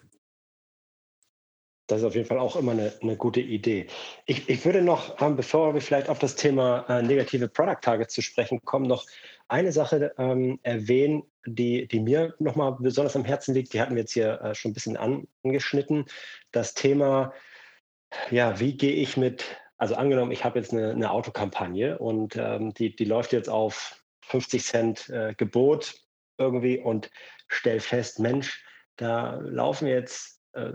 Das 1.87 2.03
ist 2.03 2.05
auf 2.05 2.15
jeden 2.15 2.29
Fall 2.29 2.39
auch 2.39 2.55
immer 2.55 2.71
eine, 2.71 2.93
eine 3.03 3.17
gute 3.17 3.41
Idee. 3.41 3.89
Ich, 4.25 4.49
ich 4.49 4.65
würde 4.65 4.81
noch, 4.81 5.21
ähm, 5.21 5.35
bevor 5.35 5.75
wir 5.75 5.81
vielleicht 5.81 6.09
auf 6.09 6.21
das 6.21 6.37
Thema 6.37 6.85
äh, 6.89 7.03
negative 7.03 7.49
Product 7.49 7.81
Targets 7.83 8.15
zu 8.15 8.23
sprechen 8.23 8.63
kommen, 8.65 8.87
noch 8.87 9.07
eine 9.49 9.73
Sache 9.73 10.15
ähm, 10.17 10.61
erwähnen, 10.63 11.25
die, 11.47 11.89
die 11.89 11.99
mir 11.99 12.37
nochmal 12.39 12.77
besonders 12.79 13.17
am 13.17 13.25
Herzen 13.25 13.55
liegt. 13.55 13.73
Die 13.73 13.81
hatten 13.81 13.97
wir 13.97 14.03
jetzt 14.03 14.13
hier 14.13 14.41
äh, 14.41 14.55
schon 14.55 14.71
ein 14.71 14.75
bisschen 14.75 14.97
angeschnitten. 15.43 16.05
Das 16.53 16.75
Thema 16.75 17.33
ja, 18.31 18.59
wie 18.61 18.77
gehe 18.77 18.93
ich 18.93 19.17
mit, 19.17 19.45
also 19.77 19.95
angenommen, 19.95 20.33
ich 20.33 20.45
habe 20.45 20.59
jetzt 20.59 20.73
eine, 20.73 20.91
eine 20.91 21.11
Autokampagne 21.11 21.99
und 21.99 22.37
ähm, 22.37 22.75
die, 22.75 22.95
die 22.95 23.05
läuft 23.05 23.33
jetzt 23.33 23.49
auf 23.49 24.03
50 24.23 24.65
Cent 24.65 25.09
äh, 25.11 25.35
Gebot 25.37 25.95
irgendwie 26.39 26.79
und 26.79 27.11
stell 27.49 27.81
fest, 27.81 28.19
Mensch, 28.19 28.65
da 28.97 29.37
laufen 29.43 29.87
jetzt 29.87 30.40
äh, 30.53 30.73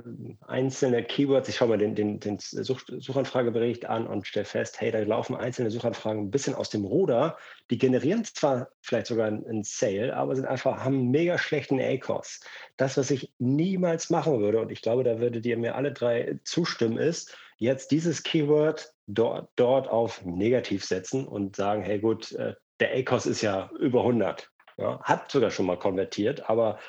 einzelne 0.48 1.04
Keywords, 1.04 1.50
ich 1.50 1.58
schaue 1.58 1.70
mir 1.70 1.78
den, 1.78 1.96
den, 1.96 2.20
den 2.20 2.40
Such 2.40 2.82
Suchanfragebericht 3.00 3.86
an 3.86 4.08
und 4.08 4.26
stelle 4.26 4.46
fest, 4.46 4.80
hey, 4.80 4.92
da 4.92 5.00
laufen 5.00 5.36
einzelne 5.36 5.70
Suchanfragen 5.70 6.24
ein 6.24 6.32
bisschen 6.32 6.56
aus 6.56 6.70
dem 6.70 6.86
Ruder. 6.86 7.38
Die 7.70 7.78
generieren 7.78 8.24
zwar 8.24 8.70
vielleicht 8.82 9.08
sogar 9.08 9.28
einen 9.28 9.64
Sale, 9.64 10.16
aber 10.16 10.36
sind 10.36 10.46
einfach, 10.46 10.84
haben 10.84 10.96
einen 10.96 11.12
mega 11.12 11.38
schlechten 11.38 11.80
A-Kurs. 11.80 12.40
Das, 12.78 12.98
was 12.98 13.12
ich 13.12 13.34
niemals 13.38 14.10
machen 14.10 14.40
würde, 14.40 14.62
und 14.62 14.72
ich 14.72 14.82
glaube, 14.82 15.04
da 15.04 15.20
würdet 15.20 15.46
ihr 15.46 15.58
mir 15.58 15.76
alle 15.76 15.92
drei 15.92 16.40
zustimmen, 16.44 16.98
ist, 16.98 17.38
jetzt 17.58 17.92
dieses 17.92 18.24
Keyword 18.24 18.94
dort, 19.08 19.50
dort 19.56 19.88
auf 19.88 20.24
negativ 20.24 20.86
setzen 20.86 21.28
und 21.28 21.56
sagen, 21.56 21.84
hey 21.84 22.00
gut, 22.00 22.32
äh, 22.34 22.56
der 22.80 22.96
A-Kurs 22.96 23.26
ist 23.26 23.42
ja 23.42 23.70
über 23.80 24.02
100. 24.02 24.50
Ja, 24.78 25.02
hat 25.04 25.32
sogar 25.32 25.52
schon 25.52 25.68
mal 25.68 25.80
konvertiert, 25.80 26.50
aber 26.50 26.80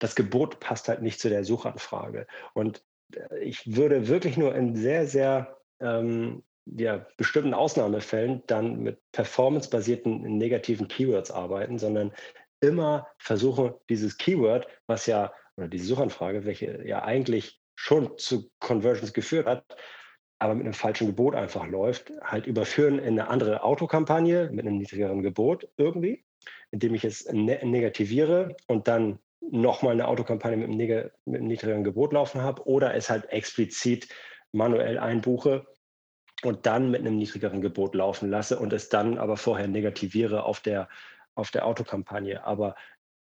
das 0.00 0.16
Gebot 0.16 0.58
passt 0.58 0.88
halt 0.88 1.02
nicht 1.02 1.20
zu 1.20 1.28
der 1.28 1.44
Suchanfrage. 1.44 2.26
Und 2.54 2.82
äh, 3.14 3.38
ich 3.38 3.76
würde 3.76 4.08
wirklich 4.08 4.36
nur 4.36 4.54
in 4.54 4.74
sehr, 4.74 5.06
sehr 5.06 5.56
ähm, 5.80 6.42
ja, 6.66 7.06
bestimmten 7.16 7.54
Ausnahmefällen 7.54 8.42
dann 8.46 8.80
mit 8.80 9.00
performancebasierten 9.12 10.22
negativen 10.36 10.88
Keywords 10.88 11.30
arbeiten, 11.30 11.78
sondern 11.78 12.12
immer 12.60 13.06
versuchen, 13.18 13.74
dieses 13.88 14.18
Keyword, 14.18 14.68
was 14.86 15.06
ja, 15.06 15.32
oder 15.56 15.68
diese 15.68 15.86
Suchanfrage, 15.86 16.44
welche 16.44 16.86
ja 16.86 17.02
eigentlich 17.02 17.60
schon 17.74 18.18
zu 18.18 18.50
Conversions 18.58 19.12
geführt 19.12 19.46
hat, 19.46 19.64
aber 20.38 20.54
mit 20.54 20.64
einem 20.64 20.74
falschen 20.74 21.06
Gebot 21.06 21.34
einfach 21.34 21.66
läuft, 21.66 22.12
halt 22.22 22.46
überführen 22.46 22.98
in 22.98 23.18
eine 23.18 23.28
andere 23.28 23.62
Autokampagne 23.62 24.50
mit 24.50 24.66
einem 24.66 24.78
niedrigeren 24.78 25.22
Gebot 25.22 25.68
irgendwie, 25.76 26.24
indem 26.70 26.94
ich 26.94 27.04
es 27.04 27.30
ne 27.30 27.60
negativiere 27.62 28.56
und 28.66 28.88
dann 28.88 29.18
nochmal 29.40 29.92
eine 29.92 30.08
Autokampagne 30.08 30.56
mit 30.56 30.68
einem, 30.68 31.10
mit 31.24 31.40
einem 31.40 31.46
niedrigeren 31.48 31.84
Gebot 31.84 32.12
laufen 32.12 32.42
habe 32.42 32.66
oder 32.66 32.94
es 32.94 33.10
halt 33.10 33.30
explizit 33.30 34.08
manuell 34.52 34.98
einbuche 34.98 35.66
und 36.42 36.66
dann 36.66 36.90
mit 36.90 37.00
einem 37.00 37.16
niedrigeren 37.16 37.60
Gebot 37.60 37.94
laufen 37.94 38.30
lasse 38.30 38.58
und 38.58 38.72
es 38.72 38.88
dann 38.88 39.18
aber 39.18 39.36
vorher 39.36 39.68
negativiere 39.68 40.44
auf 40.44 40.60
der, 40.60 40.88
auf 41.34 41.50
der 41.50 41.66
Autokampagne. 41.66 42.44
Aber 42.44 42.74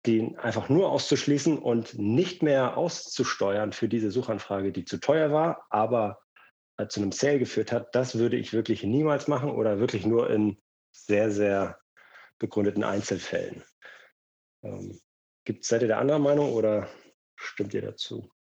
den 0.07 0.39
einfach 0.39 0.69
nur 0.69 0.91
auszuschließen 0.91 1.59
und 1.59 1.99
nicht 1.99 2.43
mehr 2.43 2.77
auszusteuern 2.77 3.73
für 3.73 3.89
diese 3.89 4.11
Suchanfrage, 4.11 4.73
die 4.73 4.85
zu 4.85 4.99
teuer 4.99 5.33
war, 5.33 5.67
aber 5.71 6.21
äh, 6.77 6.89
zu 6.89 7.01
einem 7.01 7.13
Sale 7.13 7.39
geführt 7.39 7.73
hat, 7.73 7.95
das 7.95 8.19
würde 8.19 8.37
ich 8.37 8.53
wirklich 8.53 8.83
niemals 8.83 9.29
machen 9.29 9.51
oder 9.51 9.79
wirklich 9.79 10.05
nur 10.05 10.29
in 10.29 10.61
sehr, 10.93 11.31
sehr 11.31 11.79
begründeten 12.39 12.85
Einzelfällen. 12.85 13.63
Ähm, 14.63 15.01
Gibt, 15.45 15.65
seid 15.65 15.83
ihr 15.83 15.89
der 15.89 15.99
anderer 15.99 16.19
Meinung 16.19 16.53
oder 16.53 16.89
stimmt 17.37 17.75
ihr 17.75 17.83
dazu? 17.83 18.31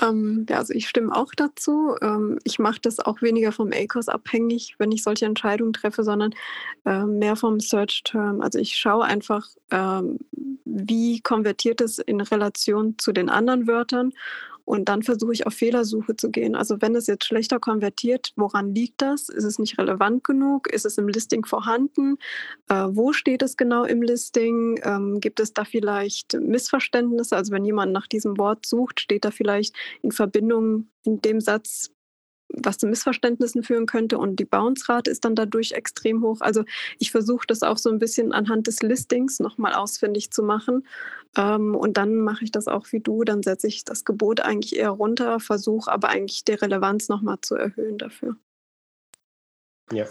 Ähm, 0.00 0.46
ja, 0.48 0.58
also 0.58 0.72
ich 0.74 0.88
stimme 0.88 1.14
auch 1.14 1.32
dazu. 1.36 1.96
Ähm, 2.00 2.38
ich 2.44 2.58
mache 2.58 2.80
das 2.80 3.00
auch 3.00 3.20
weniger 3.20 3.52
vom 3.52 3.72
ACOS 3.72 4.08
abhängig, 4.08 4.76
wenn 4.78 4.92
ich 4.92 5.02
solche 5.02 5.26
Entscheidungen 5.26 5.72
treffe, 5.72 6.04
sondern 6.04 6.34
äh, 6.84 7.04
mehr 7.04 7.36
vom 7.36 7.60
Search 7.60 8.02
Term. 8.04 8.40
Also 8.40 8.58
ich 8.58 8.76
schaue 8.76 9.04
einfach, 9.04 9.48
ähm, 9.70 10.18
wie 10.64 11.20
konvertiert 11.20 11.80
es 11.80 11.98
in 11.98 12.20
Relation 12.20 12.96
zu 12.98 13.12
den 13.12 13.28
anderen 13.28 13.66
Wörtern 13.66 14.12
und 14.68 14.90
dann 14.90 15.02
versuche 15.02 15.32
ich 15.32 15.46
auf 15.46 15.54
Fehlersuche 15.54 16.14
zu 16.14 16.30
gehen. 16.30 16.54
Also 16.54 16.82
wenn 16.82 16.94
es 16.94 17.06
jetzt 17.06 17.24
schlechter 17.24 17.58
konvertiert, 17.58 18.32
woran 18.36 18.74
liegt 18.74 19.00
das? 19.00 19.30
Ist 19.30 19.44
es 19.44 19.58
nicht 19.58 19.78
relevant 19.78 20.24
genug? 20.24 20.70
Ist 20.70 20.84
es 20.84 20.98
im 20.98 21.08
Listing 21.08 21.46
vorhanden? 21.46 22.18
Äh, 22.68 22.84
wo 22.90 23.14
steht 23.14 23.40
es 23.40 23.56
genau 23.56 23.84
im 23.84 24.02
Listing? 24.02 24.78
Ähm, 24.82 25.20
gibt 25.20 25.40
es 25.40 25.54
da 25.54 25.64
vielleicht 25.64 26.34
Missverständnisse? 26.34 27.34
Also 27.34 27.50
wenn 27.50 27.64
jemand 27.64 27.92
nach 27.92 28.06
diesem 28.06 28.36
Wort 28.36 28.66
sucht, 28.66 29.00
steht 29.00 29.24
da 29.24 29.30
vielleicht 29.30 29.74
in 30.02 30.12
Verbindung 30.12 30.88
in 31.02 31.22
dem 31.22 31.40
Satz 31.40 31.90
was 32.50 32.78
zu 32.78 32.86
Missverständnissen 32.86 33.62
führen 33.62 33.86
könnte 33.86 34.18
und 34.18 34.40
die 34.40 34.44
Bounce-Rate 34.44 35.10
ist 35.10 35.24
dann 35.24 35.34
dadurch 35.34 35.72
extrem 35.72 36.22
hoch. 36.22 36.40
Also 36.40 36.64
ich 36.98 37.10
versuche 37.10 37.46
das 37.46 37.62
auch 37.62 37.78
so 37.78 37.90
ein 37.90 37.98
bisschen 37.98 38.32
anhand 38.32 38.66
des 38.66 38.82
Listings 38.82 39.38
nochmal 39.40 39.74
ausfindig 39.74 40.30
zu 40.30 40.42
machen 40.42 40.86
ähm, 41.36 41.74
und 41.74 41.96
dann 41.96 42.16
mache 42.16 42.44
ich 42.44 42.50
das 42.50 42.68
auch 42.68 42.86
wie 42.92 43.00
du, 43.00 43.24
dann 43.24 43.42
setze 43.42 43.66
ich 43.66 43.84
das 43.84 44.04
Gebot 44.04 44.40
eigentlich 44.40 44.76
eher 44.76 44.90
runter, 44.90 45.40
versuche 45.40 45.90
aber 45.90 46.08
eigentlich 46.08 46.44
die 46.44 46.52
Relevanz 46.52 47.08
nochmal 47.08 47.38
zu 47.40 47.54
erhöhen 47.54 47.98
dafür. 47.98 48.36
Ja, 49.92 50.06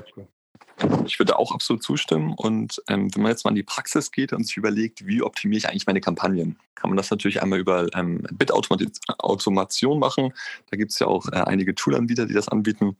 ich 1.05 1.20
würde 1.20 1.38
auch 1.39 1.51
absolut 1.51 1.84
zustimmen. 1.84 2.34
Und 2.36 2.82
ähm, 2.88 3.14
wenn 3.14 3.24
man 3.24 3.32
jetzt 3.32 3.43
mal 3.43 3.51
in 3.51 3.55
die 3.55 3.64
Praxis 3.64 4.12
geht 4.12 4.34
und 4.34 4.45
sich 4.45 4.58
überlegt, 4.58 5.05
wie 5.05 5.22
optimiere 5.22 5.60
ich 5.60 5.70
eigentlich 5.70 5.88
meine 5.88 6.01
Kampagnen, 6.01 6.58
kann 6.78 6.91
man 6.91 6.97
das 6.97 7.10
natürlich 7.10 7.41
einmal 7.41 7.60
über 7.60 7.88
ähm, 7.95 8.24
Bit-Automation 8.32 9.99
machen. 9.99 10.34
Da 10.70 10.78
gibt 10.78 10.91
es 10.91 10.99
ja 10.99 11.08
auch 11.08 11.28
äh, 11.30 11.38
einige 11.38 11.74
Toolanbieter, 11.74 12.28
die 12.28 12.36
das 12.36 12.47
anbieten. 12.49 12.97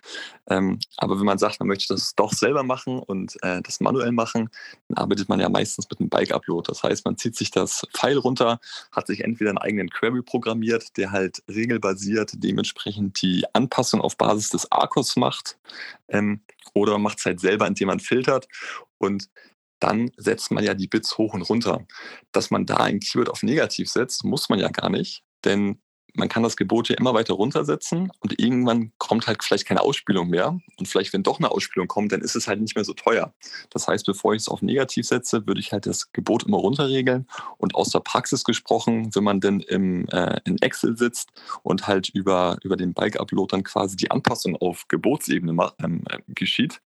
Ähm, 0.49 0.80
aber 0.97 1.20
wenn 1.20 1.26
man 1.26 1.38
sagt, 1.38 1.60
man 1.60 1.68
möchte 1.68 1.93
das 1.93 2.16
doch 2.16 2.34
selber 2.34 2.64
machen 2.64 2.99
und 2.99 3.38
äh, 3.43 3.62
das 3.62 3.80
manuell 3.80 4.12
machen, 4.12 4.49
dann 4.88 4.97
arbeitet 4.97 5.30
man 5.30 5.39
ja 5.39 5.49
meistens 5.49 5.88
mit 5.89 5.99
einem 5.99 6.10
Bike-Upload. 6.10 6.68
Das 6.68 6.82
heißt, 6.82 7.05
man 7.05 7.18
zieht 7.18 7.36
sich 7.36 7.51
das 7.51 7.86
File 7.93 8.18
runter, 8.18 8.60
hat 8.91 9.08
sich 9.08 9.24
entweder 9.24 9.51
einen 9.51 9.60
eigenen 9.60 9.89
Query 9.89 10.24
programmiert, 10.24 10.97
der 10.97 11.12
halt 11.12 11.43
regelbasiert 11.47 12.32
dementsprechend 12.36 13.22
die 13.22 13.45
Anpassung 13.53 14.01
auf 14.01 14.18
Basis 14.18 14.49
des 14.49 14.72
Arcos 14.72 15.16
macht. 15.16 15.58
Ähm, 16.10 16.41
oder 16.74 16.97
macht 16.97 17.20
es 17.20 17.26
halt 17.26 17.39
selber, 17.39 17.68
indem 17.68 17.88
man 17.88 17.99
filtert. 17.99 18.47
Und 18.97 19.30
dann 19.80 20.11
setzt 20.18 20.51
man 20.51 20.63
ja 20.63 20.74
die 20.74 20.88
Bits 20.88 21.18
hoch 21.18 21.34
und 21.34 21.43
runter. 21.43 21.86
Dass 22.32 22.51
man 22.51 22.65
da 22.65 22.78
ein 22.78 22.99
Keyword 22.99 23.30
auf 23.30 23.43
negativ 23.43 23.89
setzt, 23.89 24.24
muss 24.24 24.49
man 24.49 24.59
ja 24.59 24.70
gar 24.70 24.89
nicht, 24.89 25.24
denn 25.45 25.82
man 26.18 26.30
kann 26.30 26.43
das 26.43 26.57
Gebot 26.57 26.89
ja 26.89 26.95
immer 26.97 27.13
weiter 27.13 27.36
runtersetzen 27.36 28.11
und 28.20 28.39
irgendwann 28.39 28.91
kommt 28.97 29.28
halt 29.28 29.43
vielleicht 29.43 29.65
keine 29.65 29.82
Ausspielung 29.82 30.30
mehr. 30.30 30.59
Und 30.78 30.88
vielleicht, 30.88 31.13
wenn 31.13 31.24
doch 31.24 31.39
eine 31.39 31.51
Ausspielung 31.51 31.88
kommt, 31.88 32.11
dann 32.11 32.22
ist 32.22 32.36
es 32.36 32.47
halt 32.47 32.59
nicht 32.59 32.76
mehr 32.76 32.84
so 32.84 32.93
teuer. 32.93 33.34
Das 33.70 33.88
heißt, 33.88 34.05
bevor 34.05 34.34
ich 34.34 34.41
es 34.41 34.49
auf 34.49 34.61
negativ 34.61 35.05
setze, 35.05 35.45
würde 35.45 35.59
ich 35.59 35.72
halt 35.72 35.86
das 35.86 36.11
Gebot 36.11 36.43
immer 36.43 36.57
runterregeln. 36.57 37.28
Und 37.57 37.76
aus 37.76 37.91
der 37.91 37.99
Praxis 37.99 38.43
gesprochen, 38.43 39.13
wenn 39.13 39.24
man 39.24 39.39
denn 39.39 39.59
im, 39.59 40.07
äh, 40.09 40.39
in 40.45 40.61
Excel 40.61 40.97
sitzt 40.97 41.30
und 41.63 41.88
halt 41.88 42.09
über, 42.09 42.57
über 42.63 42.76
den 42.76 42.93
Bike-Upload 42.93 43.51
dann 43.51 43.63
quasi 43.63 43.95
die 43.95 44.11
Anpassung 44.11 44.55
auf 44.55 44.88
Gebotsebene 44.88 45.72
ähm, 45.84 46.03
äh, 46.09 46.20
geschieht, 46.28 46.82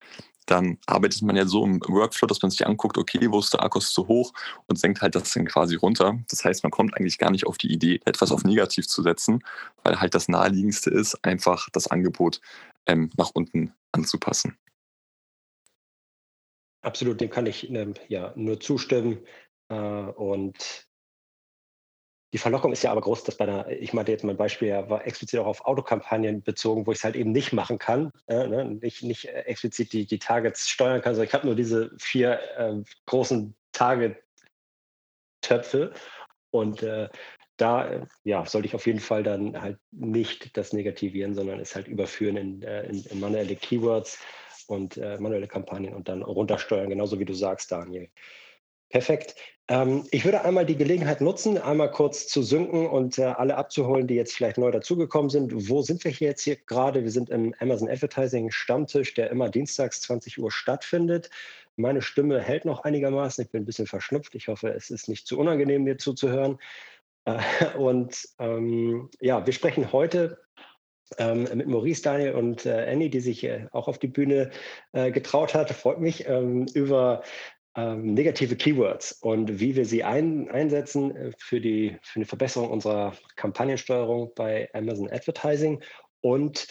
dann 0.50 0.78
arbeitet 0.86 1.22
man 1.22 1.36
ja 1.36 1.46
so 1.46 1.64
im 1.64 1.80
Workflow, 1.80 2.26
dass 2.26 2.40
man 2.40 2.50
sich 2.50 2.66
anguckt, 2.66 2.96
okay, 2.96 3.30
wo 3.30 3.38
ist 3.38 3.52
der 3.52 3.62
Akkus 3.62 3.92
zu 3.92 4.08
hoch 4.08 4.32
und 4.66 4.78
senkt 4.78 5.02
halt 5.02 5.14
das 5.14 5.32
dann 5.32 5.46
quasi 5.46 5.76
runter. 5.76 6.18
Das 6.30 6.44
heißt, 6.44 6.62
man 6.62 6.70
kommt 6.70 6.96
eigentlich 6.96 7.18
gar 7.18 7.30
nicht 7.30 7.46
auf 7.46 7.58
die 7.58 7.72
Idee, 7.72 8.00
etwas 8.06 8.32
auf 8.32 8.44
negativ 8.44 8.88
zu 8.88 9.02
setzen, 9.02 9.44
weil 9.84 10.00
halt 10.00 10.14
das 10.14 10.28
naheliegendste 10.28 10.90
ist, 10.90 11.22
einfach 11.24 11.68
das 11.72 11.86
Angebot 11.88 12.40
ähm, 12.86 13.10
nach 13.16 13.30
unten 13.34 13.74
anzupassen. 13.92 14.56
Absolut, 16.80 17.20
dem 17.20 17.28
kann 17.28 17.46
ich 17.46 17.68
ähm, 17.70 17.94
ja 18.08 18.32
nur 18.34 18.60
zustimmen. 18.60 19.18
Äh, 19.68 19.74
und 19.74 20.87
die 22.32 22.38
Verlockung 22.38 22.72
ist 22.72 22.82
ja 22.82 22.90
aber 22.90 23.00
groß, 23.00 23.22
dass 23.24 23.36
bei 23.36 23.44
einer, 23.44 23.68
ich 23.70 23.92
meinte 23.94 24.12
jetzt 24.12 24.24
mein 24.24 24.36
Beispiel 24.36 24.72
war 24.88 25.06
explizit 25.06 25.40
auch 25.40 25.46
auf 25.46 25.64
Autokampagnen 25.64 26.42
bezogen, 26.42 26.86
wo 26.86 26.92
ich 26.92 26.98
es 26.98 27.04
halt 27.04 27.16
eben 27.16 27.32
nicht 27.32 27.54
machen 27.54 27.78
kann, 27.78 28.12
äh, 28.26 28.46
ne? 28.46 28.66
nicht, 28.66 29.02
nicht 29.02 29.24
äh, 29.26 29.40
explizit 29.42 29.94
die, 29.94 30.06
die 30.06 30.18
Targets 30.18 30.68
steuern 30.68 31.00
kann, 31.00 31.14
sondern 31.14 31.28
ich 31.28 31.34
habe 31.34 31.46
nur 31.46 31.56
diese 31.56 31.90
vier 31.98 32.38
äh, 32.58 32.74
großen 33.06 33.54
Target-Töpfe 33.72 35.94
und 36.50 36.82
äh, 36.82 37.08
da 37.56 37.88
äh, 37.88 38.04
ja, 38.24 38.44
sollte 38.44 38.68
ich 38.68 38.74
auf 38.74 38.86
jeden 38.86 39.00
Fall 39.00 39.22
dann 39.22 39.58
halt 39.60 39.78
nicht 39.90 40.54
das 40.56 40.72
negativieren, 40.74 41.34
sondern 41.34 41.60
es 41.60 41.74
halt 41.74 41.88
überführen 41.88 42.36
in, 42.36 42.62
äh, 42.62 42.84
in, 42.84 43.02
in 43.04 43.20
manuelle 43.20 43.56
Keywords 43.56 44.18
und 44.66 44.98
manuelle 44.98 45.48
Kampagnen 45.48 45.94
und 45.94 46.10
dann 46.10 46.22
runtersteuern, 46.22 46.90
genauso 46.90 47.18
wie 47.18 47.24
du 47.24 47.32
sagst, 47.32 47.72
Daniel. 47.72 48.10
Perfekt. 48.90 49.34
Ähm, 49.68 50.04
ich 50.10 50.24
würde 50.24 50.44
einmal 50.44 50.64
die 50.64 50.76
Gelegenheit 50.76 51.20
nutzen, 51.20 51.58
einmal 51.58 51.90
kurz 51.90 52.26
zu 52.26 52.42
synken 52.42 52.86
und 52.86 53.18
äh, 53.18 53.24
alle 53.24 53.56
abzuholen, 53.56 54.06
die 54.06 54.14
jetzt 54.14 54.34
vielleicht 54.34 54.56
neu 54.56 54.70
dazugekommen 54.70 55.28
sind. 55.28 55.68
Wo 55.68 55.82
sind 55.82 56.02
wir 56.04 56.10
hier 56.10 56.28
jetzt 56.28 56.42
hier 56.42 56.56
gerade? 56.56 57.04
Wir 57.04 57.10
sind 57.10 57.28
im 57.28 57.54
Amazon 57.60 57.88
Advertising 57.88 58.50
Stammtisch, 58.50 59.12
der 59.12 59.30
immer 59.30 59.50
dienstags 59.50 60.00
20 60.00 60.38
Uhr 60.38 60.50
stattfindet. 60.50 61.28
Meine 61.76 62.00
Stimme 62.00 62.40
hält 62.40 62.64
noch 62.64 62.84
einigermaßen. 62.84 63.44
Ich 63.44 63.50
bin 63.50 63.62
ein 63.62 63.66
bisschen 63.66 63.86
verschnupft. 63.86 64.34
Ich 64.34 64.48
hoffe, 64.48 64.70
es 64.70 64.90
ist 64.90 65.08
nicht 65.08 65.26
zu 65.26 65.38
unangenehm, 65.38 65.84
mir 65.84 65.98
zuzuhören. 65.98 66.58
Äh, 67.26 67.38
und 67.76 68.26
ähm, 68.38 69.10
ja, 69.20 69.44
wir 69.44 69.52
sprechen 69.52 69.92
heute 69.92 70.38
ähm, 71.18 71.46
mit 71.54 71.66
Maurice, 71.66 72.02
Daniel 72.02 72.32
und 72.32 72.64
äh, 72.64 72.86
Annie, 72.90 73.10
die 73.10 73.20
sich 73.20 73.44
äh, 73.44 73.66
auch 73.72 73.86
auf 73.86 73.98
die 73.98 74.08
Bühne 74.08 74.50
äh, 74.92 75.10
getraut 75.10 75.54
hat. 75.54 75.70
Freut 75.70 76.00
mich 76.00 76.26
ähm, 76.26 76.66
über 76.74 77.22
ähm, 77.78 78.14
negative 78.14 78.56
Keywords 78.56 79.12
und 79.12 79.60
wie 79.60 79.76
wir 79.76 79.86
sie 79.86 80.02
ein, 80.02 80.50
einsetzen 80.50 81.14
äh, 81.14 81.32
für 81.38 81.60
die, 81.60 81.96
für 82.02 82.16
eine 82.16 82.26
Verbesserung 82.26 82.70
unserer 82.70 83.12
Kampagnensteuerung 83.36 84.32
bei 84.34 84.68
Amazon 84.74 85.08
Advertising 85.08 85.80
und 86.20 86.66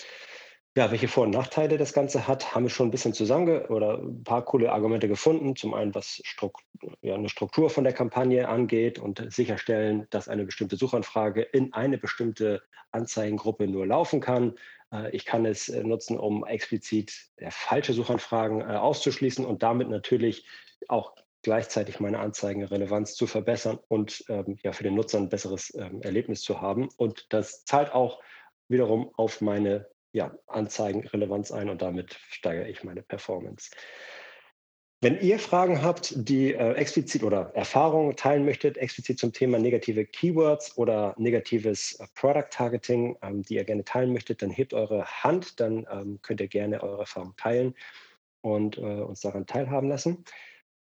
Ja, 0.78 0.92
welche 0.92 1.08
Vor- 1.08 1.24
und 1.24 1.32
Nachteile 1.32 1.80
das 1.80 1.92
Ganze 1.92 2.28
hat, 2.28 2.54
haben 2.54 2.66
wir 2.66 2.70
schon 2.70 2.90
ein 2.90 2.92
bisschen 2.92 3.14
zusammen 3.14 3.66
oder 3.66 3.98
ein 3.98 4.24
paar 4.24 4.46
coole 4.46 4.72
Argumente 4.72 5.08
gefunden. 5.08 5.56
Zum 5.56 5.74
einen, 5.74 5.96
was 5.96 6.22
Strukt 6.24 6.62
ja, 7.02 7.16
eine 7.16 7.30
Struktur 7.30 7.72
von 7.72 7.84
der 7.84 7.94
Kampagne 7.94 8.48
angeht 8.48 9.00
und 9.00 9.26
sicherstellen, 9.34 10.06
dass 10.12 10.28
eine 10.28 10.46
bestimmte 10.46 10.76
Suchanfrage 10.76 11.42
in 11.42 11.74
eine 11.74 11.98
bestimmte 11.98 12.62
Anzeigengruppe 12.92 13.68
nur 13.68 13.88
laufen 13.88 14.20
kann. 14.22 14.54
Äh, 14.94 15.16
ich 15.16 15.26
kann 15.26 15.48
es 15.48 15.68
äh, 15.68 15.84
nutzen, 15.84 16.16
um 16.16 16.46
explizit 16.46 17.12
ja, 17.40 17.50
falsche 17.50 17.94
Suchanfragen 17.94 18.62
auszuschließen 18.62 19.46
und 19.46 19.64
damit 19.64 19.90
natürlich 19.90 20.46
auch 20.88 21.16
gleichzeitig 21.44 22.00
meine 22.00 22.20
Anzeigenrelevanz 22.20 23.16
zu 23.16 23.28
verbessern 23.28 23.80
und 23.88 24.24
ähm, 24.30 24.58
ja, 24.64 24.74
für 24.74 24.84
den 24.84 24.96
Nutzer 24.96 25.18
ein 25.18 25.30
besseres 25.30 25.74
ähm, 25.76 26.02
Erlebnis 26.02 26.42
zu 26.42 26.62
haben. 26.62 26.90
Und 26.98 27.28
das 27.30 27.64
zahlt 27.66 27.94
auch 27.94 28.22
wiederum 28.68 29.12
auf 29.16 29.42
meine 29.42 29.88
ja, 30.12 30.36
Anzeigenrelevanz 30.48 31.52
ein 31.52 31.70
und 31.70 31.82
damit 31.82 32.18
steigere 32.30 32.68
ich 32.68 32.84
meine 32.84 33.02
Performance. 33.02 33.70
Wenn 35.00 35.22
ihr 35.22 35.38
Fragen 35.38 35.84
habt, 35.84 36.14
die 36.16 36.56
äh, 36.56 36.74
explizit 36.74 37.22
oder 37.22 37.52
Erfahrungen 37.54 38.16
teilen 38.16 38.46
möchtet, 38.46 38.78
explizit 38.78 39.20
zum 39.20 39.32
Thema 39.32 39.60
negative 39.60 40.06
Keywords 40.06 40.76
oder 40.76 41.14
negatives 41.20 42.00
äh, 42.00 42.08
Product 42.16 42.48
Targeting, 42.50 43.16
ähm, 43.22 43.44
die 43.44 43.56
ihr 43.56 43.64
gerne 43.64 43.84
teilen 43.84 44.12
möchtet, 44.12 44.42
dann 44.42 44.50
hebt 44.50 44.74
eure 44.74 45.06
Hand, 45.06 45.60
dann 45.60 45.86
ähm, 45.92 46.20
könnt 46.24 46.42
ihr 46.42 46.48
gerne 46.48 46.82
eure 46.82 47.02
Erfahrung 47.02 47.36
teilen 47.38 47.76
und 48.42 48.80
äh, 48.80 48.82
uns 48.82 49.22
daran 49.22 49.46
teilhaben 49.46 49.88
lassen. 49.88 50.26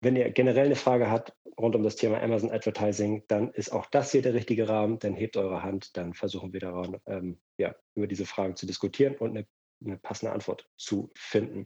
Wenn 0.01 0.15
ihr 0.15 0.29
generell 0.31 0.65
eine 0.65 0.75
Frage 0.75 1.09
habt 1.09 1.33
rund 1.59 1.75
um 1.75 1.83
das 1.83 1.95
Thema 1.95 2.21
Amazon 2.21 2.51
Advertising, 2.51 3.23
dann 3.27 3.51
ist 3.51 3.71
auch 3.71 3.87
das 3.87 4.11
hier 4.11 4.21
der 4.21 4.33
richtige 4.33 4.69
Rahmen. 4.69 4.99
Dann 4.99 5.15
hebt 5.15 5.37
eure 5.37 5.63
Hand, 5.63 5.97
dann 5.97 6.13
versuchen 6.13 6.53
wir 6.53 6.59
daran, 6.59 6.97
ähm, 7.07 7.39
ja, 7.57 7.75
über 7.95 8.07
diese 8.07 8.25
Fragen 8.25 8.55
zu 8.55 8.65
diskutieren 8.65 9.15
und 9.15 9.31
eine, 9.31 9.47
eine, 9.83 9.97
passende 9.97 10.33
Antwort 10.33 10.69
zu 10.77 11.09
finden. 11.15 11.65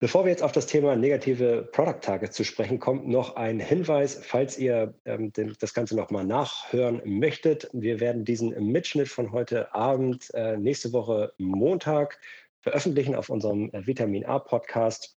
Bevor 0.00 0.24
wir 0.24 0.30
jetzt 0.30 0.42
auf 0.42 0.52
das 0.52 0.66
Thema 0.66 0.96
negative 0.96 1.68
Product 1.72 2.00
Targets 2.00 2.36
zu 2.36 2.44
sprechen 2.44 2.80
kommen, 2.80 3.08
noch 3.08 3.36
ein 3.36 3.60
Hinweis, 3.60 4.20
falls 4.22 4.58
ihr 4.58 4.94
ähm, 5.04 5.32
den, 5.32 5.54
das 5.60 5.72
Ganze 5.72 5.94
nochmal 5.96 6.24
nachhören 6.24 7.00
möchtet. 7.04 7.70
Wir 7.72 8.00
werden 8.00 8.24
diesen 8.24 8.50
Mitschnitt 8.70 9.08
von 9.08 9.30
heute 9.30 9.72
Abend, 9.72 10.34
äh, 10.34 10.56
nächste 10.56 10.92
Woche 10.92 11.32
Montag 11.38 12.18
veröffentlichen 12.60 13.14
auf 13.14 13.30
unserem 13.30 13.70
äh, 13.72 13.86
Vitamin 13.86 14.26
A 14.26 14.40
Podcast. 14.40 15.16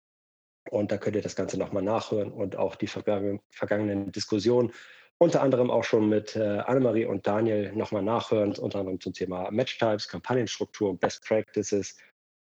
Und 0.70 0.91
da 0.91 0.97
könnt 0.97 1.15
ihr 1.15 1.22
das 1.22 1.36
Ganze 1.36 1.57
nochmal 1.57 1.84
nachhören 1.84 2.32
und 2.32 2.55
auch 2.55 2.76
die 2.76 2.88
vergangenen 2.88 4.11
Diskussionen, 4.11 4.72
unter 5.20 5.41
anderem 5.41 5.72
auch 5.72 5.84
schon 5.84 6.09
mit 6.09 6.36
äh, 6.36 6.59
Annemarie 6.59 7.05
und 7.05 7.26
Daniel 7.26 7.72
nochmal 7.74 8.03
nachhören, 8.03 8.53
unter 8.55 8.80
anderem 8.80 8.99
zum 8.99 9.13
Thema 9.13 9.49
Matchtypes, 9.49 10.07
Kampagnenstruktur, 10.07 10.97
Best 10.99 11.24
Practices 11.26 11.97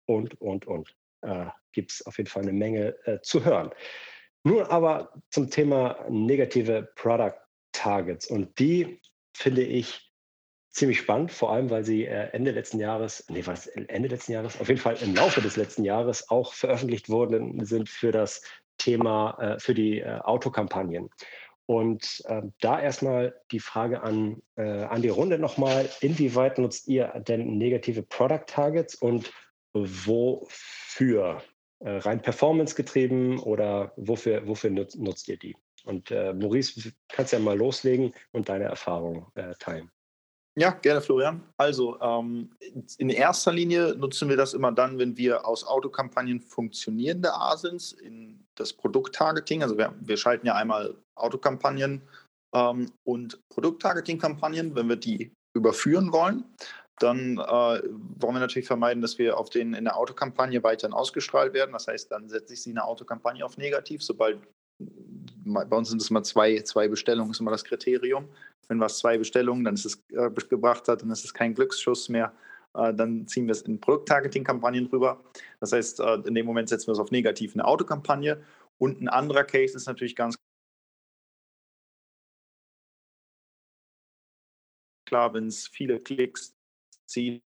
und, 0.06 0.38
und, 0.40 0.66
und. 0.66 0.94
Äh, 1.22 1.46
Gibt 1.72 1.92
es 1.92 2.06
auf 2.06 2.18
jeden 2.18 2.28
Fall 2.28 2.42
eine 2.42 2.52
Menge 2.52 2.96
äh, 3.06 3.20
zu 3.22 3.44
hören. 3.44 3.70
Nun 4.44 4.62
aber 4.64 5.12
zum 5.30 5.50
Thema 5.50 6.04
negative 6.08 6.88
Product 6.96 7.34
Targets. 7.72 8.26
Und 8.26 8.58
die 8.58 9.00
finde 9.34 9.62
ich 9.62 10.05
ziemlich 10.76 10.98
spannend, 10.98 11.32
vor 11.32 11.52
allem 11.52 11.70
weil 11.70 11.84
sie 11.84 12.04
äh, 12.04 12.28
Ende 12.32 12.50
letzten 12.50 12.78
Jahres, 12.78 13.24
nee, 13.28 13.42
was 13.46 13.66
Ende 13.66 14.08
letzten 14.08 14.32
Jahres, 14.32 14.60
auf 14.60 14.68
jeden 14.68 14.80
Fall 14.80 14.96
im 15.00 15.14
Laufe 15.14 15.40
des 15.40 15.56
letzten 15.56 15.84
Jahres 15.84 16.28
auch 16.28 16.52
veröffentlicht 16.52 17.08
worden 17.08 17.64
sind 17.64 17.88
für 17.88 18.12
das 18.12 18.42
Thema, 18.76 19.38
äh, 19.40 19.58
für 19.58 19.72
die 19.72 20.00
äh, 20.00 20.18
Autokampagnen. 20.18 21.08
Und 21.64 22.22
äh, 22.26 22.42
da 22.60 22.80
erstmal 22.80 23.34
die 23.50 23.58
Frage 23.58 24.02
an, 24.02 24.42
äh, 24.56 24.62
an 24.62 25.00
die 25.00 25.08
Runde 25.08 25.38
nochmal, 25.38 25.88
inwieweit 26.00 26.58
nutzt 26.58 26.88
ihr 26.88 27.08
denn 27.26 27.56
negative 27.56 28.02
Product 28.02 28.44
Targets 28.46 28.94
und 28.96 29.32
wofür? 29.72 31.42
Äh, 31.80 31.90
rein 31.90 32.20
performance 32.20 32.74
getrieben 32.74 33.38
oder 33.38 33.92
wofür, 33.96 34.46
wofür 34.46 34.70
nutzt, 34.70 34.98
nutzt 34.98 35.26
ihr 35.28 35.38
die? 35.38 35.56
Und 35.84 36.10
Maurice, 36.10 36.92
kannst 37.06 37.32
ja 37.32 37.38
mal 37.38 37.56
loslegen 37.56 38.12
und 38.32 38.48
deine 38.48 38.64
Erfahrungen 38.64 39.24
teilen. 39.60 39.88
Ja, 40.58 40.70
gerne, 40.70 41.02
Florian. 41.02 41.42
Also 41.58 42.00
ähm, 42.00 42.50
in 42.96 43.10
erster 43.10 43.52
Linie 43.52 43.94
nutzen 43.94 44.30
wir 44.30 44.38
das 44.38 44.54
immer 44.54 44.72
dann, 44.72 44.98
wenn 44.98 45.16
wir 45.18 45.46
aus 45.46 45.64
Autokampagnen 45.64 46.40
funktionierende 46.40 47.34
ASINs 47.34 47.92
in 47.92 48.42
das 48.54 48.72
Produkttargeting, 48.72 49.62
also 49.62 49.76
wir, 49.76 49.94
wir 50.00 50.16
schalten 50.16 50.46
ja 50.46 50.54
einmal 50.54 50.94
Autokampagnen 51.14 52.00
ähm, 52.54 52.90
und 53.04 53.38
Produkttargeting-Kampagnen, 53.50 54.74
wenn 54.74 54.88
wir 54.88 54.96
die 54.96 55.30
überführen 55.54 56.10
wollen, 56.12 56.44
dann 57.00 57.36
äh, 57.36 57.42
wollen 57.42 58.34
wir 58.34 58.40
natürlich 58.40 58.66
vermeiden, 58.66 59.02
dass 59.02 59.18
wir 59.18 59.36
auf 59.38 59.50
den 59.50 59.74
in 59.74 59.84
der 59.84 59.98
Autokampagne 59.98 60.62
weiterhin 60.62 60.94
ausgestrahlt 60.94 61.52
werden. 61.52 61.72
Das 61.72 61.86
heißt, 61.86 62.10
dann 62.10 62.30
setze 62.30 62.54
ich 62.54 62.62
sie 62.62 62.70
in 62.70 62.76
der 62.76 62.86
Autokampagne 62.86 63.44
auf 63.44 63.58
negativ, 63.58 64.02
sobald 64.02 64.40
bei 64.78 65.76
uns 65.76 65.90
sind 65.90 66.02
es 66.02 66.10
immer 66.10 66.22
zwei, 66.22 66.60
zwei 66.60 66.88
Bestellungen, 66.88 67.30
ist 67.30 67.40
immer 67.40 67.50
das 67.50 67.64
Kriterium. 67.64 68.28
Wenn 68.68 68.80
was 68.80 68.98
zwei 68.98 69.18
Bestellungen, 69.18 69.64
dann 69.64 69.74
ist 69.74 69.86
es 69.86 70.04
äh, 70.10 70.30
gebracht 70.48 70.88
hat, 70.88 71.02
dann 71.02 71.10
ist 71.10 71.24
es 71.24 71.32
kein 71.32 71.54
Glücksschuss 71.54 72.08
mehr. 72.08 72.32
Äh, 72.74 72.94
dann 72.94 73.26
ziehen 73.26 73.46
wir 73.46 73.52
es 73.52 73.62
in 73.62 73.80
Produkttargeting-Kampagnen 73.80 74.86
rüber. 74.86 75.22
Das 75.60 75.72
heißt, 75.72 76.00
äh, 76.00 76.14
in 76.26 76.34
dem 76.34 76.46
Moment 76.46 76.68
setzen 76.68 76.88
wir 76.88 76.92
es 76.92 76.98
auf 76.98 77.10
negativ 77.10 77.54
in 77.54 77.60
eine 77.60 77.68
Autokampagne. 77.68 78.42
Und 78.78 79.00
ein 79.00 79.08
anderer 79.08 79.44
Case 79.44 79.76
ist 79.76 79.86
natürlich 79.86 80.16
ganz 80.16 80.36
klar, 85.06 85.32
wenn 85.34 85.46
es 85.46 85.68
viele 85.68 86.00
Klicks 86.00 86.54
zieht 87.06 87.42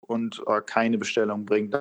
und 0.00 0.42
äh, 0.46 0.60
keine 0.62 0.98
Bestellung 0.98 1.44
bringt, 1.44 1.74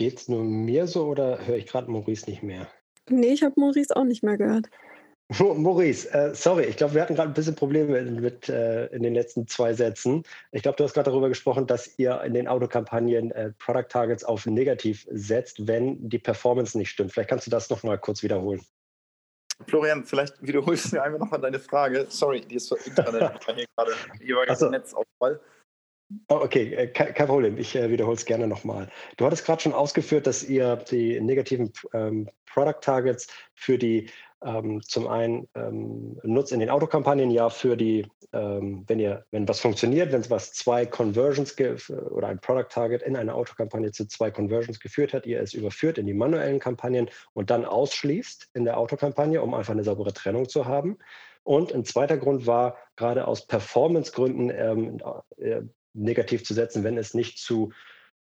Geht 0.00 0.16
es 0.16 0.28
nur 0.28 0.42
mir 0.44 0.86
so 0.86 1.08
oder 1.08 1.46
höre 1.46 1.58
ich 1.58 1.66
gerade 1.66 1.90
Maurice 1.90 2.24
nicht 2.24 2.42
mehr? 2.42 2.66
Nee, 3.10 3.34
ich 3.34 3.42
habe 3.42 3.60
Maurice 3.60 3.94
auch 3.94 4.04
nicht 4.04 4.22
mehr 4.22 4.38
gehört. 4.38 4.70
Maurice, 5.38 6.10
äh, 6.14 6.34
sorry, 6.34 6.64
ich 6.64 6.78
glaube, 6.78 6.94
wir 6.94 7.02
hatten 7.02 7.14
gerade 7.14 7.30
ein 7.30 7.34
bisschen 7.34 7.54
Probleme 7.54 8.00
mit, 8.00 8.48
äh, 8.48 8.86
in 8.86 9.02
den 9.02 9.12
letzten 9.12 9.46
zwei 9.46 9.74
Sätzen. 9.74 10.22
Ich 10.52 10.62
glaube, 10.62 10.76
du 10.76 10.84
hast 10.84 10.94
gerade 10.94 11.10
darüber 11.10 11.28
gesprochen, 11.28 11.66
dass 11.66 11.98
ihr 11.98 12.18
in 12.22 12.32
den 12.32 12.48
Autokampagnen 12.48 13.30
äh, 13.32 13.52
Product 13.58 13.90
Targets 13.90 14.24
auf 14.24 14.46
negativ 14.46 15.06
setzt, 15.10 15.66
wenn 15.66 16.08
die 16.08 16.18
Performance 16.18 16.78
nicht 16.78 16.88
stimmt. 16.88 17.12
Vielleicht 17.12 17.28
kannst 17.28 17.46
du 17.46 17.50
das 17.50 17.68
noch 17.68 17.82
mal 17.82 17.98
kurz 17.98 18.22
wiederholen. 18.22 18.62
Florian, 19.66 20.06
vielleicht 20.06 20.40
wiederholst 20.40 20.92
du 20.92 20.96
mir 20.96 21.02
einfach 21.02 21.18
nochmal 21.18 21.42
deine 21.42 21.58
Frage. 21.58 22.06
Sorry, 22.08 22.40
die 22.40 22.54
ist 22.54 22.68
so 22.68 22.76
gerade. 22.86 23.38
Hier 24.18 24.36
war 24.36 24.46
gerade 24.46 24.70
Netzausfall. 24.70 25.40
Oh, 26.28 26.40
okay, 26.42 26.74
äh, 26.74 26.86
kein, 26.88 27.26
Problem. 27.28 27.56
Ich 27.56 27.76
äh, 27.76 27.90
wiederhole 27.90 28.16
es 28.16 28.24
gerne 28.24 28.48
nochmal. 28.48 28.88
Du 29.16 29.24
hattest 29.24 29.44
gerade 29.44 29.62
schon 29.62 29.72
ausgeführt, 29.72 30.26
dass 30.26 30.42
ihr 30.42 30.76
die 30.76 31.20
negativen 31.20 31.72
ähm, 31.94 32.28
Product 32.46 32.80
Targets 32.80 33.28
für 33.54 33.78
die 33.78 34.10
ähm, 34.42 34.80
zum 34.82 35.06
einen 35.06 35.46
ähm, 35.54 36.18
nutzt 36.22 36.52
in 36.52 36.60
den 36.60 36.70
Autokampagnen 36.70 37.30
ja 37.30 37.50
für 37.50 37.76
die, 37.76 38.08
ähm, 38.32 38.84
wenn 38.88 38.98
ihr, 38.98 39.24
wenn 39.30 39.46
was 39.46 39.60
funktioniert, 39.60 40.12
wenn 40.12 40.22
es 40.22 40.30
was 40.30 40.52
zwei 40.52 40.86
Conversions 40.86 41.54
oder 41.58 42.28
ein 42.28 42.40
Product 42.40 42.68
Target 42.70 43.02
in 43.02 43.16
einer 43.16 43.34
Autokampagne 43.34 43.92
zu 43.92 44.08
zwei 44.08 44.30
Conversions 44.30 44.80
geführt 44.80 45.12
hat, 45.12 45.26
ihr 45.26 45.40
es 45.40 45.54
überführt 45.54 45.98
in 45.98 46.06
die 46.06 46.14
manuellen 46.14 46.58
Kampagnen 46.58 47.08
und 47.34 47.50
dann 47.50 47.64
ausschließt 47.64 48.50
in 48.54 48.64
der 48.64 48.78
Autokampagne, 48.78 49.42
um 49.42 49.54
einfach 49.54 49.74
eine 49.74 49.84
saubere 49.84 50.12
Trennung 50.12 50.48
zu 50.48 50.64
haben. 50.64 50.98
Und 51.42 51.72
ein 51.72 51.84
zweiter 51.84 52.16
Grund 52.16 52.46
war 52.46 52.76
gerade 52.96 53.26
aus 53.26 53.46
Performance-Gründen 53.46 54.50
ähm, 54.50 54.98
äh, 55.38 55.62
negativ 55.94 56.44
zu 56.44 56.54
setzen, 56.54 56.84
wenn 56.84 56.98
es 56.98 57.14
nicht 57.14 57.38
zu 57.38 57.72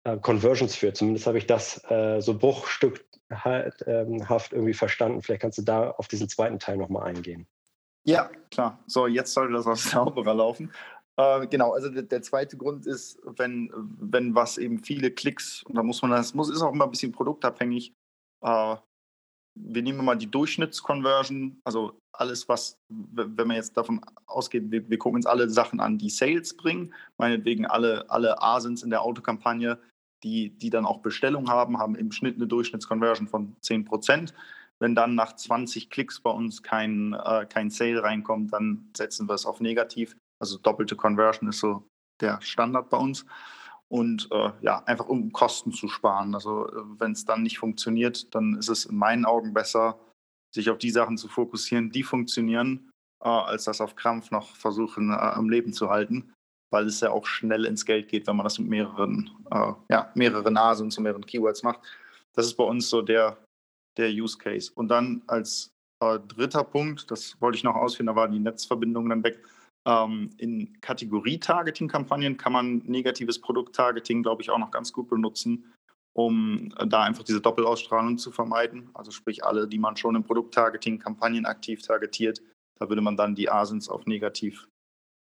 äh, 0.03 0.17
Conversions 0.17 0.75
führt. 0.75 0.97
Zumindest 0.97 1.27
habe 1.27 1.37
ich 1.37 1.47
das 1.47 1.83
äh, 1.89 2.21
so 2.21 2.37
bruchstückhaft 2.37 3.83
ähm, 3.87 4.25
irgendwie 4.51 4.73
verstanden. 4.73 5.21
Vielleicht 5.21 5.41
kannst 5.41 5.57
du 5.57 5.63
da 5.63 5.91
auf 5.91 6.07
diesen 6.07 6.29
zweiten 6.29 6.59
Teil 6.59 6.77
nochmal 6.77 7.03
eingehen. 7.03 7.47
Ja, 8.05 8.29
klar. 8.51 8.83
So, 8.85 9.07
jetzt 9.07 9.33
sollte 9.33 9.53
das 9.53 9.67
auch 9.67 9.75
sauberer 9.77 10.33
laufen. 10.33 10.71
Äh, 11.15 11.47
genau, 11.47 11.73
also 11.73 11.89
der, 11.89 12.03
der, 12.03 12.21
zweite 12.21 12.57
Grund 12.57 12.85
ist, 12.85 13.19
wenn, 13.23 13.71
wenn 13.75 14.33
was 14.35 14.57
eben 14.57 14.79
viele 14.79 15.11
Klicks, 15.11 15.63
und 15.63 15.75
da 15.75 15.83
muss 15.83 16.01
man 16.01 16.11
das, 16.11 16.33
muss, 16.33 16.49
ist 16.49 16.61
auch 16.61 16.73
immer 16.73 16.85
ein 16.85 16.91
bisschen 16.91 17.11
produktabhängig, 17.11 17.93
äh, 18.41 18.75
wir 19.55 19.83
nehmen 19.83 20.03
mal 20.03 20.15
die 20.15 20.29
Durchschnittsconversion, 20.29 21.61
also 21.63 21.99
alles, 22.11 22.47
was, 22.47 22.77
wenn 22.89 23.47
man 23.47 23.55
jetzt 23.55 23.75
davon 23.75 24.01
ausgeht, 24.27 24.71
wir, 24.71 24.87
wir, 24.89 24.97
gucken 24.97 25.17
uns 25.17 25.25
alle 25.25 25.49
Sachen 25.49 25.79
an, 25.79 25.97
die 25.97 26.09
Sales 26.09 26.55
bringen, 26.55 26.93
meinetwegen 27.17 27.65
alle, 27.65 28.09
alle 28.09 28.41
Asins 28.41 28.83
in 28.83 28.89
der 28.89 29.01
Autokampagne, 29.01 29.79
die, 30.23 30.51
die 30.51 30.69
dann 30.69 30.85
auch 30.85 31.01
Bestellung 31.01 31.49
haben, 31.49 31.79
haben 31.79 31.95
im 31.95 32.11
Schnitt 32.11 32.35
eine 32.35 32.47
Durchschnittsconversion 32.47 33.27
von 33.27 33.55
10%. 33.61 34.33
Wenn 34.79 34.95
dann 34.95 35.15
nach 35.15 35.35
20 35.35 35.89
Klicks 35.89 36.19
bei 36.19 36.31
uns 36.31 36.63
kein, 36.63 37.13
äh, 37.13 37.45
kein 37.47 37.69
Sale 37.69 38.03
reinkommt, 38.03 38.53
dann 38.53 38.89
setzen 38.95 39.27
wir 39.27 39.33
es 39.33 39.45
auf 39.45 39.59
negativ. 39.59 40.15
Also 40.39 40.57
doppelte 40.57 40.95
Conversion 40.95 41.49
ist 41.49 41.59
so 41.59 41.87
der 42.21 42.41
Standard 42.41 42.89
bei 42.89 42.97
uns. 42.97 43.25
Und 43.89 44.27
äh, 44.31 44.51
ja, 44.61 44.83
einfach 44.85 45.07
um 45.07 45.31
Kosten 45.31 45.71
zu 45.71 45.87
sparen. 45.87 46.33
Also 46.33 46.67
äh, 46.67 46.83
wenn 46.99 47.11
es 47.11 47.25
dann 47.25 47.43
nicht 47.43 47.59
funktioniert, 47.59 48.33
dann 48.33 48.55
ist 48.55 48.69
es 48.69 48.85
in 48.85 48.97
meinen 48.97 49.25
Augen 49.25 49.53
besser, 49.53 49.99
sich 50.53 50.69
auf 50.69 50.77
die 50.77 50.91
Sachen 50.91 51.17
zu 51.17 51.27
fokussieren, 51.27 51.91
die 51.91 52.03
funktionieren, 52.03 52.91
äh, 53.23 53.27
als 53.27 53.65
das 53.65 53.81
auf 53.81 53.95
Krampf 53.95 54.31
noch 54.31 54.55
versuchen 54.55 55.11
äh, 55.11 55.15
am 55.15 55.49
Leben 55.49 55.73
zu 55.73 55.89
halten, 55.89 56.33
weil 56.71 56.87
es 56.87 57.01
ja 57.01 57.11
auch 57.11 57.25
schnell 57.25 57.65
ins 57.65 57.85
Geld 57.85 58.09
geht, 58.09 58.27
wenn 58.27 58.35
man 58.35 58.43
das 58.43 58.59
mit 58.59 58.69
mehreren, 58.69 59.29
äh, 59.51 59.73
ja, 59.89 60.11
mehreren 60.15 60.53
Nasen 60.53 60.91
zu 60.91 61.01
mehreren 61.01 61.25
Keywords 61.25 61.63
macht. 61.63 61.81
Das 62.33 62.45
ist 62.45 62.55
bei 62.55 62.63
uns 62.63 62.89
so 62.89 63.01
der, 63.01 63.37
der 63.97 64.09
Use 64.09 64.37
Case. 64.37 64.71
Und 64.73 64.87
dann 64.89 65.21
als 65.27 65.69
äh, 66.01 66.19
dritter 66.19 66.63
Punkt, 66.63 67.09
das 67.11 67.39
wollte 67.41 67.57
ich 67.57 67.63
noch 67.63 67.75
ausführen, 67.75 68.07
da 68.07 68.15
war 68.15 68.27
die 68.27 68.39
Netzverbindung 68.39 69.09
dann 69.09 69.23
weg. 69.23 69.39
Ähm, 69.85 70.29
in 70.37 70.79
Kategorie-Targeting-Kampagnen 70.81 72.37
kann 72.37 72.53
man 72.53 72.77
negatives 72.85 73.39
Produkt-Targeting, 73.39 74.23
glaube 74.23 74.41
ich, 74.41 74.49
auch 74.49 74.57
noch 74.57 74.71
ganz 74.71 74.93
gut 74.93 75.09
benutzen, 75.09 75.73
um 76.13 76.73
äh, 76.77 76.87
da 76.87 77.03
einfach 77.03 77.23
diese 77.23 77.41
Doppelausstrahlung 77.41 78.17
zu 78.17 78.31
vermeiden. 78.31 78.89
Also 78.93 79.11
sprich 79.11 79.43
alle, 79.43 79.67
die 79.67 79.79
man 79.79 79.97
schon 79.97 80.15
im 80.15 80.23
Produkt-Targeting-Kampagnen 80.23 81.45
aktiv 81.45 81.81
targetiert, 81.81 82.41
da 82.79 82.89
würde 82.89 83.01
man 83.01 83.17
dann 83.17 83.35
die 83.35 83.49
Asins 83.49 83.89
auf 83.89 84.05
negativ 84.05 84.67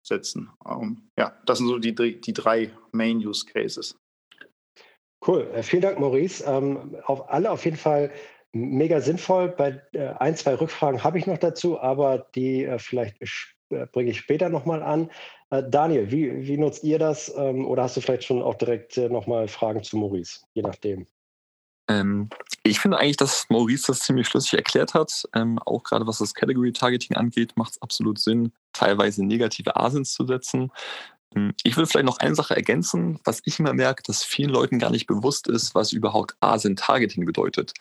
setzen. 0.06 0.50
Ähm, 0.66 1.09
ja, 1.18 1.36
das 1.46 1.59
sind 1.59 1.68
so 1.68 1.78
die, 1.78 1.94
die 1.94 2.32
drei 2.32 2.70
Main-Use-Cases. 2.92 3.96
Cool, 5.26 5.42
äh, 5.54 5.62
vielen 5.62 5.82
Dank, 5.82 5.98
Maurice. 5.98 6.44
Ähm, 6.44 6.96
auf 7.04 7.30
alle 7.30 7.50
auf 7.50 7.64
jeden 7.64 7.76
Fall 7.76 8.12
mega 8.52 9.00
sinnvoll. 9.00 9.48
Bei 9.48 9.82
äh, 9.92 10.14
ein, 10.18 10.36
zwei 10.36 10.54
Rückfragen 10.54 11.04
habe 11.04 11.18
ich 11.18 11.26
noch 11.26 11.38
dazu, 11.38 11.80
aber 11.80 12.18
die 12.34 12.64
äh, 12.64 12.78
vielleicht 12.78 13.20
äh, 13.20 13.26
bringe 13.68 14.10
ich 14.10 14.18
später 14.18 14.48
nochmal 14.48 14.82
an. 14.82 15.10
Äh, 15.50 15.62
Daniel, 15.68 16.10
wie, 16.10 16.46
wie 16.46 16.58
nutzt 16.58 16.84
ihr 16.84 16.98
das? 16.98 17.32
Ähm, 17.36 17.66
oder 17.66 17.84
hast 17.84 17.96
du 17.96 18.00
vielleicht 18.00 18.24
schon 18.24 18.42
auch 18.42 18.54
direkt 18.54 18.96
äh, 18.96 19.08
nochmal 19.08 19.48
Fragen 19.48 19.82
zu 19.82 19.96
Maurice, 19.96 20.40
je 20.54 20.62
nachdem? 20.62 21.06
Ähm, 21.88 22.28
ich 22.62 22.80
finde 22.80 22.98
eigentlich, 22.98 23.16
dass 23.16 23.46
Maurice 23.48 23.86
das 23.88 24.00
ziemlich 24.00 24.28
schlüssig 24.28 24.54
erklärt 24.54 24.94
hat. 24.94 25.24
Ähm, 25.34 25.58
auch 25.64 25.82
gerade 25.82 26.06
was 26.06 26.18
das 26.18 26.34
Category 26.34 26.72
Targeting 26.72 27.16
angeht, 27.16 27.56
macht 27.56 27.72
es 27.72 27.82
absolut 27.82 28.18
Sinn, 28.18 28.52
teilweise 28.72 29.24
negative 29.24 29.76
Asins 29.76 30.12
zu 30.12 30.26
setzen. 30.26 30.70
Ähm, 31.34 31.54
ich 31.62 31.76
will 31.76 31.86
vielleicht 31.86 32.06
noch 32.06 32.18
eine 32.18 32.34
Sache 32.34 32.54
ergänzen, 32.54 33.20
was 33.24 33.40
ich 33.44 33.58
immer 33.58 33.72
merke, 33.72 34.02
dass 34.02 34.22
vielen 34.22 34.50
Leuten 34.50 34.78
gar 34.78 34.90
nicht 34.90 35.06
bewusst 35.06 35.48
ist, 35.48 35.74
was 35.74 35.92
überhaupt 35.92 36.36
Asin 36.40 36.76
Targeting 36.76 37.24
bedeutet. 37.24 37.72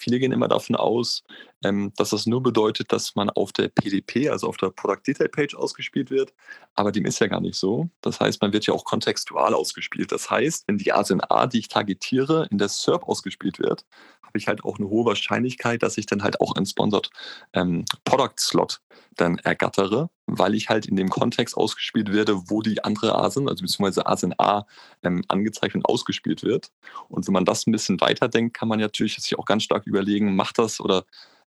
Viele 0.00 0.18
gehen 0.18 0.32
immer 0.32 0.48
davon 0.48 0.76
aus, 0.76 1.22
ähm, 1.62 1.92
dass 1.96 2.10
das 2.10 2.24
nur 2.24 2.42
bedeutet, 2.42 2.90
dass 2.90 3.14
man 3.14 3.28
auf 3.28 3.52
der 3.52 3.68
PDP, 3.68 4.30
also 4.30 4.48
auf 4.48 4.56
der 4.56 4.70
Product 4.70 5.02
Detail 5.06 5.28
Page 5.28 5.54
ausgespielt 5.54 6.10
wird. 6.10 6.32
Aber 6.74 6.90
dem 6.90 7.04
ist 7.04 7.20
ja 7.20 7.26
gar 7.26 7.40
nicht 7.40 7.56
so. 7.56 7.90
Das 8.00 8.18
heißt, 8.18 8.40
man 8.40 8.54
wird 8.54 8.64
ja 8.66 8.72
auch 8.72 8.84
kontextual 8.84 9.52
ausgespielt. 9.52 10.10
Das 10.10 10.30
heißt, 10.30 10.66
wenn 10.66 10.78
die 10.78 10.92
A, 10.92 11.46
die 11.46 11.58
ich 11.58 11.68
targetiere, 11.68 12.48
in 12.50 12.56
der 12.56 12.70
SERP 12.70 13.06
ausgespielt 13.06 13.58
wird, 13.58 13.84
habe 14.22 14.38
ich 14.38 14.48
halt 14.48 14.64
auch 14.64 14.78
eine 14.78 14.88
hohe 14.88 15.04
Wahrscheinlichkeit, 15.04 15.82
dass 15.82 15.98
ich 15.98 16.06
dann 16.06 16.22
halt 16.22 16.40
auch 16.40 16.54
einen 16.54 16.64
Sponsored 16.64 17.10
ähm, 17.52 17.84
Product 18.04 18.38
Slot 18.38 18.80
dann 19.20 19.38
ergattere, 19.38 20.10
weil 20.26 20.54
ich 20.54 20.68
halt 20.68 20.86
in 20.86 20.96
dem 20.96 21.10
Kontext 21.10 21.56
ausgespielt 21.56 22.12
werde, 22.12 22.50
wo 22.50 22.62
die 22.62 22.82
andere 22.84 23.14
ASIN, 23.16 23.48
also 23.48 23.62
beziehungsweise 23.62 24.06
ASIN 24.06 24.34
A, 24.38 24.66
ähm, 25.02 25.22
angezeigt 25.28 25.74
und 25.74 25.86
ausgespielt 25.86 26.42
wird. 26.42 26.70
Und 27.08 27.26
wenn 27.26 27.34
man 27.34 27.44
das 27.44 27.66
ein 27.66 27.72
bisschen 27.72 28.00
weiterdenkt, 28.00 28.56
kann 28.56 28.68
man 28.68 28.80
natürlich 28.80 29.16
sich 29.16 29.38
auch 29.38 29.44
ganz 29.44 29.64
stark 29.64 29.86
überlegen, 29.86 30.34
macht 30.36 30.58
das 30.58 30.80
oder 30.80 31.04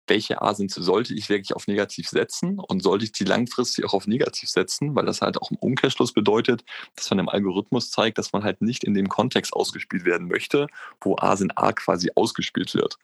welche 0.08 0.42
Asins 0.42 0.76
sollte 0.76 1.14
ich 1.14 1.30
wirklich 1.30 1.56
auf 1.56 1.68
negativ 1.68 2.10
setzen 2.10 2.60
und 2.60 2.84
sollte 2.84 3.06
ich 3.06 3.12
die 3.12 3.24
langfristig 3.24 3.86
auch 3.86 3.94
auf 3.94 4.08
negativ 4.08 4.50
setzen, 4.50 4.96
weil 4.96 5.06
das 5.06 5.22
halt 5.22 5.42
auch 5.42 5.52
im 5.52 5.58
Umkehrschluss 5.58 6.14
bedeutet, 6.14 6.64
dass 6.96 7.10
man 7.10 7.20
im 7.20 7.30
Algorithmus 7.30 7.90
zeigt, 7.90 8.18
dass 8.18 8.34
man 8.34 8.44
halt 8.44 8.62
nicht 8.62 8.84
in 8.84 8.94
dem 8.94 9.10
Kontext 9.10 9.54
ausgespielt 9.54 10.06
werden 10.06 10.28
möchte, 10.28 10.68
wo 11.02 11.18
Asin 11.18 11.52
A 11.56 11.74
quasi 11.74 12.12
ausgespielt 12.16 12.76
wird. 12.76 12.98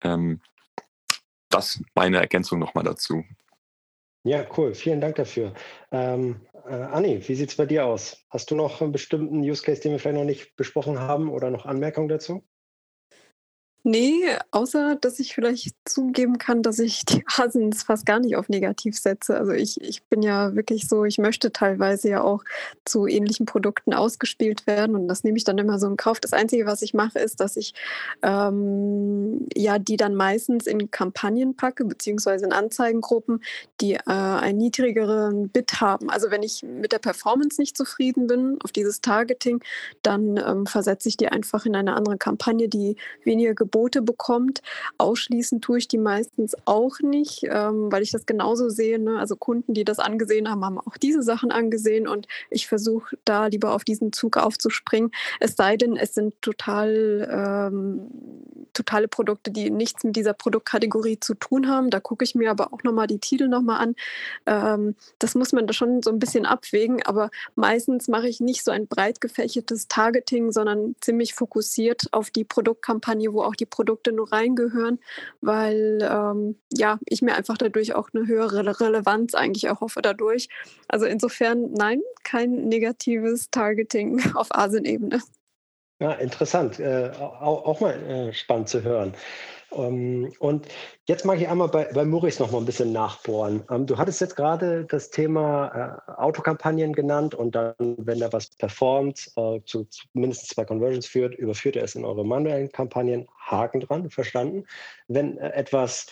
Ähm, 0.00 0.40
das 1.50 1.82
meine 1.94 2.18
Ergänzung 2.18 2.58
nochmal 2.58 2.84
dazu. 2.84 3.24
Ja, 4.28 4.46
cool. 4.58 4.74
Vielen 4.74 5.00
Dank 5.00 5.16
dafür. 5.16 5.54
Ähm, 5.90 6.46
äh, 6.66 6.74
Anni, 6.74 7.26
wie 7.26 7.34
sieht 7.34 7.48
es 7.48 7.56
bei 7.56 7.64
dir 7.64 7.86
aus? 7.86 8.26
Hast 8.28 8.50
du 8.50 8.56
noch 8.56 8.82
einen 8.82 8.92
bestimmten 8.92 9.40
Use 9.40 9.62
Case, 9.62 9.80
den 9.80 9.92
wir 9.92 9.98
vielleicht 9.98 10.18
noch 10.18 10.24
nicht 10.24 10.54
besprochen 10.54 10.98
haben 10.98 11.30
oder 11.30 11.50
noch 11.50 11.64
Anmerkungen 11.64 12.08
dazu? 12.08 12.44
Nee, 13.84 14.24
außer 14.50 14.96
dass 14.96 15.20
ich 15.20 15.34
vielleicht 15.34 15.74
zugeben 15.84 16.38
kann, 16.38 16.62
dass 16.62 16.80
ich 16.80 17.04
die 17.04 17.24
Asens 17.38 17.84
fast 17.84 18.04
gar 18.06 18.18
nicht 18.18 18.34
auf 18.36 18.48
negativ 18.48 18.98
setze. 18.98 19.36
Also 19.36 19.52
ich, 19.52 19.80
ich 19.80 20.02
bin 20.02 20.20
ja 20.20 20.54
wirklich 20.56 20.88
so, 20.88 21.04
ich 21.04 21.18
möchte 21.18 21.52
teilweise 21.52 22.08
ja 22.08 22.22
auch 22.22 22.42
zu 22.84 23.06
ähnlichen 23.06 23.46
Produkten 23.46 23.94
ausgespielt 23.94 24.66
werden 24.66 24.96
und 24.96 25.06
das 25.06 25.22
nehme 25.22 25.38
ich 25.38 25.44
dann 25.44 25.58
immer 25.58 25.78
so 25.78 25.86
in 25.86 25.96
Kauf. 25.96 26.18
Das 26.18 26.32
Einzige, 26.32 26.66
was 26.66 26.82
ich 26.82 26.92
mache, 26.92 27.20
ist, 27.20 27.38
dass 27.40 27.56
ich 27.56 27.72
ähm, 28.22 29.46
ja 29.54 29.78
die 29.78 29.96
dann 29.96 30.16
meistens 30.16 30.66
in 30.66 30.90
Kampagnen 30.90 31.54
packe, 31.56 31.84
beziehungsweise 31.84 32.46
in 32.46 32.52
Anzeigengruppen, 32.52 33.42
die 33.80 33.94
äh, 33.94 34.00
einen 34.06 34.58
niedrigeren 34.58 35.50
Bit 35.50 35.80
haben. 35.80 36.10
Also 36.10 36.32
wenn 36.32 36.42
ich 36.42 36.64
mit 36.64 36.90
der 36.90 36.98
Performance 36.98 37.60
nicht 37.60 37.76
zufrieden 37.76 38.26
bin 38.26 38.58
auf 38.64 38.72
dieses 38.72 39.00
Targeting, 39.02 39.62
dann 40.02 40.36
ähm, 40.36 40.66
versetze 40.66 41.08
ich 41.08 41.16
die 41.16 41.28
einfach 41.28 41.64
in 41.64 41.76
eine 41.76 41.94
andere 41.94 42.18
Kampagne, 42.18 42.68
die 42.68 42.96
weniger 43.24 43.54
Gebote 43.68 44.00
bekommt. 44.00 44.62
Ausschließen 44.96 45.60
tue 45.60 45.78
ich 45.78 45.88
die 45.88 45.98
meistens 45.98 46.56
auch 46.64 47.00
nicht, 47.00 47.44
ähm, 47.44 47.92
weil 47.92 48.02
ich 48.02 48.10
das 48.10 48.24
genauso 48.24 48.70
sehe. 48.70 48.98
Ne? 48.98 49.18
Also 49.18 49.36
Kunden, 49.36 49.74
die 49.74 49.84
das 49.84 49.98
angesehen 49.98 50.50
haben, 50.50 50.64
haben 50.64 50.78
auch 50.78 50.96
diese 50.96 51.22
Sachen 51.22 51.52
angesehen 51.52 52.08
und 52.08 52.26
ich 52.48 52.66
versuche 52.66 53.18
da 53.26 53.46
lieber 53.46 53.74
auf 53.74 53.84
diesen 53.84 54.12
Zug 54.14 54.38
aufzuspringen. 54.38 55.10
Es 55.38 55.54
sei 55.56 55.76
denn, 55.76 55.96
es 55.96 56.14
sind 56.14 56.40
total 56.40 57.28
ähm, 57.30 58.08
totale 58.78 59.08
Produkte, 59.08 59.50
die 59.50 59.70
nichts 59.70 60.04
mit 60.04 60.16
dieser 60.16 60.32
Produktkategorie 60.32 61.18
zu 61.20 61.34
tun 61.34 61.68
haben. 61.68 61.90
Da 61.90 62.00
gucke 62.00 62.24
ich 62.24 62.34
mir 62.34 62.50
aber 62.50 62.72
auch 62.72 62.82
nochmal 62.84 63.06
die 63.06 63.18
Titel 63.18 63.48
nochmal 63.48 63.80
an. 63.80 63.94
Ähm, 64.46 64.94
das 65.18 65.34
muss 65.34 65.52
man 65.52 65.66
da 65.66 65.72
schon 65.72 66.02
so 66.02 66.10
ein 66.10 66.18
bisschen 66.18 66.46
abwägen, 66.46 67.02
aber 67.04 67.30
meistens 67.56 68.08
mache 68.08 68.28
ich 68.28 68.40
nicht 68.40 68.64
so 68.64 68.70
ein 68.70 68.86
breit 68.86 69.20
gefächertes 69.20 69.88
Targeting, 69.88 70.52
sondern 70.52 70.94
ziemlich 71.00 71.34
fokussiert 71.34 72.04
auf 72.12 72.30
die 72.30 72.44
Produktkampagne, 72.44 73.32
wo 73.32 73.42
auch 73.42 73.56
die 73.60 73.66
Produkte 73.66 74.12
nur 74.12 74.32
reingehören, 74.32 74.98
weil 75.40 75.98
ähm, 76.02 76.56
ja, 76.72 76.98
ich 77.06 77.22
mir 77.22 77.34
einfach 77.34 77.58
dadurch 77.58 77.94
auch 77.94 78.08
eine 78.12 78.26
höhere 78.26 78.80
Relevanz 78.80 79.34
eigentlich 79.34 79.64
erhoffe 79.64 80.02
dadurch. 80.02 80.48
Also 80.88 81.06
insofern, 81.06 81.72
nein, 81.72 82.00
kein 82.24 82.68
negatives 82.68 83.50
Targeting 83.50 84.20
auf 84.34 84.48
Asien-Ebene. 84.50 85.20
Ja, 86.00 86.12
interessant. 86.12 86.78
Äh, 86.78 87.10
auch, 87.18 87.64
auch, 87.66 87.80
mal 87.80 87.94
äh, 87.94 88.32
spannend 88.32 88.68
zu 88.68 88.82
hören. 88.82 89.14
Ähm, 89.72 90.32
und 90.38 90.68
jetzt 91.06 91.24
mag 91.24 91.40
ich 91.40 91.48
einmal 91.48 91.68
bei, 91.68 91.84
bei 91.92 92.04
Maurice 92.04 92.42
noch 92.42 92.50
mal 92.50 92.58
ein 92.58 92.64
bisschen 92.64 92.92
nachbohren. 92.92 93.64
Ähm, 93.70 93.86
du 93.86 93.98
hattest 93.98 94.20
jetzt 94.20 94.36
gerade 94.36 94.84
das 94.84 95.10
Thema 95.10 96.02
äh, 96.08 96.12
Autokampagnen 96.12 96.92
genannt 96.92 97.34
und 97.34 97.54
dann, 97.54 97.74
wenn 97.78 98.20
da 98.20 98.32
was 98.32 98.50
performt, 98.56 99.30
äh, 99.36 99.60
zu, 99.64 99.84
zu 99.84 100.06
mindestens 100.14 100.50
zwei 100.50 100.64
Conversions 100.64 101.06
führt, 101.06 101.34
überführt 101.34 101.76
er 101.76 101.84
es 101.84 101.94
in 101.94 102.04
eure 102.04 102.24
manuellen 102.24 102.70
Kampagnen. 102.72 103.28
Haken 103.38 103.80
dran, 103.80 104.10
verstanden. 104.10 104.64
Wenn 105.06 105.38
äh, 105.38 105.50
etwas 105.52 106.06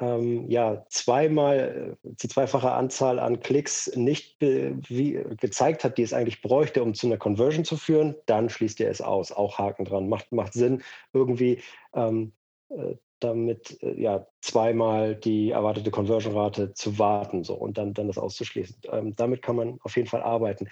ähm, 0.00 0.48
ja, 0.48 0.86
zweimal 0.90 1.96
äh, 2.04 2.08
die 2.22 2.28
zweifache 2.28 2.70
Anzahl 2.70 3.18
an 3.18 3.40
Klicks 3.40 3.90
nicht 3.96 4.36
wie, 4.40 5.24
gezeigt 5.40 5.82
hat, 5.82 5.98
die 5.98 6.02
es 6.02 6.12
eigentlich 6.12 6.40
bräuchte, 6.40 6.82
um 6.82 6.94
zu 6.94 7.06
einer 7.06 7.16
Conversion 7.16 7.64
zu 7.64 7.76
führen, 7.76 8.14
dann 8.26 8.48
schließt 8.48 8.78
ihr 8.80 8.88
es 8.88 9.00
aus. 9.00 9.32
Auch 9.32 9.58
Haken 9.58 9.84
dran. 9.84 10.08
Macht, 10.08 10.30
macht 10.30 10.52
Sinn, 10.52 10.82
irgendwie 11.12 11.60
ähm, 11.94 12.32
äh, 12.32 12.37
damit 13.20 13.82
äh, 13.82 14.00
ja 14.00 14.26
zweimal 14.40 15.16
die 15.16 15.50
erwartete 15.50 15.90
Conversion-Rate 15.90 16.74
zu 16.74 16.98
warten 16.98 17.44
so, 17.44 17.54
und 17.54 17.78
dann, 17.78 17.94
dann 17.94 18.06
das 18.06 18.18
auszuschließen. 18.18 18.80
Ähm, 18.92 19.16
damit 19.16 19.42
kann 19.42 19.56
man 19.56 19.78
auf 19.82 19.96
jeden 19.96 20.08
Fall 20.08 20.22
arbeiten. 20.22 20.68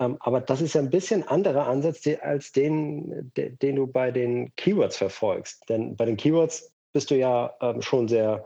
Ähm, 0.00 0.16
aber 0.20 0.40
das 0.40 0.60
ist 0.60 0.74
ja 0.74 0.80
ein 0.80 0.90
bisschen 0.90 1.26
anderer 1.26 1.66
Ansatz 1.66 2.06
als 2.20 2.52
den, 2.52 3.32
de, 3.36 3.50
den 3.50 3.76
du 3.76 3.86
bei 3.86 4.10
den 4.10 4.54
Keywords 4.56 4.96
verfolgst. 4.96 5.68
Denn 5.68 5.96
bei 5.96 6.04
den 6.04 6.16
Keywords 6.16 6.72
bist 6.92 7.10
du 7.10 7.16
ja 7.16 7.54
ähm, 7.60 7.82
schon 7.82 8.08
sehr, 8.08 8.44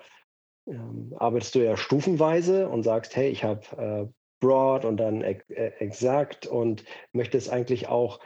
ähm, 0.67 1.15
arbeitest 1.17 1.55
du 1.55 1.65
ja 1.65 1.77
stufenweise 1.77 2.69
und 2.69 2.83
sagst, 2.83 3.15
hey, 3.17 3.29
ich 3.29 3.45
habe 3.45 3.63
äh, 3.77 4.13
broad 4.41 4.85
und 4.85 4.99
dann 4.99 5.23
e 5.23 5.41
exakt 5.49 6.47
und 6.47 6.85
möchtest 7.13 7.51
eigentlich 7.51 7.89
auch 7.89 8.21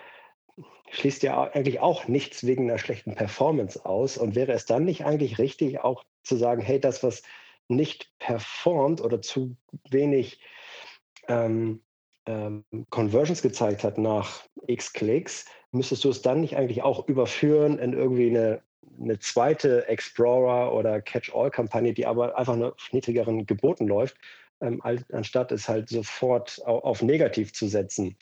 schließt 0.91 1.23
ja 1.23 1.43
eigentlich 1.43 1.81
auch 1.81 2.09
nichts 2.09 2.45
wegen 2.47 2.69
einer 2.69 2.79
schlechten 2.79 3.15
Performance 3.15 3.85
aus. 3.85 4.19
Und 4.19 4.35
wäre 4.35 4.53
es 4.53 4.67
dann 4.67 4.85
nicht 4.85 5.05
eigentlich 5.05 5.39
richtig, 5.39 5.81
auch 5.81 6.05
zu 6.23 6.37
sagen, 6.37 6.63
hey, 6.63 6.81
das, 6.81 7.03
was 7.03 7.23
nicht 7.69 8.11
performt 8.19 9.01
oder 9.01 9.23
zu 9.23 9.57
wenig 9.91 10.41
ähm, 11.29 11.83
ähm, 12.27 12.65
Conversions 12.91 13.43
gezeigt 13.43 13.85
hat 13.85 13.99
nach 13.99 14.45
x 14.67 14.93
Klicks, 14.93 15.47
müsstest 15.73 16.05
du 16.05 16.11
es 16.11 16.23
dann 16.23 16.41
nicht 16.41 16.57
eigentlich 16.57 16.83
auch 16.83 17.09
überführen 17.09 17.79
in 17.79 17.93
irgendwie 17.93 18.29
eine, 18.29 18.63
eine 19.01 19.19
zweite 19.19 19.87
Explorer 19.89 20.73
oder 20.73 21.01
Catch-all-Kampagne, 21.01 21.95
die 21.95 22.07
aber 22.07 22.37
einfach 22.37 22.57
nur 22.57 22.75
auf 22.75 22.93
niedrigeren 22.93 23.47
Geboten 23.47 23.87
läuft, 23.87 24.17
ähm, 24.61 24.83
anstatt 24.83 25.53
es 25.53 25.69
halt 25.69 25.89
sofort 25.89 26.61
auf, 26.65 27.03
negativ 27.03 27.53
zu 27.53 27.69
setzen. 27.69 28.17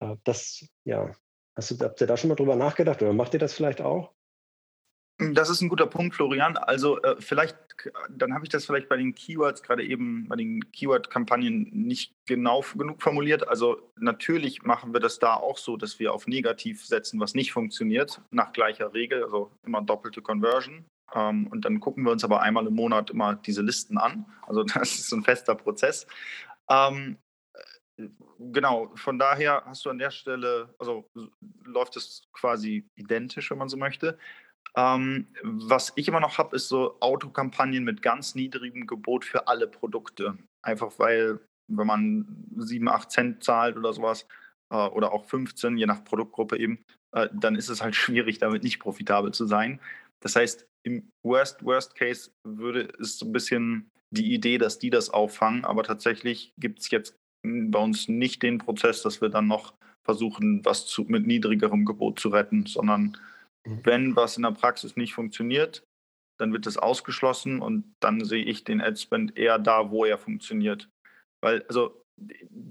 Äh, 0.00 0.16
das, 0.24 0.66
ja, 0.84 1.12
Hast 1.58 1.72
du, 1.72 1.84
habt 1.84 2.00
ihr 2.00 2.06
da 2.06 2.16
schon 2.16 2.28
mal 2.28 2.36
drüber 2.36 2.54
nachgedacht 2.54 3.02
oder 3.02 3.12
macht 3.12 3.34
ihr 3.34 3.40
das 3.40 3.52
vielleicht 3.52 3.80
auch? 3.80 4.12
Das 5.18 5.50
ist 5.50 5.60
ein 5.60 5.68
guter 5.68 5.88
Punkt, 5.88 6.14
Florian. 6.14 6.56
Also 6.56 7.02
äh, 7.02 7.16
vielleicht, 7.18 7.56
dann 8.08 8.32
habe 8.32 8.44
ich 8.44 8.48
das 8.48 8.64
vielleicht 8.64 8.88
bei 8.88 8.96
den 8.96 9.16
Keywords 9.16 9.64
gerade 9.64 9.84
eben 9.84 10.28
bei 10.28 10.36
den 10.36 10.70
Keyword-Kampagnen 10.70 11.68
nicht 11.72 12.14
genau 12.26 12.64
genug 12.76 13.02
formuliert. 13.02 13.48
Also 13.48 13.90
natürlich 13.98 14.62
machen 14.62 14.92
wir 14.92 15.00
das 15.00 15.18
da 15.18 15.34
auch 15.34 15.58
so, 15.58 15.76
dass 15.76 15.98
wir 15.98 16.14
auf 16.14 16.28
Negativ 16.28 16.86
setzen, 16.86 17.18
was 17.18 17.34
nicht 17.34 17.50
funktioniert, 17.50 18.20
nach 18.30 18.52
gleicher 18.52 18.94
Regel, 18.94 19.24
also 19.24 19.50
immer 19.66 19.82
doppelte 19.82 20.22
Conversion. 20.22 20.84
Ähm, 21.12 21.48
und 21.48 21.64
dann 21.64 21.80
gucken 21.80 22.04
wir 22.04 22.12
uns 22.12 22.22
aber 22.22 22.40
einmal 22.42 22.68
im 22.68 22.76
Monat 22.76 23.10
immer 23.10 23.34
diese 23.34 23.62
Listen 23.62 23.98
an. 23.98 24.26
Also 24.46 24.62
das 24.74 24.96
ist 24.96 25.12
ein 25.12 25.24
fester 25.24 25.56
Prozess. 25.56 26.06
Ähm, 26.70 27.18
genau, 28.38 28.90
von 28.94 29.18
daher 29.18 29.62
hast 29.66 29.84
du 29.84 29.90
an 29.90 29.98
der 29.98 30.10
Stelle, 30.10 30.74
also 30.78 31.08
läuft 31.64 31.96
es 31.96 32.22
quasi 32.32 32.88
identisch, 32.96 33.50
wenn 33.50 33.58
man 33.58 33.68
so 33.68 33.76
möchte. 33.76 34.18
Ähm, 34.76 35.26
was 35.42 35.92
ich 35.96 36.08
immer 36.08 36.20
noch 36.20 36.38
habe, 36.38 36.54
ist 36.56 36.68
so 36.68 37.00
Autokampagnen 37.00 37.84
mit 37.84 38.02
ganz 38.02 38.34
niedrigem 38.34 38.86
Gebot 38.86 39.24
für 39.24 39.48
alle 39.48 39.66
Produkte. 39.66 40.38
Einfach 40.62 40.98
weil, 40.98 41.40
wenn 41.68 41.86
man 41.86 42.46
7, 42.56 42.88
8 42.88 43.10
Cent 43.10 43.44
zahlt 43.44 43.76
oder 43.76 43.92
sowas, 43.92 44.26
äh, 44.70 44.76
oder 44.76 45.12
auch 45.12 45.24
15, 45.24 45.76
je 45.76 45.86
nach 45.86 46.04
Produktgruppe 46.04 46.58
eben, 46.58 46.84
äh, 47.12 47.28
dann 47.32 47.56
ist 47.56 47.68
es 47.68 47.82
halt 47.82 47.94
schwierig, 47.96 48.38
damit 48.38 48.62
nicht 48.62 48.78
profitabel 48.78 49.32
zu 49.32 49.46
sein. 49.46 49.80
Das 50.20 50.36
heißt, 50.36 50.66
im 50.84 51.10
Worst, 51.22 51.64
Worst 51.64 51.94
Case 51.94 52.30
würde 52.44 52.88
es 53.00 53.18
so 53.18 53.26
ein 53.26 53.32
bisschen 53.32 53.90
die 54.10 54.32
Idee, 54.32 54.58
dass 54.58 54.78
die 54.78 54.90
das 54.90 55.10
auffangen, 55.10 55.64
aber 55.64 55.82
tatsächlich 55.82 56.52
gibt 56.58 56.80
es 56.80 56.90
jetzt 56.90 57.16
bei 57.42 57.78
uns 57.78 58.08
nicht 58.08 58.42
den 58.42 58.58
Prozess, 58.58 59.02
dass 59.02 59.20
wir 59.20 59.28
dann 59.28 59.46
noch 59.46 59.74
versuchen, 60.04 60.64
was 60.64 60.86
zu, 60.86 61.02
mit 61.02 61.26
niedrigerem 61.26 61.84
Gebot 61.84 62.18
zu 62.18 62.30
retten, 62.30 62.66
sondern 62.66 63.16
Mhm. 63.68 63.80
Wenn 63.84 64.16
was 64.16 64.36
in 64.36 64.42
der 64.42 64.52
Praxis 64.52 64.96
nicht 64.96 65.14
funktioniert, 65.14 65.86
dann 66.38 66.52
wird 66.52 66.66
das 66.66 66.76
ausgeschlossen 66.76 67.60
und 67.60 67.94
dann 68.00 68.24
sehe 68.24 68.44
ich 68.44 68.64
den 68.64 68.80
Adspend 68.80 69.36
eher 69.36 69.58
da, 69.58 69.90
wo 69.90 70.04
er 70.04 70.18
funktioniert. 70.18 70.88
Weil, 71.40 71.64
also 71.68 72.04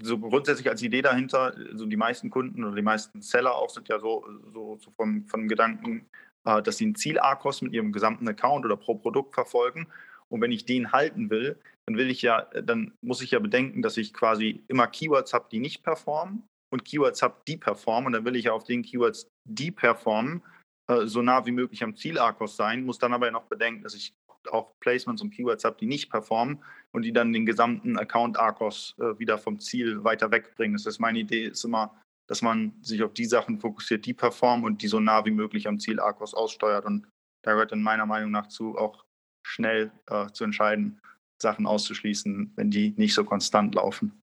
so 0.02 0.18
grundsätzlich 0.18 0.68
als 0.68 0.82
Idee 0.82 1.02
dahinter, 1.02 1.54
so 1.72 1.86
die 1.86 1.96
meisten 1.96 2.30
Kunden 2.30 2.64
oder 2.64 2.76
die 2.76 2.82
meisten 2.82 3.22
Seller 3.22 3.54
auch 3.54 3.70
sind 3.70 3.88
ja 3.88 3.98
so, 3.98 4.26
so, 4.52 4.78
so 4.78 4.90
vom, 4.90 5.24
vom 5.26 5.48
Gedanken, 5.48 6.06
äh, 6.44 6.62
dass 6.62 6.78
sie 6.78 6.86
ein 6.86 6.94
Ziel-ARKOS 6.94 7.62
mit 7.62 7.72
ihrem 7.72 7.92
gesamten 7.92 8.28
Account 8.28 8.64
oder 8.64 8.76
pro 8.76 8.94
Produkt 8.94 9.34
verfolgen. 9.34 9.86
Und 10.30 10.40
wenn 10.40 10.52
ich 10.52 10.64
den 10.64 10.92
halten 10.92 11.30
will, 11.30 11.58
dann 11.86 11.96
will 11.96 12.10
ich 12.10 12.22
ja, 12.22 12.42
dann 12.62 12.92
muss 13.00 13.22
ich 13.22 13.30
ja 13.30 13.38
bedenken, 13.38 13.82
dass 13.82 13.96
ich 13.96 14.12
quasi 14.12 14.62
immer 14.68 14.86
Keywords 14.86 15.32
habe, 15.32 15.48
die 15.50 15.58
nicht 15.58 15.82
performen 15.82 16.46
und 16.70 16.84
Keywords 16.84 17.22
habe, 17.22 17.36
die 17.46 17.56
performen. 17.56 18.06
Und 18.06 18.12
dann 18.12 18.24
will 18.24 18.36
ich 18.36 18.44
ja 18.44 18.52
auf 18.52 18.64
den 18.64 18.82
Keywords, 18.82 19.26
die 19.48 19.70
performen, 19.70 20.42
äh, 20.90 21.06
so 21.06 21.22
nah 21.22 21.46
wie 21.46 21.52
möglich 21.52 21.82
am 21.82 21.96
Ziel-Arkos 21.96 22.56
sein, 22.56 22.84
muss 22.84 22.98
dann 22.98 23.12
aber 23.14 23.26
ja 23.26 23.32
noch 23.32 23.44
bedenken, 23.44 23.82
dass 23.82 23.94
ich 23.94 24.12
auch 24.50 24.72
Placements 24.80 25.22
und 25.22 25.30
Keywords 25.30 25.64
habe, 25.64 25.76
die 25.78 25.86
nicht 25.86 26.10
performen 26.10 26.62
und 26.92 27.02
die 27.02 27.12
dann 27.12 27.32
den 27.32 27.46
gesamten 27.46 27.98
Account-Arkos 27.98 28.94
äh, 28.98 29.18
wieder 29.18 29.38
vom 29.38 29.58
Ziel 29.58 30.04
weiter 30.04 30.30
wegbringen. 30.30 30.76
Das 30.76 30.86
heißt, 30.86 31.00
meine 31.00 31.18
Idee 31.18 31.46
ist 31.46 31.64
immer, 31.64 31.94
dass 32.28 32.42
man 32.42 32.74
sich 32.82 33.02
auf 33.02 33.14
die 33.14 33.24
Sachen 33.24 33.58
fokussiert, 33.58 34.06
die 34.06 34.14
performen 34.14 34.64
und 34.64 34.82
die 34.82 34.88
so 34.88 35.00
nah 35.00 35.24
wie 35.24 35.30
möglich 35.30 35.66
am 35.66 35.78
Ziel 35.78 36.00
Arkos 36.00 36.34
aussteuert. 36.34 36.84
Und 36.84 37.06
da 37.44 37.52
gehört 37.52 37.72
dann 37.72 37.82
meiner 37.82 38.06
Meinung 38.06 38.30
nach 38.30 38.48
zu, 38.48 38.76
auch 38.76 39.04
schnell 39.42 39.90
äh, 40.06 40.26
zu 40.32 40.44
entscheiden, 40.44 41.00
Sachen 41.40 41.66
auszuschließen, 41.66 42.52
wenn 42.56 42.70
die 42.70 42.94
nicht 42.96 43.14
so 43.14 43.24
konstant 43.24 43.74
laufen. 43.74 44.20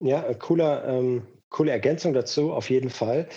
Ja, 0.00 0.22
äh, 0.24 0.34
cooler, 0.34 0.86
ähm, 0.86 1.26
coole 1.48 1.72
Ergänzung 1.72 2.12
dazu, 2.12 2.52
auf 2.52 2.70
jeden 2.70 2.90
Fall. 2.90 3.28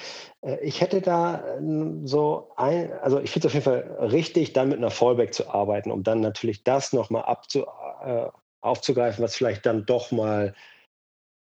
Äh, 0.41 0.59
ich 0.61 0.81
hätte 0.81 1.01
da 1.01 1.57
ähm, 1.57 2.05
so 2.05 2.51
ein, 2.55 2.91
also 3.01 3.19
ich 3.19 3.31
finde 3.31 3.47
es 3.47 3.51
auf 3.51 3.53
jeden 3.53 3.65
Fall 3.65 4.09
richtig, 4.11 4.53
dann 4.53 4.69
mit 4.69 4.77
einer 4.77 4.91
Fallback 4.91 5.33
zu 5.33 5.49
arbeiten, 5.49 5.91
um 5.91 6.03
dann 6.03 6.21
natürlich 6.21 6.63
das 6.63 6.93
nochmal 6.93 7.23
abzu, 7.23 7.65
äh, 8.03 8.27
aufzugreifen, 8.61 9.23
was 9.23 9.35
vielleicht 9.35 9.65
dann 9.65 9.85
doch 9.85 10.11
mal 10.11 10.53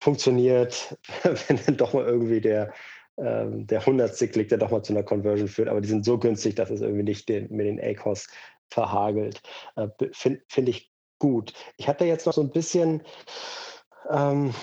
funktioniert, 0.01 0.97
wenn 1.49 1.59
dann 1.67 1.77
doch 1.77 1.93
mal 1.93 2.05
irgendwie 2.05 2.41
der, 2.41 2.73
äh, 3.17 3.47
der 3.49 3.85
hundertste 3.85 4.29
Klick, 4.29 4.49
der 4.49 4.59
doch 4.59 4.71
mal 4.71 4.83
zu 4.83 4.93
einer 4.93 5.03
Conversion 5.03 5.49
führt. 5.49 5.69
Aber 5.69 5.81
die 5.81 5.89
sind 5.89 6.05
so 6.05 6.19
günstig, 6.19 6.55
dass 6.55 6.71
es 6.71 6.81
irgendwie 6.81 7.03
nicht 7.03 7.29
den, 7.29 7.51
mit 7.51 7.67
den 7.67 7.81
ACOS 7.81 8.29
verhagelt. 8.71 9.43
Äh, 9.77 9.89
Finde 10.12 10.43
find 10.49 10.69
ich 10.69 10.93
gut. 11.19 11.53
Ich 11.77 11.89
hatte 11.89 12.05
jetzt 12.05 12.27
noch 12.27 12.33
so 12.33 12.41
ein 12.41 12.51
bisschen 12.51 13.03
ähm, 14.11 14.55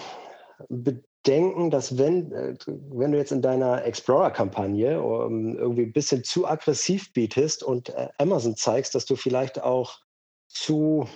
denken, 1.28 1.72
dass 1.72 1.98
wenn, 1.98 2.32
äh, 2.32 2.56
wenn 2.66 3.12
du 3.12 3.18
jetzt 3.18 3.32
in 3.32 3.42
deiner 3.42 3.84
Explorer-Kampagne 3.86 5.02
um, 5.02 5.58
irgendwie 5.58 5.84
ein 5.84 5.94
bisschen 5.94 6.24
zu 6.24 6.48
aggressiv 6.48 7.14
bietest 7.14 7.64
und 7.64 7.90
äh, 7.90 8.10
Amazon 8.18 8.56
zeigst, 8.56 8.96
dass 8.96 9.06
du 9.06 9.16
vielleicht 9.16 9.62
auch 9.62 10.00
zu, 10.48 11.08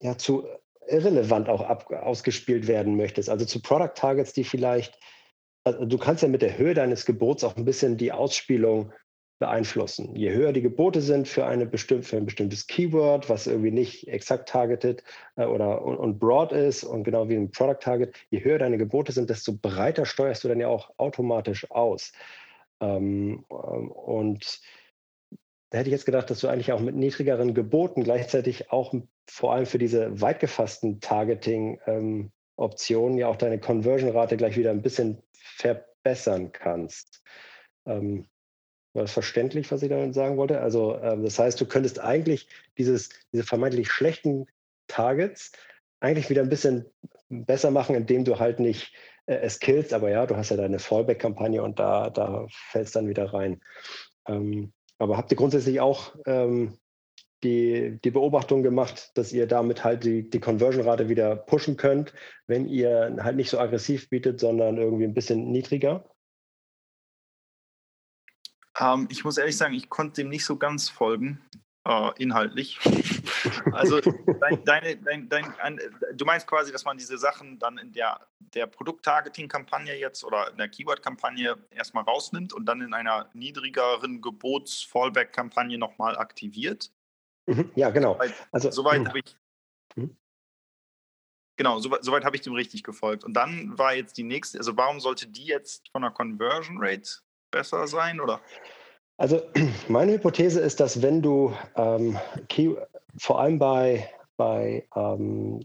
ja, 0.00 0.16
zu 0.18 0.46
irrelevant 0.88 1.48
auch 1.48 1.62
ab, 1.62 1.90
ausgespielt 1.92 2.66
werden 2.66 2.96
möchtest. 2.96 3.28
Also 3.28 3.44
zu 3.44 3.60
Product 3.62 3.94
Targets, 3.94 4.32
die 4.32 4.44
vielleicht, 4.44 4.98
also 5.64 5.84
du 5.84 5.98
kannst 5.98 6.22
ja 6.22 6.28
mit 6.28 6.42
der 6.42 6.58
Höhe 6.58 6.74
deines 6.74 7.06
Gebots 7.06 7.44
auch 7.44 7.56
ein 7.56 7.64
bisschen 7.64 7.96
die 7.96 8.12
Ausspielung 8.12 8.92
beeinflussen. 9.42 10.14
Je 10.14 10.32
höher 10.32 10.52
die 10.52 10.62
Gebote 10.62 11.00
sind 11.00 11.26
für, 11.26 11.44
eine 11.44 11.66
bestimm 11.66 12.04
für 12.04 12.16
ein 12.16 12.26
bestimmtes 12.26 12.68
Keyword, 12.68 13.28
was 13.28 13.48
irgendwie 13.48 13.72
nicht 13.72 14.06
exakt 14.06 14.48
targeted 14.48 15.02
äh, 15.34 15.44
oder 15.44 15.82
und, 15.82 15.96
und, 15.96 16.20
broad 16.20 16.52
ist 16.52 16.84
und 16.84 17.02
genau 17.02 17.28
wie 17.28 17.34
ein 17.34 17.50
Product 17.50 17.80
Target, 17.80 18.14
je 18.30 18.44
höher 18.44 18.58
deine 18.58 18.78
Gebote 18.78 19.10
sind, 19.10 19.30
desto 19.30 19.52
breiter 19.52 20.06
steuerst 20.06 20.44
du 20.44 20.48
dann 20.48 20.60
ja 20.60 20.68
auch 20.68 20.92
automatisch 20.96 21.68
aus. 21.72 22.12
Ähm, 22.80 23.44
ähm, 23.50 23.90
und 23.90 24.60
da 25.70 25.78
hätte 25.78 25.88
ich 25.88 25.92
jetzt 25.92 26.06
gedacht, 26.06 26.30
dass 26.30 26.38
du 26.38 26.46
eigentlich 26.46 26.70
auch 26.70 26.78
mit 26.78 26.94
niedrigeren 26.94 27.52
Geboten 27.52 28.04
gleichzeitig 28.04 28.70
auch 28.70 28.94
vor 29.26 29.54
allem 29.54 29.66
für 29.66 29.78
diese 29.78 30.20
weit 30.20 30.38
gefassten 30.38 31.00
Targeting-Optionen 31.00 33.14
ähm, 33.14 33.18
ja 33.18 33.26
auch 33.26 33.34
deine 33.34 33.58
Conversion-Rate 33.58 34.36
gleich 34.36 34.56
wieder 34.56 34.70
ein 34.70 34.82
bisschen 34.82 35.20
verbessern 35.32 36.52
kannst. 36.52 37.24
Ähm, 37.86 38.28
war 38.94 39.02
das 39.02 39.12
verständlich, 39.12 39.70
was 39.72 39.82
ich 39.82 39.88
damit 39.88 40.14
sagen 40.14 40.36
wollte? 40.36 40.60
Also 40.60 40.98
ähm, 40.98 41.24
das 41.24 41.38
heißt, 41.38 41.60
du 41.60 41.66
könntest 41.66 42.00
eigentlich 42.00 42.48
dieses, 42.78 43.10
diese 43.32 43.44
vermeintlich 43.44 43.90
schlechten 43.90 44.46
Targets 44.86 45.52
eigentlich 46.00 46.28
wieder 46.30 46.42
ein 46.42 46.48
bisschen 46.48 46.86
besser 47.28 47.70
machen, 47.70 47.94
indem 47.94 48.24
du 48.24 48.38
halt 48.38 48.60
nicht 48.60 48.94
äh, 49.26 49.36
es 49.36 49.60
killst, 49.60 49.92
aber 49.94 50.10
ja, 50.10 50.26
du 50.26 50.36
hast 50.36 50.50
ja 50.50 50.56
deine 50.56 50.78
Fallback-Kampagne 50.78 51.62
und 51.62 51.78
da, 51.78 52.10
da 52.10 52.46
fällst 52.50 52.96
dann 52.96 53.08
wieder 53.08 53.32
rein. 53.32 53.60
Ähm, 54.26 54.72
aber 54.98 55.16
habt 55.16 55.30
ihr 55.30 55.36
grundsätzlich 55.36 55.80
auch 55.80 56.14
ähm, 56.26 56.78
die, 57.42 57.98
die 58.04 58.10
Beobachtung 58.10 58.62
gemacht, 58.62 59.10
dass 59.14 59.32
ihr 59.32 59.46
damit 59.46 59.84
halt 59.84 60.04
die, 60.04 60.28
die 60.28 60.40
Conversion-Rate 60.40 61.08
wieder 61.08 61.34
pushen 61.34 61.76
könnt, 61.76 62.12
wenn 62.46 62.68
ihr 62.68 63.16
halt 63.20 63.36
nicht 63.36 63.50
so 63.50 63.58
aggressiv 63.58 64.10
bietet, 64.10 64.38
sondern 64.38 64.76
irgendwie 64.76 65.04
ein 65.04 65.14
bisschen 65.14 65.50
niedriger? 65.50 66.04
Ähm, 68.82 69.06
ich 69.10 69.24
muss 69.24 69.38
ehrlich 69.38 69.56
sagen, 69.56 69.74
ich 69.74 69.88
konnte 69.88 70.22
dem 70.22 70.28
nicht 70.28 70.44
so 70.44 70.56
ganz 70.56 70.88
folgen, 70.88 71.40
äh, 71.86 72.10
inhaltlich. 72.18 72.78
also 73.72 74.00
dein, 74.00 74.64
deine, 74.64 74.96
dein, 74.96 75.28
dein, 75.28 75.60
ein, 75.60 75.80
du 76.14 76.24
meinst 76.24 76.46
quasi, 76.46 76.72
dass 76.72 76.84
man 76.84 76.96
diese 76.96 77.18
Sachen 77.18 77.58
dann 77.58 77.78
in 77.78 77.92
der, 77.92 78.26
der 78.38 78.66
Produkt-Targeting-Kampagne 78.66 79.94
jetzt 79.98 80.24
oder 80.24 80.50
in 80.50 80.56
der 80.56 80.68
Keyword-Kampagne 80.68 81.56
erstmal 81.70 82.04
rausnimmt 82.04 82.52
und 82.52 82.66
dann 82.66 82.80
in 82.80 82.94
einer 82.94 83.28
niedrigeren 83.34 84.20
Gebots-Fallback-Kampagne 84.20 85.78
nochmal 85.78 86.16
aktiviert? 86.16 86.90
Mhm, 87.46 87.70
ja, 87.74 87.90
genau. 87.90 88.18
Also, 88.50 88.70
soweit 88.70 89.06
habe 89.06 89.20
ich. 89.20 89.36
Mhm. 89.96 90.16
Genau, 91.56 91.78
soweit, 91.80 92.02
soweit 92.02 92.24
habe 92.24 92.34
ich 92.34 92.42
dem 92.42 92.54
richtig 92.54 92.82
gefolgt. 92.82 93.24
Und 93.24 93.34
dann 93.34 93.76
war 93.78 93.94
jetzt 93.94 94.16
die 94.16 94.22
nächste, 94.22 94.58
also 94.58 94.76
warum 94.76 95.00
sollte 95.00 95.28
die 95.28 95.44
jetzt 95.44 95.88
von 95.90 96.02
der 96.02 96.10
Conversion 96.10 96.78
Rate 96.80 97.20
besser 97.52 97.86
sein, 97.86 98.20
oder? 98.20 98.40
Also 99.16 99.40
meine 99.88 100.14
Hypothese 100.14 100.60
ist, 100.60 100.80
dass 100.80 101.00
wenn 101.00 101.22
du 101.22 101.54
ähm, 101.76 102.18
Key, 102.48 102.74
vor 103.16 103.40
allem 103.40 103.60
bei, 103.60 104.10
bei 104.36 104.88
ähm, 104.96 105.62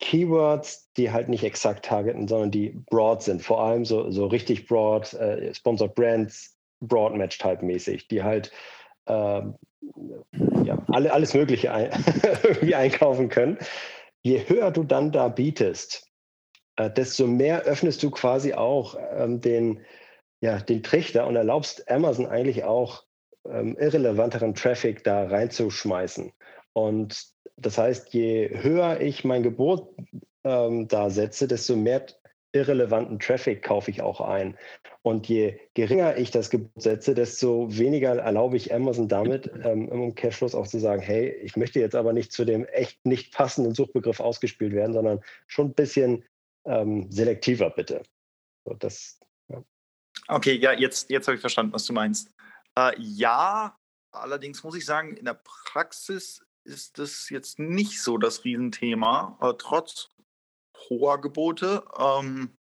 Keywords, 0.00 0.92
die 0.96 1.10
halt 1.10 1.28
nicht 1.28 1.44
exakt 1.44 1.86
targeten, 1.86 2.28
sondern 2.28 2.50
die 2.50 2.70
broad 2.90 3.22
sind, 3.22 3.42
vor 3.42 3.62
allem 3.62 3.86
so, 3.86 4.10
so 4.10 4.26
richtig 4.26 4.66
broad, 4.66 5.12
äh, 5.14 5.54
Sponsored 5.54 5.94
Brands, 5.94 6.56
Broad 6.80 7.14
Match 7.14 7.38
Type 7.38 7.64
mäßig, 7.64 8.08
die 8.08 8.22
halt 8.22 8.52
ähm, 9.06 9.54
ja, 10.64 10.78
alle, 10.88 11.12
alles 11.12 11.34
Mögliche 11.34 11.72
ein, 11.72 11.90
irgendwie 12.42 12.74
einkaufen 12.74 13.28
können. 13.28 13.58
Je 14.22 14.48
höher 14.48 14.70
du 14.70 14.84
dann 14.84 15.10
da 15.10 15.28
bietest, 15.28 16.06
äh, 16.76 16.90
desto 16.90 17.26
mehr 17.26 17.62
öffnest 17.62 18.02
du 18.02 18.10
quasi 18.10 18.54
auch 18.54 18.96
ähm, 19.16 19.40
den, 19.40 19.84
ja, 20.40 20.58
den 20.58 20.82
Trichter 20.82 21.26
und 21.26 21.36
erlaubst 21.36 21.90
Amazon 21.90 22.26
eigentlich 22.26 22.64
auch 22.64 23.04
ähm, 23.48 23.76
irrelevanteren 23.78 24.54
Traffic 24.54 25.04
da 25.04 25.26
reinzuschmeißen. 25.26 26.32
Und 26.72 27.26
das 27.56 27.78
heißt, 27.78 28.12
je 28.14 28.50
höher 28.62 29.00
ich 29.00 29.24
mein 29.24 29.42
Gebot 29.42 29.94
ähm, 30.44 30.88
da 30.88 31.10
setze, 31.10 31.48
desto 31.48 31.76
mehr 31.76 32.06
irrelevanten 32.52 33.18
Traffic 33.18 33.62
kaufe 33.62 33.90
ich 33.90 34.00
auch 34.00 34.20
ein. 34.20 34.56
Und 35.02 35.28
je 35.28 35.58
geringer 35.74 36.16
ich 36.16 36.30
das 36.30 36.50
Gebot 36.50 36.82
setze, 36.82 37.14
desto 37.14 37.66
weniger 37.76 38.16
erlaube 38.16 38.56
ich 38.56 38.72
Amazon 38.72 39.08
damit, 39.08 39.50
ähm, 39.64 39.88
im 39.90 40.00
Umkehrschluss 40.00 40.54
auch 40.54 40.66
zu 40.66 40.78
sagen, 40.78 41.02
hey, 41.02 41.30
ich 41.42 41.56
möchte 41.56 41.80
jetzt 41.80 41.94
aber 41.94 42.12
nicht 42.12 42.32
zu 42.32 42.44
dem 42.44 42.64
echt 42.66 43.04
nicht 43.04 43.34
passenden 43.34 43.74
Suchbegriff 43.74 44.20
ausgespielt 44.20 44.72
werden, 44.72 44.94
sondern 44.94 45.20
schon 45.46 45.68
ein 45.68 45.74
bisschen 45.74 46.24
ähm, 46.64 47.10
selektiver 47.10 47.70
bitte. 47.70 48.02
So, 48.64 48.74
das. 48.74 49.18
Okay, 50.28 50.56
ja, 50.56 50.72
jetzt, 50.72 51.08
jetzt 51.10 51.26
habe 51.26 51.36
ich 51.36 51.40
verstanden, 51.40 51.72
was 51.72 51.86
du 51.86 51.92
meinst. 51.94 52.30
Äh, 52.78 52.92
ja, 52.98 53.76
allerdings 54.12 54.62
muss 54.62 54.76
ich 54.76 54.84
sagen, 54.84 55.16
in 55.16 55.24
der 55.24 55.40
Praxis 55.42 56.44
ist 56.64 56.98
das 56.98 57.30
jetzt 57.30 57.58
nicht 57.58 58.02
so 58.02 58.18
das 58.18 58.44
Riesenthema, 58.44 59.38
äh, 59.40 59.54
trotz 59.58 60.10
hoher 60.88 61.20
Gebote. 61.20 61.82
Ähm, 61.98 62.54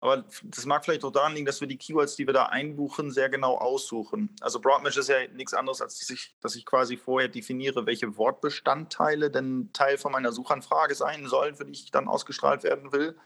aber 0.00 0.24
das 0.42 0.66
mag 0.66 0.84
vielleicht 0.84 1.04
auch 1.04 1.12
daran 1.12 1.34
liegen, 1.34 1.46
dass 1.46 1.60
wir 1.60 1.68
die 1.68 1.76
Keywords, 1.76 2.16
die 2.16 2.26
wir 2.26 2.34
da 2.34 2.46
einbuchen, 2.46 3.12
sehr 3.12 3.28
genau 3.28 3.56
aussuchen. 3.56 4.34
Also 4.40 4.60
Broadmatch 4.60 4.96
ist 4.96 5.08
ja 5.08 5.28
nichts 5.28 5.54
anderes, 5.54 5.80
als 5.80 5.98
dass 5.98 6.10
ich, 6.10 6.34
dass 6.40 6.56
ich 6.56 6.66
quasi 6.66 6.96
vorher 6.96 7.28
definiere, 7.28 7.86
welche 7.86 8.16
Wortbestandteile 8.16 9.30
denn 9.30 9.70
Teil 9.72 9.98
von 9.98 10.10
meiner 10.10 10.32
Suchanfrage 10.32 10.96
sein 10.96 11.28
sollen, 11.28 11.54
für 11.54 11.64
die 11.64 11.72
ich 11.72 11.90
dann 11.92 12.08
ausgestrahlt 12.08 12.64
werden 12.64 12.92
will. 12.92 13.16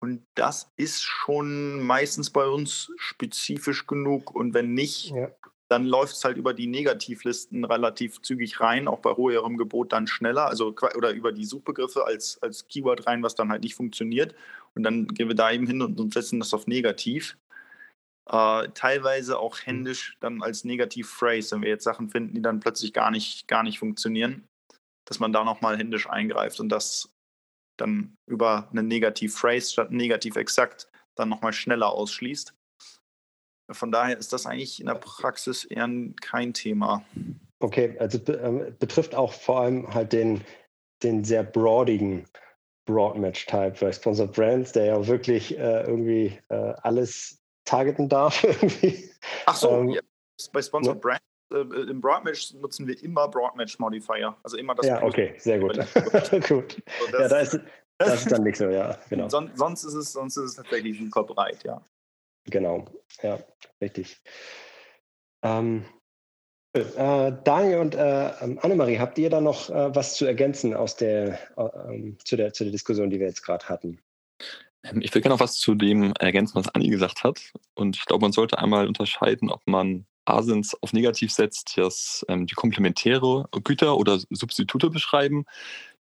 Und 0.00 0.24
das 0.34 0.70
ist 0.76 1.02
schon 1.02 1.82
meistens 1.82 2.30
bei 2.30 2.46
uns 2.46 2.92
spezifisch 2.96 3.86
genug. 3.86 4.34
Und 4.34 4.54
wenn 4.54 4.74
nicht, 4.74 5.10
ja 5.10 5.28
dann 5.68 5.84
läuft 5.84 6.14
es 6.14 6.24
halt 6.24 6.38
über 6.38 6.54
die 6.54 6.66
Negativlisten 6.66 7.64
relativ 7.64 8.22
zügig 8.22 8.60
rein, 8.60 8.88
auch 8.88 9.00
bei 9.00 9.14
höherem 9.16 9.58
Gebot 9.58 9.92
dann 9.92 10.06
schneller, 10.06 10.46
also 10.46 10.74
oder 10.96 11.10
über 11.10 11.30
die 11.30 11.44
Suchbegriffe 11.44 12.06
als, 12.06 12.42
als 12.42 12.66
Keyword 12.68 13.06
rein, 13.06 13.22
was 13.22 13.34
dann 13.34 13.50
halt 13.50 13.62
nicht 13.62 13.74
funktioniert. 13.74 14.34
Und 14.74 14.82
dann 14.82 15.06
gehen 15.08 15.28
wir 15.28 15.34
da 15.34 15.50
eben 15.50 15.66
hin 15.66 15.82
und, 15.82 16.14
setzen 16.14 16.40
das 16.40 16.54
auf 16.54 16.66
negativ. 16.66 17.36
Äh, 18.30 18.68
teilweise 18.74 19.38
auch 19.38 19.58
händisch 19.60 20.16
dann 20.20 20.42
als 20.42 20.64
Negativ-Phrase, 20.64 21.54
wenn 21.54 21.62
wir 21.62 21.68
jetzt 21.68 21.84
Sachen 21.84 22.08
finden, 22.08 22.34
die 22.34 22.42
dann 22.42 22.60
plötzlich 22.60 22.94
gar 22.94 23.10
nicht, 23.10 23.46
gar 23.46 23.62
nicht 23.62 23.78
funktionieren, 23.78 24.48
dass 25.06 25.18
man 25.18 25.32
da 25.32 25.44
nochmal 25.44 25.76
händisch 25.76 26.08
eingreift 26.08 26.60
und 26.60 26.70
das 26.70 27.10
dann 27.80 28.16
über 28.26 28.68
eine 28.70 28.82
Negativ-Phrase 28.82 29.72
statt 29.72 29.90
Negativ-Exakt 29.90 30.88
dann 31.14 31.28
nochmal 31.28 31.52
schneller 31.52 31.90
ausschließt. 31.90 32.54
Von 33.70 33.92
daher 33.92 34.16
ist 34.16 34.32
das 34.32 34.46
eigentlich 34.46 34.80
in 34.80 34.86
der 34.86 34.94
Praxis 34.94 35.64
eher 35.64 35.88
kein 36.22 36.54
Thema. 36.54 37.04
Okay, 37.60 37.96
also 37.98 38.18
äh, 38.32 38.72
betrifft 38.78 39.14
auch 39.14 39.32
vor 39.32 39.60
allem 39.60 39.92
halt 39.92 40.12
den, 40.12 40.44
den 41.02 41.24
sehr 41.24 41.42
broadigen 41.42 42.26
Broadmatch-Type 42.86 43.76
bei 43.80 43.92
Sponsored 43.92 44.32
Brands, 44.32 44.72
der 44.72 44.86
ja 44.86 45.06
wirklich 45.06 45.58
äh, 45.58 45.82
irgendwie 45.82 46.38
äh, 46.48 46.74
alles 46.82 47.42
targeten 47.66 48.08
darf. 48.08 48.46
Ach 49.46 49.56
so, 49.56 49.70
ähm, 49.70 49.90
ja. 49.90 50.00
bei 50.52 50.62
Sponsored 50.62 50.96
ja. 50.96 51.00
Brands 51.00 51.27
äh, 51.52 51.90
im 51.90 52.00
Broadmatch 52.00 52.54
nutzen 52.54 52.86
wir 52.86 53.02
immer 53.02 53.28
Broadmatch 53.28 53.78
Modifier. 53.78 54.36
Also 54.42 54.56
immer 54.56 54.74
das. 54.74 54.86
Ja, 54.86 54.98
Plus 54.98 55.12
okay, 55.12 55.34
sehr 55.38 55.58
gut. 55.58 55.76
gut. 56.48 56.82
So, 57.00 57.12
das, 57.12 57.20
ja, 57.20 57.28
da 57.28 57.38
ist, 57.40 57.60
das 57.98 58.20
ist 58.20 58.32
dann 58.32 58.42
nicht 58.42 58.56
so, 58.56 58.68
ja, 58.68 58.96
genau. 59.08 59.28
Son 59.28 59.50
sonst, 59.54 59.84
ist 59.84 59.94
es, 59.94 60.12
sonst 60.12 60.36
ist 60.36 60.44
es 60.44 60.54
tatsächlich 60.54 60.98
super 60.98 61.24
breit, 61.24 61.64
ja. 61.64 61.82
Genau, 62.46 62.86
ja, 63.22 63.38
richtig. 63.80 64.22
Ähm, 65.42 65.84
äh, 66.74 67.32
Daniel 67.44 67.78
und 67.78 67.94
äh, 67.94 68.30
ähm, 68.40 68.58
Annemarie, 68.62 68.98
habt 68.98 69.18
ihr 69.18 69.30
da 69.30 69.40
noch 69.40 69.70
äh, 69.70 69.94
was 69.94 70.16
zu 70.16 70.26
ergänzen 70.26 70.74
aus 70.74 70.96
der, 70.96 71.38
äh, 71.56 71.92
ähm, 71.92 72.18
zu, 72.24 72.36
der, 72.36 72.52
zu 72.52 72.64
der 72.64 72.72
Diskussion, 72.72 73.10
die 73.10 73.18
wir 73.18 73.26
jetzt 73.26 73.42
gerade 73.42 73.68
hatten? 73.68 74.00
Ähm, 74.84 75.00
ich 75.00 75.14
will 75.14 75.22
gerne 75.22 75.34
noch 75.34 75.40
was 75.40 75.56
zu 75.56 75.74
dem 75.74 76.12
ergänzen, 76.18 76.54
was 76.54 76.68
Anni 76.74 76.88
gesagt 76.88 77.24
hat. 77.24 77.52
Und 77.74 77.96
ich 77.96 78.04
glaube, 78.06 78.22
man 78.22 78.32
sollte 78.32 78.58
einmal 78.58 78.86
unterscheiden, 78.86 79.50
ob 79.50 79.62
man 79.66 80.06
Asins 80.28 80.76
auf 80.82 80.92
negativ 80.92 81.32
setzt, 81.32 81.76
das 81.76 82.24
ähm, 82.28 82.46
die 82.46 82.54
komplementäre 82.54 83.48
Güter 83.64 83.96
oder 83.96 84.18
Substitute 84.30 84.90
beschreiben, 84.90 85.44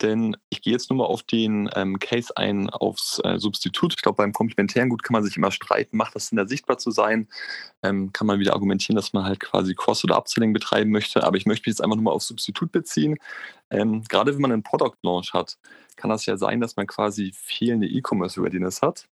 denn 0.03 0.37
ich 0.51 0.61
gehe 0.61 0.73
jetzt 0.73 0.91
nur 0.91 0.99
mal 0.99 1.07
auf 1.07 1.23
den 1.23 1.71
ähm, 1.75 1.99
Case 1.99 2.37
ein, 2.37 2.69
aufs 2.69 3.21
äh, 3.25 3.39
Substitut. 3.39 3.95
Ich 3.95 4.03
glaube, 4.03 4.17
beim 4.17 4.33
komplementären 4.33 4.91
Gut 4.91 5.03
kann 5.03 5.15
man 5.15 5.25
sich 5.25 5.37
immer 5.37 5.51
streiten, 5.51 5.97
macht 5.97 6.15
das 6.15 6.29
Sinn, 6.29 6.37
da 6.37 6.47
sichtbar 6.47 6.79
zu 6.79 6.91
sein? 6.91 7.29
Ähm, 7.83 8.13
kann 8.13 8.27
man 8.27 8.39
wieder 8.39 8.53
argumentieren, 8.53 8.97
dass 8.97 9.13
man 9.13 9.25
halt 9.25 9.41
quasi 9.41 9.75
Cross- 9.75 10.05
oder 10.05 10.19
Upselling 10.19 10.53
betreiben 10.53 10.91
möchte. 10.91 11.25
Aber 11.25 11.37
ich 11.37 11.47
möchte 11.47 11.63
mich 11.63 11.77
jetzt 11.77 11.83
einfach 11.83 11.97
nur 11.97 12.05
mal 12.05 12.11
auf 12.11 12.23
Substitut 12.23 12.73
beziehen. 12.73 13.17
Ähm, 13.71 14.03
gerade 14.09 14.35
wenn 14.35 14.43
man 14.43 14.53
einen 14.53 14.63
Product 14.63 14.97
Launch 15.03 15.33
hat, 15.33 15.57
kann 15.97 16.11
das 16.11 16.27
ja 16.27 16.37
sein, 16.37 16.61
dass 16.61 16.77
man 16.77 16.87
quasi 16.87 17.33
fehlende 17.35 17.87
E-Commerce-Readiness 17.87 18.83
hat. 18.83 19.07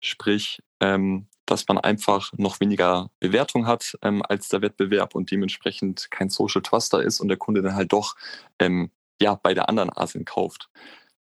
Sprich, 0.00 0.62
ähm, 0.80 1.26
dass 1.50 1.66
man 1.68 1.78
einfach 1.78 2.32
noch 2.36 2.60
weniger 2.60 3.10
Bewertung 3.20 3.66
hat 3.66 3.96
ähm, 4.02 4.22
als 4.28 4.48
der 4.48 4.62
Wettbewerb 4.62 5.14
und 5.14 5.30
dementsprechend 5.30 6.10
kein 6.10 6.30
Social 6.30 6.62
Truster 6.62 7.02
ist 7.02 7.20
und 7.20 7.28
der 7.28 7.36
Kunde 7.36 7.62
dann 7.62 7.74
halt 7.74 7.92
doch 7.92 8.16
ähm, 8.58 8.90
ja, 9.20 9.34
bei 9.34 9.54
der 9.54 9.68
anderen 9.68 9.90
Asien 9.94 10.24
kauft. 10.24 10.68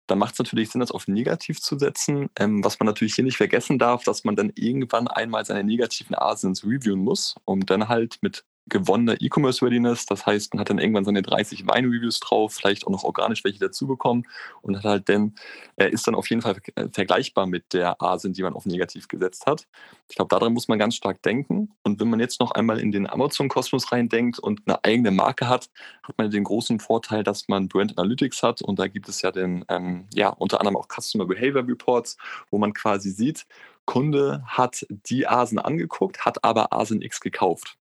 Dann 0.07 0.17
macht 0.17 0.33
es 0.33 0.39
natürlich 0.39 0.71
Sinn, 0.71 0.81
das 0.81 0.91
auf 0.91 1.07
negativ 1.07 1.61
zu 1.61 1.77
setzen. 1.77 2.29
Ähm, 2.37 2.63
was 2.63 2.79
man 2.79 2.87
natürlich 2.87 3.13
hier 3.13 3.23
nicht 3.23 3.37
vergessen 3.37 3.77
darf, 3.77 4.03
dass 4.03 4.23
man 4.23 4.35
dann 4.35 4.51
irgendwann 4.55 5.07
einmal 5.07 5.45
seine 5.45 5.63
negativen 5.63 6.15
Asins 6.15 6.63
reviewen 6.63 6.99
muss, 6.99 7.35
um 7.45 7.65
dann 7.65 7.87
halt 7.87 8.17
mit 8.21 8.43
gewonnene 8.69 9.15
E-Commerce-Readiness. 9.19 10.05
Das 10.05 10.25
heißt, 10.25 10.53
man 10.53 10.61
hat 10.61 10.69
dann 10.69 10.79
irgendwann 10.79 11.05
seine 11.05 11.21
30 11.21 11.67
Wein-Reviews 11.67 12.19
drauf, 12.19 12.53
vielleicht 12.53 12.85
auch 12.85 12.91
noch 12.91 13.03
organisch 13.03 13.43
welche 13.43 13.59
dazu 13.59 13.87
bekommen 13.87 14.25
und 14.61 14.77
hat 14.77 14.83
halt 14.85 15.09
dann, 15.09 15.35
er 15.75 15.91
ist 15.91 16.07
dann 16.07 16.15
auf 16.15 16.29
jeden 16.29 16.41
Fall 16.41 16.57
äh, 16.75 16.87
vergleichbar 16.91 17.47
mit 17.47 17.73
der 17.73 18.01
ASIN, 18.01 18.33
die 18.33 18.43
man 18.43 18.53
auf 18.53 18.65
negativ 18.65 19.07
gesetzt 19.07 19.45
hat. 19.45 19.67
Ich 20.07 20.15
glaube, 20.15 20.29
daran 20.29 20.53
muss 20.53 20.67
man 20.67 20.79
ganz 20.79 20.95
stark 20.95 21.21
denken. 21.23 21.71
Und 21.83 21.99
wenn 21.99 22.09
man 22.09 22.19
jetzt 22.19 22.39
noch 22.39 22.51
einmal 22.51 22.79
in 22.79 22.91
den 22.91 23.09
Amazon-Kosmos 23.09 23.91
reindenkt 23.91 24.39
und 24.39 24.61
eine 24.65 24.83
eigene 24.83 25.11
Marke 25.11 25.47
hat, 25.47 25.69
hat 26.03 26.17
man 26.17 26.31
den 26.31 26.43
großen 26.43 26.79
Vorteil, 26.79 27.23
dass 27.23 27.47
man 27.47 27.67
Brand 27.67 27.97
Analytics 27.97 28.43
hat 28.43 28.61
und 28.61 28.79
da 28.79 28.87
gibt 28.87 29.09
es 29.09 29.21
ja 29.21 29.31
den, 29.31 29.65
ähm, 29.69 30.07
ja, 30.13 30.29
unter 30.29 30.59
anderem 30.59 30.77
auch 30.77 30.87
Customer 30.87 31.25
Behavior 31.25 31.67
Reports, 31.67 32.17
wo 32.51 32.57
man 32.57 32.73
quasi 32.73 33.09
sieht, 33.09 33.45
Kunde 33.89 34.43
hat 34.45 34.85
die 34.89 35.25
Asen 35.25 35.57
angeguckt, 35.57 36.23
hat 36.23 36.43
aber 36.43 36.71
Asen 36.71 37.01
X 37.01 37.21
gekauft. 37.21 37.78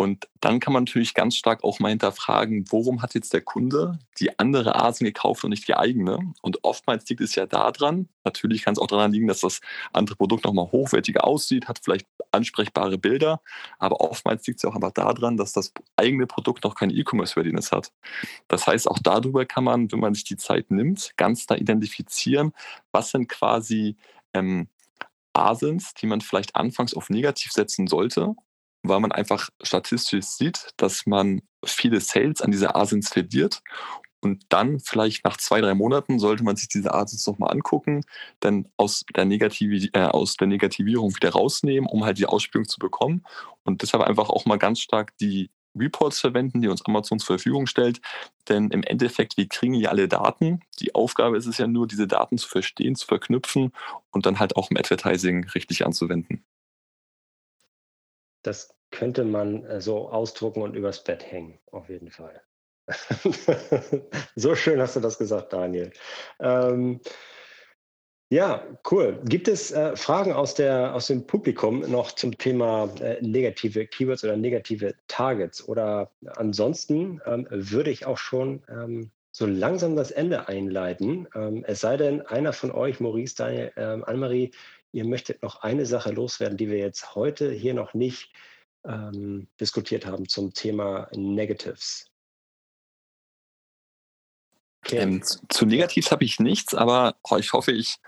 Und 0.00 0.30
dann 0.40 0.60
kann 0.60 0.72
man 0.72 0.84
natürlich 0.84 1.12
ganz 1.12 1.36
stark 1.36 1.62
auch 1.62 1.78
mal 1.78 1.90
hinterfragen, 1.90 2.64
worum 2.70 3.02
hat 3.02 3.12
jetzt 3.12 3.34
der 3.34 3.42
Kunde 3.42 3.98
die 4.18 4.38
andere 4.38 4.74
Asen 4.76 5.04
gekauft 5.04 5.44
und 5.44 5.50
nicht 5.50 5.68
die 5.68 5.74
eigene? 5.74 6.32
Und 6.40 6.64
oftmals 6.64 7.06
liegt 7.10 7.20
es 7.20 7.34
ja 7.34 7.44
daran, 7.44 8.08
natürlich 8.24 8.62
kann 8.62 8.72
es 8.72 8.78
auch 8.78 8.86
daran 8.86 9.12
liegen, 9.12 9.28
dass 9.28 9.40
das 9.40 9.60
andere 9.92 10.16
Produkt 10.16 10.46
nochmal 10.46 10.72
hochwertiger 10.72 11.26
aussieht, 11.26 11.68
hat 11.68 11.80
vielleicht 11.84 12.06
ansprechbare 12.30 12.96
Bilder, 12.96 13.42
aber 13.78 14.00
oftmals 14.00 14.46
liegt 14.46 14.60
es 14.60 14.62
ja 14.62 14.70
auch 14.70 14.74
einfach 14.74 14.92
daran, 14.92 15.36
dass 15.36 15.52
das 15.52 15.70
eigene 15.96 16.26
Produkt 16.26 16.64
noch 16.64 16.76
keine 16.76 16.94
E-Commerce-Readiness 16.94 17.70
hat. 17.70 17.92
Das 18.48 18.66
heißt, 18.66 18.88
auch 18.88 19.00
darüber 19.00 19.44
kann 19.44 19.64
man, 19.64 19.92
wenn 19.92 20.00
man 20.00 20.14
sich 20.14 20.24
die 20.24 20.38
Zeit 20.38 20.70
nimmt, 20.70 21.12
ganz 21.18 21.44
da 21.44 21.56
identifizieren, 21.56 22.54
was 22.90 23.10
sind 23.10 23.28
quasi 23.28 23.98
ähm, 24.32 24.68
Asins, 25.34 25.92
die 25.92 26.06
man 26.06 26.22
vielleicht 26.22 26.56
anfangs 26.56 26.94
auf 26.94 27.10
negativ 27.10 27.52
setzen 27.52 27.86
sollte 27.86 28.34
weil 28.82 29.00
man 29.00 29.12
einfach 29.12 29.50
statistisch 29.62 30.26
sieht, 30.26 30.70
dass 30.76 31.06
man 31.06 31.42
viele 31.64 32.00
Sales 32.00 32.40
an 32.40 32.50
diese 32.50 32.74
Asins 32.74 33.10
verliert. 33.10 33.62
Und 34.22 34.44
dann 34.50 34.80
vielleicht 34.80 35.24
nach 35.24 35.38
zwei, 35.38 35.62
drei 35.62 35.74
Monaten 35.74 36.18
sollte 36.18 36.44
man 36.44 36.56
sich 36.56 36.68
diese 36.68 36.92
Asins 36.92 37.26
nochmal 37.26 37.52
angucken, 37.52 38.02
dann 38.40 38.68
aus 38.76 39.04
der, 39.16 39.24
Negativi 39.24 39.90
äh, 39.94 40.02
aus 40.02 40.36
der 40.36 40.46
Negativierung 40.46 41.14
wieder 41.16 41.30
rausnehmen, 41.30 41.88
um 41.88 42.04
halt 42.04 42.18
die 42.18 42.26
Ausspielung 42.26 42.68
zu 42.68 42.78
bekommen. 42.78 43.24
Und 43.64 43.80
deshalb 43.80 44.02
einfach 44.02 44.28
auch 44.28 44.44
mal 44.44 44.58
ganz 44.58 44.80
stark 44.80 45.16
die 45.18 45.50
Reports 45.74 46.20
verwenden, 46.20 46.60
die 46.60 46.68
uns 46.68 46.84
Amazon 46.84 47.18
zur 47.18 47.38
Verfügung 47.38 47.66
stellt. 47.66 48.00
Denn 48.48 48.68
im 48.70 48.82
Endeffekt, 48.82 49.36
wir 49.36 49.48
kriegen 49.48 49.74
ja 49.74 49.90
alle 49.90 50.08
Daten. 50.08 50.60
Die 50.80 50.94
Aufgabe 50.94 51.38
ist 51.38 51.46
es 51.46 51.58
ja 51.58 51.66
nur, 51.66 51.86
diese 51.86 52.06
Daten 52.06 52.38
zu 52.38 52.48
verstehen, 52.48 52.96
zu 52.96 53.06
verknüpfen 53.06 53.72
und 54.10 54.26
dann 54.26 54.38
halt 54.38 54.56
auch 54.56 54.70
im 54.70 54.76
Advertising 54.76 55.48
richtig 55.50 55.86
anzuwenden. 55.86 56.44
Das 58.42 58.76
könnte 58.90 59.24
man 59.24 59.64
äh, 59.64 59.80
so 59.80 60.08
ausdrucken 60.08 60.62
und 60.62 60.74
übers 60.74 61.04
Bett 61.04 61.30
hängen, 61.30 61.58
auf 61.70 61.88
jeden 61.88 62.10
Fall. 62.10 62.40
so 64.36 64.54
schön 64.54 64.80
hast 64.80 64.96
du 64.96 65.00
das 65.00 65.18
gesagt, 65.18 65.52
Daniel. 65.52 65.92
Ähm, 66.40 67.00
ja, 68.32 68.64
cool. 68.90 69.20
Gibt 69.24 69.48
es 69.48 69.72
äh, 69.72 69.96
Fragen 69.96 70.32
aus, 70.32 70.54
der, 70.54 70.94
aus 70.94 71.08
dem 71.08 71.26
Publikum 71.26 71.80
noch 71.90 72.12
zum 72.12 72.38
Thema 72.38 72.88
äh, 73.00 73.20
negative 73.20 73.88
Keywords 73.88 74.22
oder 74.22 74.36
negative 74.36 74.94
Targets? 75.08 75.66
Oder 75.66 76.12
ansonsten 76.36 77.20
ähm, 77.26 77.48
würde 77.50 77.90
ich 77.90 78.06
auch 78.06 78.18
schon 78.18 78.62
ähm, 78.68 79.10
so 79.32 79.46
langsam 79.46 79.96
das 79.96 80.12
Ende 80.12 80.46
einleiten. 80.46 81.26
Ähm, 81.34 81.64
es 81.66 81.80
sei 81.80 81.96
denn, 81.96 82.22
einer 82.22 82.52
von 82.52 82.70
euch, 82.70 83.00
Maurice, 83.00 83.34
Daniel, 83.36 83.72
ähm, 83.76 84.04
Annemarie, 84.04 84.52
ihr 84.92 85.04
möchtet 85.04 85.42
noch 85.42 85.62
eine 85.62 85.86
Sache 85.86 86.12
loswerden, 86.12 86.56
die 86.56 86.68
wir 86.68 86.78
jetzt 86.78 87.14
heute 87.14 87.50
hier 87.50 87.74
noch 87.74 87.94
nicht 87.94 88.32
ähm, 88.84 89.48
diskutiert 89.60 90.06
haben 90.06 90.28
zum 90.28 90.52
Thema 90.54 91.08
Negatives. 91.12 92.06
Okay. 94.84 94.98
Ähm, 94.98 95.22
zu 95.48 95.66
Negatives 95.66 96.10
habe 96.10 96.24
ich 96.24 96.40
nichts, 96.40 96.74
aber 96.74 97.16
oh, 97.28 97.36
ich 97.36 97.52
hoffe, 97.52 97.72
ich 97.72 97.98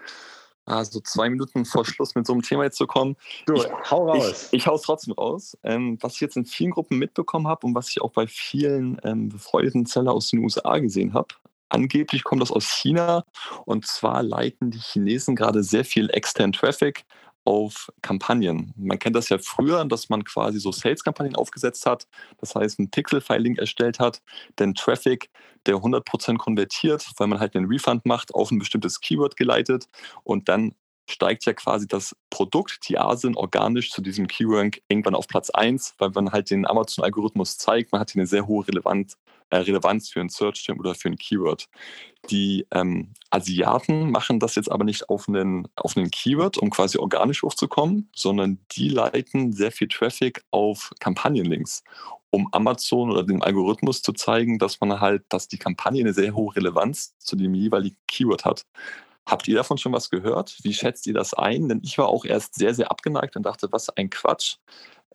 Also 0.65 1.01
zwei 1.01 1.29
Minuten 1.29 1.65
vor 1.65 1.85
Schluss 1.85 2.15
mit 2.15 2.27
so 2.27 2.33
einem 2.33 2.43
Thema 2.43 2.65
jetzt 2.65 2.79
zu 2.79 2.87
kommen. 2.87 3.17
Du, 3.47 3.55
ich, 3.55 3.67
hau 3.91 4.09
raus. 4.09 4.49
Ich, 4.53 4.61
ich 4.61 4.67
hau 4.67 4.77
es 4.77 4.83
trotzdem 4.83 5.13
raus. 5.13 5.57
Ähm, 5.63 5.99
was 6.01 6.15
ich 6.15 6.21
jetzt 6.21 6.37
in 6.37 6.47
vielen 6.47 6.71
Gruppen 6.71 6.99
mitbekommen 6.99 7.49
habe 7.49 7.67
und 7.67 7.75
was 7.75 7.91
ich 7.91 8.01
auch 8.01 8.13
bei 8.13 8.27
vielen 8.27 8.99
ähm, 9.05 9.29
befreundeten 9.29 9.87
Seller 9.87 10.13
aus 10.13 10.31
den 10.31 10.41
USA 10.41 10.79
gesehen 10.79 11.15
habe, 11.15 11.35
angeblich 11.73 12.25
kommt 12.25 12.43
das 12.43 12.53
aus 12.53 12.69
China. 12.69 13.25
Und 13.65 13.87
zwar 13.87 14.23
leiten 14.23 14.71
die 14.71 14.79
Chinesen 14.79 15.37
gerade 15.37 15.63
sehr 15.63 15.85
viel 15.85 16.11
extern 16.11 16.53
Traffic 16.53 17.05
auf 17.45 17.91
Kampagnen. 18.03 18.73
Man 18.77 18.99
kennt 18.99 19.17
das 19.17 19.29
ja 19.29 19.39
früher, 19.39 19.85
dass 19.85 20.09
man 20.09 20.25
quasi 20.25 20.61
so 20.61 20.71
Sales-Kampagnen 20.71 21.35
aufgesetzt 21.35 21.87
hat, 21.87 22.07
das 22.39 22.55
heißt 22.55 22.79
ein 22.79 22.91
Pixel-File-Link 22.91 23.59
erstellt 23.59 23.99
hat, 23.99 24.23
den 24.59 24.75
Traffic, 24.75 25.31
der 25.67 25.77
100% 25.77 26.39
konvertiert, 26.39 27.05
weil 27.17 27.27
man 27.27 27.41
halt 27.41 27.57
einen 27.57 27.67
Refund 27.67 28.07
macht, 28.07 28.35
auf 28.35 28.51
ein 28.51 28.59
bestimmtes 28.59 29.01
Keyword 29.01 29.37
geleitet. 29.37 29.89
Und 30.23 30.49
dann 30.49 30.75
steigt 31.11 31.45
ja 31.45 31.53
quasi 31.53 31.89
das 31.89 32.17
Produkt, 32.31 32.89
die 32.89 32.99
Asin, 32.99 33.37
organisch 33.37 33.91
zu 33.91 34.03
diesem 34.03 34.29
Keyword 34.29 34.79
irgendwann 34.89 35.15
auf 35.15 35.27
Platz 35.27 35.51
1, 35.51 35.95
weil 35.99 36.11
man 36.11 36.31
halt 36.31 36.51
den 36.51 36.67
Amazon-Algorithmus 36.67 37.59
zeigt, 37.59 37.93
man 37.93 38.01
hat 38.01 38.13
hier 38.13 38.21
eine 38.21 38.29
sehr 38.29 38.47
hohe 38.47 38.67
Relevanz, 38.67 39.17
Relevanz 39.61 40.09
für 40.11 40.21
ein 40.21 40.29
Search-Term 40.29 40.79
oder 40.79 40.95
für 40.95 41.09
ein 41.09 41.17
Keyword. 41.17 41.69
Die 42.31 42.67
ähm, 42.71 43.13
Asiaten 43.31 44.11
machen 44.11 44.39
das 44.39 44.55
jetzt 44.55 44.71
aber 44.71 44.85
nicht 44.85 45.09
auf 45.09 45.29
einen, 45.29 45.69
auf 45.77 45.97
einen 45.97 46.11
Keyword, 46.11 46.59
um 46.59 46.71
quasi 46.71 46.99
organisch 46.99 47.43
hochzukommen, 47.43 48.09
sondern 48.15 48.59
die 48.73 48.89
leiten 48.89 49.53
sehr 49.53 49.73
viel 49.73 49.89
Traffic 49.89 50.45
auf 50.51 50.93
Kampagnenlinks, 51.01 51.83
um 52.31 52.49
Amazon 52.53 53.11
oder 53.11 53.25
dem 53.25 53.43
Algorithmus 53.43 54.03
zu 54.03 54.13
zeigen, 54.13 54.59
dass 54.59 54.81
man 54.81 55.01
halt, 55.01 55.25
dass 55.29 55.49
die 55.49 55.59
Kampagne 55.59 56.01
eine 56.01 56.15
sehr 56.15 56.35
hohe 56.35 56.55
Relevanz 56.55 57.17
zu 57.19 57.37
dem 57.37 57.55
jeweiligen 57.55 57.97
Keyword 58.07 58.45
hat. 58.45 58.65
Habt 59.27 59.47
ihr 59.47 59.55
davon 59.55 59.79
schon 59.79 59.93
was 59.93 60.11
gehört? 60.11 60.59
Wie 60.63 60.75
schätzt 60.75 61.07
ihr 61.07 61.15
das 61.15 61.35
ein? 61.35 61.69
Denn 61.69 61.81
ich 61.85 61.99
war 61.99 62.09
auch 62.09 62.25
erst 62.25 62.55
sehr, 62.55 62.75
sehr 62.75 62.91
abgeneigt 62.91 63.37
und 63.37 63.45
dachte, 63.45 63.69
was 63.71 63.89
ein 63.91 64.11
Quatsch. 64.11 64.57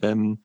Ähm, 0.01 0.43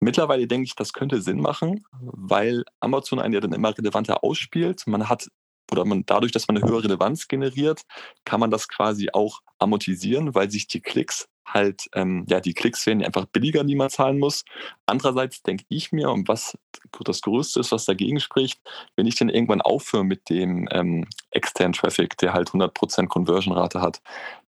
Mittlerweile 0.00 0.46
denke 0.46 0.64
ich, 0.64 0.74
das 0.74 0.92
könnte 0.92 1.20
Sinn 1.20 1.40
machen, 1.40 1.84
weil 2.00 2.64
Amazon 2.80 3.18
einen 3.20 3.34
ja 3.34 3.40
dann 3.40 3.52
immer 3.52 3.76
relevanter 3.76 4.24
ausspielt. 4.24 4.86
Man 4.86 5.08
hat 5.08 5.28
oder 5.70 5.84
man 5.84 6.04
dadurch, 6.06 6.32
dass 6.32 6.48
man 6.48 6.56
eine 6.56 6.68
höhere 6.68 6.84
Relevanz 6.84 7.28
generiert, 7.28 7.82
kann 8.24 8.40
man 8.40 8.50
das 8.50 8.68
quasi 8.68 9.08
auch 9.12 9.40
amortisieren, 9.58 10.34
weil 10.34 10.50
sich 10.50 10.66
die 10.66 10.80
Klicks 10.80 11.28
halt, 11.46 11.88
ähm, 11.94 12.24
ja, 12.28 12.40
die 12.40 12.54
Klicks 12.54 12.86
werden 12.86 13.04
einfach 13.04 13.26
billiger, 13.26 13.64
die 13.64 13.74
man 13.74 13.90
zahlen 13.90 14.18
muss. 14.18 14.44
Andererseits 14.86 15.42
denke 15.42 15.64
ich 15.68 15.92
mir, 15.92 16.10
und 16.10 16.28
was 16.28 16.56
das 17.04 17.20
Größte 17.22 17.60
ist, 17.60 17.72
was 17.72 17.84
dagegen 17.84 18.20
spricht, 18.20 18.60
wenn 18.96 19.06
ich 19.06 19.16
dann 19.16 19.28
irgendwann 19.28 19.60
aufhöre 19.60 20.04
mit 20.04 20.28
dem 20.28 20.68
ähm, 20.70 21.06
externen 21.30 21.72
Traffic, 21.72 22.16
der 22.18 22.32
halt 22.32 22.50
100% 22.50 23.08
Conversion-Rate 23.08 23.80
hat, 23.80 24.00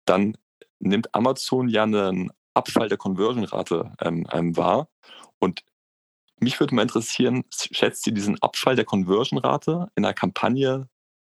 dann 0.05 0.36
nimmt 0.78 1.14
Amazon 1.14 1.68
ja 1.68 1.84
einen 1.84 2.30
Abfall 2.55 2.88
der 2.88 2.98
Conversion-Rate 2.98 3.92
ähm, 4.00 4.26
ähm, 4.32 4.57
wahr. 4.57 4.88
Und 5.43 5.64
mich 6.38 6.61
würde 6.61 6.74
mal 6.74 6.82
interessieren, 6.82 7.45
schätzt 7.51 8.07
ihr 8.07 8.14
diesen 8.14 8.40
Abfall 8.40 8.76
der 8.76 8.84
Conversion-Rate 8.84 9.88
in 9.97 10.05
einer 10.05 10.14
Kampagne 10.14 10.88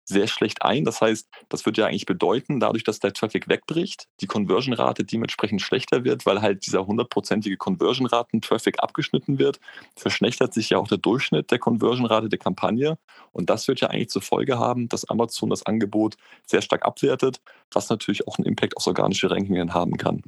sehr 0.06 0.26
schlecht 0.26 0.60
ein. 0.60 0.84
Das 0.84 1.00
heißt, 1.00 1.26
das 1.48 1.64
wird 1.64 1.78
ja 1.78 1.86
eigentlich 1.86 2.04
bedeuten, 2.04 2.60
dadurch, 2.60 2.84
dass 2.84 2.98
der 3.00 3.14
Traffic 3.14 3.48
wegbricht, 3.48 4.08
die 4.20 4.26
Conversion-Rate 4.26 5.04
dementsprechend 5.04 5.62
schlechter 5.62 6.04
wird, 6.04 6.26
weil 6.26 6.42
halt 6.42 6.66
dieser 6.66 6.86
hundertprozentige 6.86 7.56
Conversion-Raten-Traffic 7.56 8.82
abgeschnitten 8.82 9.38
wird, 9.38 9.58
verschlechtert 9.96 10.52
sich 10.52 10.68
ja 10.68 10.76
auch 10.76 10.88
der 10.88 10.98
Durchschnitt 10.98 11.50
der 11.50 11.58
Conversion-Rate 11.58 12.28
der 12.28 12.38
Kampagne. 12.38 12.98
Und 13.32 13.48
das 13.48 13.66
wird 13.68 13.80
ja 13.80 13.88
eigentlich 13.88 14.10
zur 14.10 14.20
Folge 14.20 14.58
haben, 14.58 14.90
dass 14.90 15.08
Amazon 15.08 15.48
das 15.48 15.64
Angebot 15.64 16.16
sehr 16.46 16.60
stark 16.60 16.84
abwertet, 16.84 17.40
was 17.72 17.88
natürlich 17.88 18.28
auch 18.28 18.36
einen 18.36 18.46
Impact 18.46 18.76
aufs 18.76 18.86
organische 18.86 19.30
Ranking 19.30 19.72
haben 19.72 19.96
kann. 19.96 20.22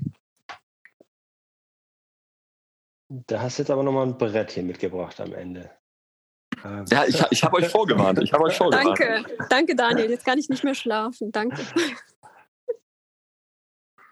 Da 3.09 3.41
hast 3.41 3.59
du 3.59 3.63
jetzt 3.63 3.71
aber 3.71 3.83
nochmal 3.83 4.07
ein 4.07 4.19
Brett 4.19 4.53
hier 4.53 4.63
mitgebracht 4.63 5.21
am 5.21 5.33
Ende. 5.33 5.71
Ähm. 6.65 6.85
Ja, 6.91 7.05
ich, 7.07 7.23
ich 7.31 7.45
habe 7.45 7.57
euch 7.57 7.69
vorgewarnt. 7.69 8.21
Ich 8.23 8.33
habe 8.33 8.45
euch 8.45 8.57
vorgewarnt. 8.57 8.99
Danke, 8.99 9.25
danke 9.49 9.77
Daniel. 9.77 10.11
Jetzt 10.11 10.25
kann 10.25 10.39
ich 10.39 10.49
nicht 10.49 10.65
mehr 10.65 10.75
schlafen. 10.75 11.31
Danke. 11.31 11.61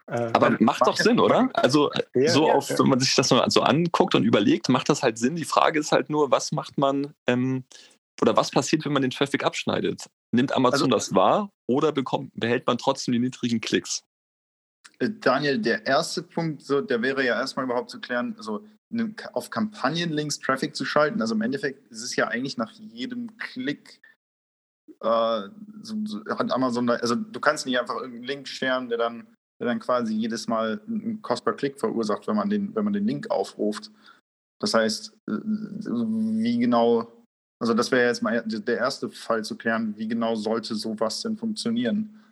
Äh, 0.07 0.31
Aber 0.35 0.57
macht 0.61 0.87
doch 0.87 0.97
Sinn, 0.97 1.19
oder? 1.19 1.49
Also 1.55 1.91
ja, 2.15 2.31
so 2.31 2.49
ja, 2.49 2.55
auf, 2.55 2.69
wenn 2.71 2.89
man 2.89 3.01
sich 3.01 3.15
das 3.15 3.29
so, 3.29 3.43
so, 3.49 3.63
anguckt 3.63 4.15
und 4.15 4.25
überlegt, 4.25 4.69
macht 4.69 4.89
das 4.91 5.03
halt 5.03 5.19
Sinn. 5.19 5.35
Die 5.35 5.47
Frage 5.47 5.79
ist 5.81 5.93
halt 5.93 6.11
nur, 6.11 6.31
was 6.31 6.53
macht 6.53 6.77
man 6.77 7.15
ähm, 7.27 7.65
oder 8.21 8.37
was 8.37 8.51
passiert, 8.51 8.85
wenn 8.85 8.93
man 8.93 9.03
den 9.03 9.11
Traffic 9.11 9.45
abschneidet? 9.45 10.11
Nimmt 10.31 10.53
Amazon 10.53 10.93
also, 10.93 11.09
das 11.11 11.15
wahr 11.15 11.51
oder 11.67 11.91
bekommt, 11.91 12.33
behält 12.35 12.67
man 12.67 12.77
trotzdem 12.77 13.13
die 13.13 13.19
niedrigen 13.19 13.61
Klicks? 13.61 14.05
Äh, 14.99 15.11
Daniel, 15.21 15.59
der 15.59 15.87
erste 15.87 16.23
Punkt, 16.23 16.63
so, 16.63 16.81
der 16.81 17.03
wäre 17.03 17.25
ja 17.25 17.39
erstmal 17.39 17.65
überhaupt 17.65 17.91
zu 17.91 18.01
klären, 18.01 18.37
so 18.39 18.67
auf 19.33 19.51
Kampagnenlinks 19.51 20.39
Traffic 20.39 20.77
zu 20.77 20.85
schalten. 20.85 21.21
Also 21.21 21.35
im 21.35 21.43
Endeffekt 21.43 21.91
ist 21.91 22.03
es 22.03 22.15
ja 22.17 22.29
eigentlich 22.29 22.57
nach 22.57 22.71
jedem 22.71 23.37
Klick 23.39 24.01
äh, 25.01 25.49
so, 25.83 25.97
so, 26.05 26.25
hat 26.27 26.51
Amazon, 26.53 26.87
da, 26.87 26.95
also 26.95 27.15
du 27.15 27.41
kannst 27.41 27.67
nicht 27.67 27.79
einfach 27.79 27.97
irgendeinen 27.97 28.25
Link 28.25 28.49
scheren, 28.49 28.89
der 28.89 28.99
dann, 28.99 29.27
der 29.61 29.67
dann 29.67 29.81
quasi 29.81 30.15
jedes 30.15 30.49
Mal 30.49 30.81
einen 30.87 31.21
per 31.23 31.53
Klick 31.55 31.79
verursacht, 31.79 32.27
wenn 32.27 32.37
man 32.37 32.49
den, 32.49 32.75
wenn 32.75 32.85
man 32.85 32.93
den 32.93 33.07
Link 33.07 33.31
aufruft. 33.31 33.91
Das 34.61 34.75
heißt, 34.75 35.13
äh, 35.29 35.33
wie 35.33 36.59
genau, 36.59 37.25
also 37.61 37.75
das 37.75 37.91
wäre 37.91 38.07
jetzt 38.07 38.23
mal 38.23 38.43
der 38.47 38.79
erste 38.79 39.11
Fall 39.11 39.45
zu 39.45 39.57
klären, 39.57 39.97
wie 39.97 40.09
genau 40.09 40.35
sollte 40.37 40.75
sowas 40.75 41.23
denn 41.23 41.37
funktionieren? 41.37 42.24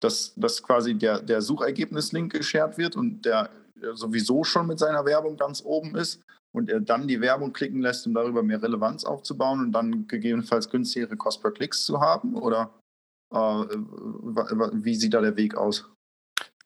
Dass, 0.00 0.32
dass 0.36 0.62
quasi 0.62 0.94
der, 0.94 1.20
der 1.20 1.42
Suchergebnis-Link 1.42 2.32
geshared 2.32 2.78
wird 2.78 2.94
und 2.94 3.24
der 3.24 3.50
sowieso 3.94 4.44
schon 4.44 4.66
mit 4.66 4.78
seiner 4.78 5.04
Werbung 5.04 5.36
ganz 5.36 5.62
oben 5.64 5.96
ist 5.96 6.20
und 6.52 6.70
er 6.70 6.80
dann 6.80 7.08
die 7.08 7.20
Werbung 7.20 7.52
klicken 7.52 7.80
lässt, 7.80 8.06
um 8.06 8.14
darüber 8.14 8.42
mehr 8.42 8.62
Relevanz 8.62 9.04
aufzubauen 9.04 9.60
und 9.60 9.72
dann 9.72 10.06
gegebenenfalls 10.08 10.70
günstigere 10.70 11.16
Cost 11.16 11.42
per 11.42 11.52
Klicks 11.52 11.84
zu 11.84 12.00
haben? 12.00 12.36
Oder 12.36 12.70
äh, 13.32 13.36
wie 13.36 14.94
sieht 14.94 15.14
da 15.14 15.20
der 15.20 15.36
Weg 15.36 15.56
aus? 15.56 15.88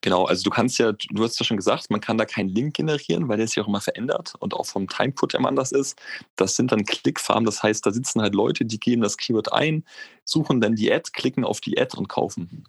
Genau, 0.05 0.25
also 0.25 0.43
du 0.43 0.51
kannst 0.51 0.79
ja, 0.79 0.93
du 0.93 1.23
hast 1.23 1.39
ja 1.39 1.45
schon 1.45 1.57
gesagt, 1.57 1.89
man 1.89 2.01
kann 2.01 2.19
da 2.19 2.25
keinen 2.25 2.49
Link 2.49 2.75
generieren, 2.75 3.29
weil 3.29 3.37
der 3.37 3.47
sich 3.47 3.61
auch 3.61 3.69
immer 3.69 3.81
verändert 3.81 4.35
und 4.41 4.53
auch 4.53 4.67
vom 4.67 4.89
Timecode 4.89 5.35
immer 5.35 5.49
anders 5.49 5.71
ist. 5.71 5.97
Das 6.35 6.57
sind 6.57 6.73
dann 6.73 6.85
Klickfarmen, 6.85 7.45
das 7.45 7.63
heißt, 7.63 7.87
da 7.87 7.93
sitzen 7.93 8.21
halt 8.21 8.35
Leute, 8.35 8.65
die 8.65 8.81
geben 8.81 9.03
das 9.03 9.17
Keyword 9.17 9.53
ein, 9.53 9.85
suchen 10.25 10.61
dann 10.61 10.75
die 10.75 10.93
Ad, 10.93 11.11
klicken 11.13 11.45
auf 11.45 11.61
die 11.61 11.81
Ad 11.81 11.97
und 11.97 12.09
kaufen. 12.09 12.65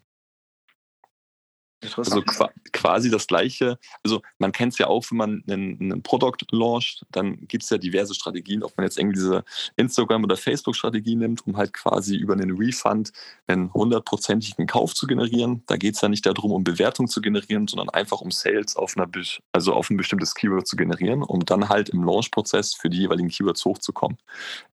Also 1.97 2.23
quasi 2.71 3.09
das 3.09 3.27
gleiche. 3.27 3.77
Also 4.03 4.21
man 4.39 4.51
kennt 4.51 4.73
es 4.73 4.79
ja 4.79 4.87
auch, 4.87 5.05
wenn 5.09 5.17
man 5.17 5.43
einen 5.49 6.01
Produkt 6.03 6.45
launcht, 6.51 7.05
dann 7.11 7.47
gibt 7.47 7.63
es 7.63 7.69
ja 7.69 7.77
diverse 7.77 8.13
Strategien, 8.13 8.63
ob 8.63 8.75
man 8.77 8.85
jetzt 8.85 8.97
irgendwie 8.97 9.15
diese 9.15 9.43
Instagram- 9.75 10.23
oder 10.23 10.37
Facebook-Strategie 10.37 11.15
nimmt, 11.15 11.45
um 11.45 11.57
halt 11.57 11.73
quasi 11.73 12.15
über 12.15 12.33
einen 12.33 12.57
Refund 12.57 13.11
einen 13.47 13.73
hundertprozentigen 13.73 14.67
Kauf 14.67 14.93
zu 14.93 15.07
generieren. 15.07 15.63
Da 15.67 15.77
geht 15.77 15.95
es 15.95 16.01
ja 16.01 16.09
nicht 16.09 16.25
darum, 16.25 16.51
um 16.51 16.63
Bewertung 16.63 17.07
zu 17.07 17.21
generieren, 17.21 17.67
sondern 17.67 17.89
einfach 17.89 18.21
um 18.21 18.31
Sales 18.31 18.75
auf 18.75 18.95
einer, 18.97 19.09
also 19.51 19.73
auf 19.73 19.89
ein 19.89 19.97
bestimmtes 19.97 20.35
Keyword 20.35 20.67
zu 20.67 20.75
generieren, 20.75 21.23
um 21.23 21.45
dann 21.45 21.69
halt 21.69 21.89
im 21.89 22.03
Launch-Prozess 22.03 22.73
für 22.73 22.89
die 22.89 22.99
jeweiligen 22.99 23.29
Keywords 23.29 23.65
hochzukommen. 23.65 24.17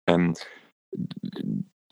Ähm, 0.07 0.35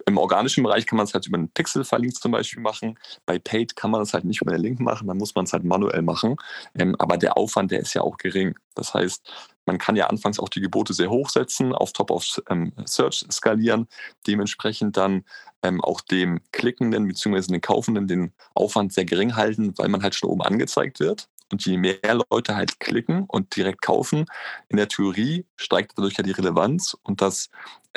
im 0.09 0.19
organischen 0.19 0.65
Bereich 0.65 0.87
kann 0.87 0.97
man 0.97 1.07
es 1.07 1.15
halt 1.15 1.27
über 1.27 1.37
einen 1.37 1.51
Pixel-Verlink 1.51 2.17
zum 2.17 2.33
Beispiel 2.33 2.63
machen. 2.63 2.99
Bei 3.27 3.39
Paid 3.39 3.77
kann 3.77 3.91
man 3.91 4.03
es 4.03 4.15
halt 4.15 4.25
nicht 4.25 4.41
über 4.41 4.53
den 4.53 4.63
Link 4.63 4.81
machen, 4.81 5.07
dann 5.07 5.19
muss 5.19 5.35
man 5.35 5.45
es 5.45 5.53
halt 5.53 5.65
manuell 5.65 6.03
machen. 6.03 6.37
Ähm, 6.75 6.97
aber 6.99 7.17
der 7.17 7.37
Aufwand, 7.37 7.71
der 7.71 7.81
ist 7.81 7.95
ja 7.95 8.03
auch 8.03 8.17
gering. 8.17 8.55
Das 8.75 8.95
heißt, 8.95 9.31
man 9.67 9.79
kann 9.79 9.97
ja 9.97 10.07
anfangs 10.07 10.39
auch 10.39 10.49
die 10.49 10.63
Gebote 10.63 10.95
sehr 10.95 11.11
hoch 11.11 11.29
setzen, 11.29 11.75
auf 11.75 11.93
Top 11.93 12.11
of 12.11 12.25
ähm, 12.49 12.73
Search 12.87 13.27
skalieren, 13.31 13.87
dementsprechend 14.27 14.97
dann 14.97 15.25
ähm, 15.63 15.83
auch 15.83 16.01
dem 16.01 16.41
Klickenden 16.53 17.07
bzw. 17.07 17.53
den 17.53 17.61
Kaufenden 17.61 18.09
den 18.09 18.33
Aufwand 18.55 18.93
sehr 18.93 19.05
gering 19.05 19.37
halten, 19.37 19.77
weil 19.77 19.89
man 19.89 20.03
halt 20.03 20.15
schon 20.15 20.31
oben 20.31 20.43
angezeigt 20.43 21.01
wird. 21.01 21.29
Und 21.51 21.65
je 21.65 21.79
mehr 21.79 21.99
Leute 22.31 22.57
halt 22.57 22.79
klicken 22.79 23.25
und 23.27 23.57
direkt 23.57 23.81
kaufen, 23.81 24.27
in 24.69 24.77
der 24.77 24.89
Theorie 24.89 25.47
steigt 25.57 25.93
dadurch 25.97 26.17
ja 26.19 26.23
die 26.23 26.33
Relevanz 26.33 26.95
und 27.03 27.23
das, 27.23 27.49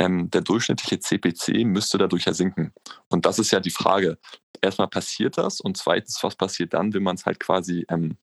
ähm, 0.02 0.32
der 0.32 0.42
durchschnittliche 0.42 1.00
CPC 1.00 1.64
müsste 1.64 2.00
dadurch 2.00 2.26
ja 2.26 2.34
sinken. 2.34 2.74
Und 3.10 3.28
das 3.28 3.38
ist 3.38 3.52
ja 3.52 3.60
die 3.60 3.70
Frage. 3.70 4.18
Erstmal 4.60 4.88
passiert 4.88 5.38
das 5.38 5.62
und 5.62 5.78
zweitens, 5.78 6.20
was 6.24 6.36
passiert 6.36 6.74
dann, 6.74 6.94
wenn 6.94 7.04
man 7.04 7.16
es 7.16 7.26
halt 7.26 7.40
quasi 7.40 7.86
ähm, 7.88 8.18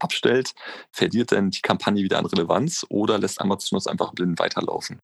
abstellt? 0.00 0.54
Verliert 0.92 1.30
denn 1.30 1.50
die 1.50 1.62
Kampagne 1.62 2.02
wieder 2.02 2.18
an 2.18 2.26
Relevanz 2.26 2.84
oder 2.90 3.18
lässt 3.18 3.40
Amazon 3.40 3.78
es 3.78 3.86
einfach 3.86 4.12
blind 4.12 4.38
weiterlaufen? 4.38 5.00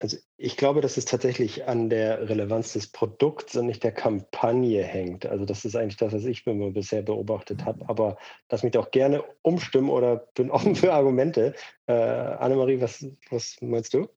Also 0.00 0.16
ich 0.36 0.56
glaube, 0.56 0.80
dass 0.80 0.96
es 0.96 1.04
tatsächlich 1.04 1.66
an 1.68 1.88
der 1.88 2.28
Relevanz 2.28 2.72
des 2.72 2.88
Produkts 2.88 3.56
und 3.56 3.66
nicht 3.66 3.84
der 3.84 3.92
Kampagne 3.92 4.82
hängt. 4.82 5.24
Also 5.24 5.44
das 5.44 5.64
ist 5.64 5.76
eigentlich 5.76 5.96
das, 5.96 6.12
was 6.12 6.24
ich 6.24 6.44
bisher 6.44 7.02
beobachtet 7.02 7.64
habe. 7.64 7.88
Aber 7.88 8.18
lass 8.50 8.64
mich 8.64 8.72
doch 8.72 8.90
gerne 8.90 9.22
umstimmen 9.42 9.88
oder 9.88 10.16
bin 10.34 10.50
offen 10.50 10.74
für 10.74 10.92
Argumente. 10.92 11.54
Äh, 11.86 11.92
Annemarie, 11.92 12.80
was, 12.80 13.06
was 13.30 13.56
meinst 13.62 13.94
du? 13.94 14.08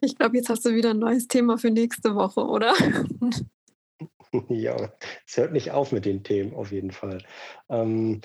Ich 0.00 0.16
glaube, 0.16 0.36
jetzt 0.36 0.48
hast 0.48 0.64
du 0.64 0.74
wieder 0.74 0.90
ein 0.90 0.98
neues 0.98 1.28
Thema 1.28 1.58
für 1.58 1.70
nächste 1.70 2.14
Woche, 2.14 2.40
oder? 2.40 2.74
ja, 4.48 4.92
es 5.26 5.36
hört 5.36 5.52
nicht 5.52 5.70
auf 5.70 5.92
mit 5.92 6.04
den 6.04 6.24
Themen, 6.24 6.54
auf 6.54 6.72
jeden 6.72 6.90
Fall. 6.90 7.22
Ähm, 7.68 8.20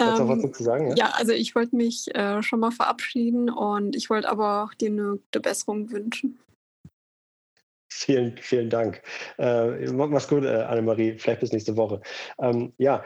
ähm, 0.00 0.28
was 0.28 0.52
zu 0.52 0.64
sagen? 0.64 0.88
Ja, 0.88 0.94
ja 0.96 1.10
also 1.14 1.32
ich 1.32 1.54
wollte 1.54 1.76
mich 1.76 2.14
äh, 2.14 2.42
schon 2.42 2.60
mal 2.60 2.70
verabschieden 2.70 3.50
und 3.50 3.94
ich 3.96 4.10
wollte 4.10 4.28
aber 4.28 4.64
auch 4.64 4.74
dir 4.74 4.90
eine 4.90 5.18
gute 5.18 5.40
Besserung 5.40 5.90
wünschen. 5.90 6.38
Vielen, 7.92 8.36
vielen 8.38 8.70
Dank. 8.70 9.02
Äh, 9.36 9.90
mach's 9.92 10.28
gut, 10.28 10.44
äh, 10.44 10.62
Annemarie. 10.62 11.18
Vielleicht 11.18 11.40
bis 11.40 11.52
nächste 11.52 11.76
Woche. 11.76 12.00
Ähm, 12.38 12.72
ja, 12.78 13.04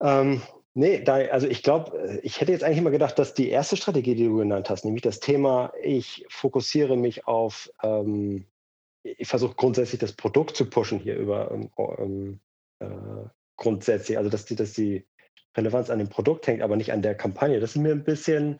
ähm, 0.00 0.42
nee, 0.76 1.00
da, 1.02 1.14
also 1.14 1.48
ich 1.48 1.62
glaube, 1.62 1.98
äh, 1.98 2.20
ich 2.20 2.40
hätte 2.40 2.52
jetzt 2.52 2.62
eigentlich 2.62 2.78
immer 2.78 2.90
gedacht, 2.90 3.18
dass 3.18 3.34
die 3.34 3.48
erste 3.48 3.76
Strategie, 3.76 4.14
die 4.14 4.26
du 4.26 4.36
genannt 4.36 4.70
hast, 4.70 4.84
nämlich 4.84 5.02
das 5.02 5.20
Thema, 5.20 5.72
ich 5.82 6.24
fokussiere 6.28 6.96
mich 6.96 7.26
auf, 7.26 7.70
ähm, 7.82 8.46
ich 9.02 9.28
versuche 9.28 9.54
grundsätzlich 9.54 10.00
das 10.00 10.12
Produkt 10.12 10.56
zu 10.56 10.68
pushen 10.68 10.98
hier 10.98 11.16
über 11.16 11.50
ähm, 11.50 11.70
ähm 11.98 12.40
äh, 12.78 13.28
grundsätzlich, 13.56 14.18
also 14.18 14.28
dass 14.28 14.44
die, 14.44 14.54
dass 14.54 14.74
die 14.74 15.06
Relevanz 15.56 15.88
an 15.88 15.98
dem 15.98 16.10
Produkt 16.10 16.46
hängt, 16.46 16.60
aber 16.60 16.76
nicht 16.76 16.92
an 16.92 17.00
der 17.00 17.14
Kampagne. 17.14 17.58
Das 17.58 17.70
ist 17.70 17.76
mir 17.76 17.92
ein 17.92 18.04
bisschen, 18.04 18.58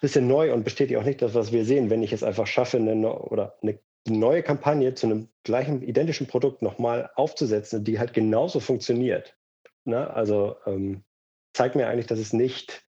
bisschen 0.00 0.28
neu 0.28 0.52
und 0.52 0.62
bestätigt 0.62 0.98
auch 0.98 1.04
nicht 1.04 1.20
das, 1.20 1.34
was 1.34 1.50
wir 1.50 1.64
sehen, 1.64 1.90
wenn 1.90 2.04
ich 2.04 2.12
es 2.12 2.22
einfach 2.22 2.46
schaffe, 2.46 2.76
eine, 2.76 2.94
oder 3.12 3.58
eine 3.62 3.80
neue 4.06 4.44
Kampagne 4.44 4.94
zu 4.94 5.06
einem 5.06 5.28
gleichen, 5.42 5.82
identischen 5.82 6.28
Produkt 6.28 6.62
nochmal 6.62 7.10
aufzusetzen, 7.16 7.82
die 7.82 7.98
halt 7.98 8.14
genauso 8.14 8.60
funktioniert. 8.60 9.36
Ne? 9.84 10.08
Also 10.10 10.56
ähm, 10.66 11.04
zeigt 11.52 11.76
mir 11.76 11.88
eigentlich, 11.88 12.06
dass 12.06 12.18
es 12.18 12.32
nicht 12.32 12.84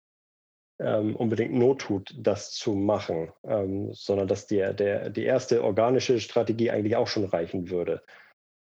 ähm, 0.81 1.17
unbedingt 1.17 1.55
Not 1.55 1.83
tut, 1.83 2.15
das 2.17 2.53
zu 2.53 2.75
machen, 2.75 3.33
ähm, 3.45 3.93
sondern 3.93 4.29
dass 4.29 4.47
die, 4.47 4.57
der, 4.57 5.11
die 5.11 5.25
erste 5.25 5.63
organische 5.63 6.21
Strategie 6.21 6.71
eigentlich 6.71 6.97
auch 6.97 7.09
schon 7.09 7.25
reichen 7.25 7.71
würde. 7.71 8.03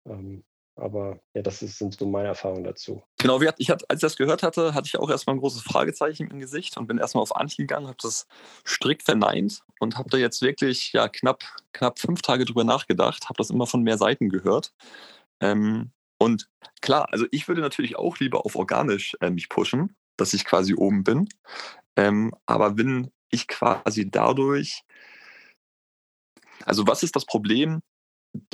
Ähm, 0.07 0.43
aber 0.75 1.19
ja, 1.34 1.41
das 1.41 1.61
ist, 1.61 1.77
sind 1.77 1.93
so 1.97 2.05
meine 2.05 2.30
Erfahrungen 2.30 2.63
dazu. 2.63 3.03
Genau, 3.17 3.41
ich 3.41 3.69
hatte, 3.69 3.86
als 3.89 3.99
ich 3.99 4.01
das 4.01 4.15
gehört 4.15 4.43
hatte, 4.43 4.73
hatte 4.73 4.88
ich 4.88 4.97
auch 4.97 5.09
erstmal 5.09 5.36
ein 5.36 5.39
großes 5.39 5.61
Fragezeichen 5.61 6.30
im 6.30 6.39
Gesicht 6.39 6.77
und 6.77 6.88
bin 6.88 6.97
erstmal 6.97 7.21
auf 7.21 7.36
Anhieb 7.36 7.57
gegangen, 7.57 7.88
habe 7.88 7.97
das 8.01 8.27
strikt 8.65 9.03
verneint 9.03 9.61
und 9.80 9.97
habe 9.97 10.09
da 10.09 10.17
jetzt 10.17 10.41
wirklich 10.41 10.93
ja 10.93 11.09
knapp, 11.09 11.43
knapp 11.73 11.99
fünf 11.99 12.21
Tage 12.21 12.45
drüber 12.45 12.63
nachgedacht, 12.63 13.25
habe 13.25 13.38
das 13.38 13.49
immer 13.49 13.67
von 13.67 13.84
mehr 13.84 13.97
Seiten 13.97 14.30
gehört. 14.30 14.73
Ähm, 15.41 15.91
und 16.20 16.49
klar, 16.82 17.07
also 17.11 17.26
ich 17.32 17.47
würde 17.47 17.61
natürlich 17.61 17.95
auch 17.95 18.17
lieber 18.20 18.45
auf 18.45 18.55
organisch 18.55 19.15
äh, 19.22 19.30
mich 19.30 19.49
pushen, 19.49 19.95
dass 20.17 20.34
ich 20.34 20.45
quasi 20.45 20.76
oben 20.76 21.03
bin. 21.03 21.30
Ähm, 21.95 22.34
aber 22.45 22.78
wenn 22.78 23.11
ich 23.32 23.47
quasi 23.47 24.09
dadurch, 24.09 24.84
also 26.65 26.86
was 26.86 27.03
ist 27.03 27.15
das 27.15 27.26
Problem, 27.26 27.82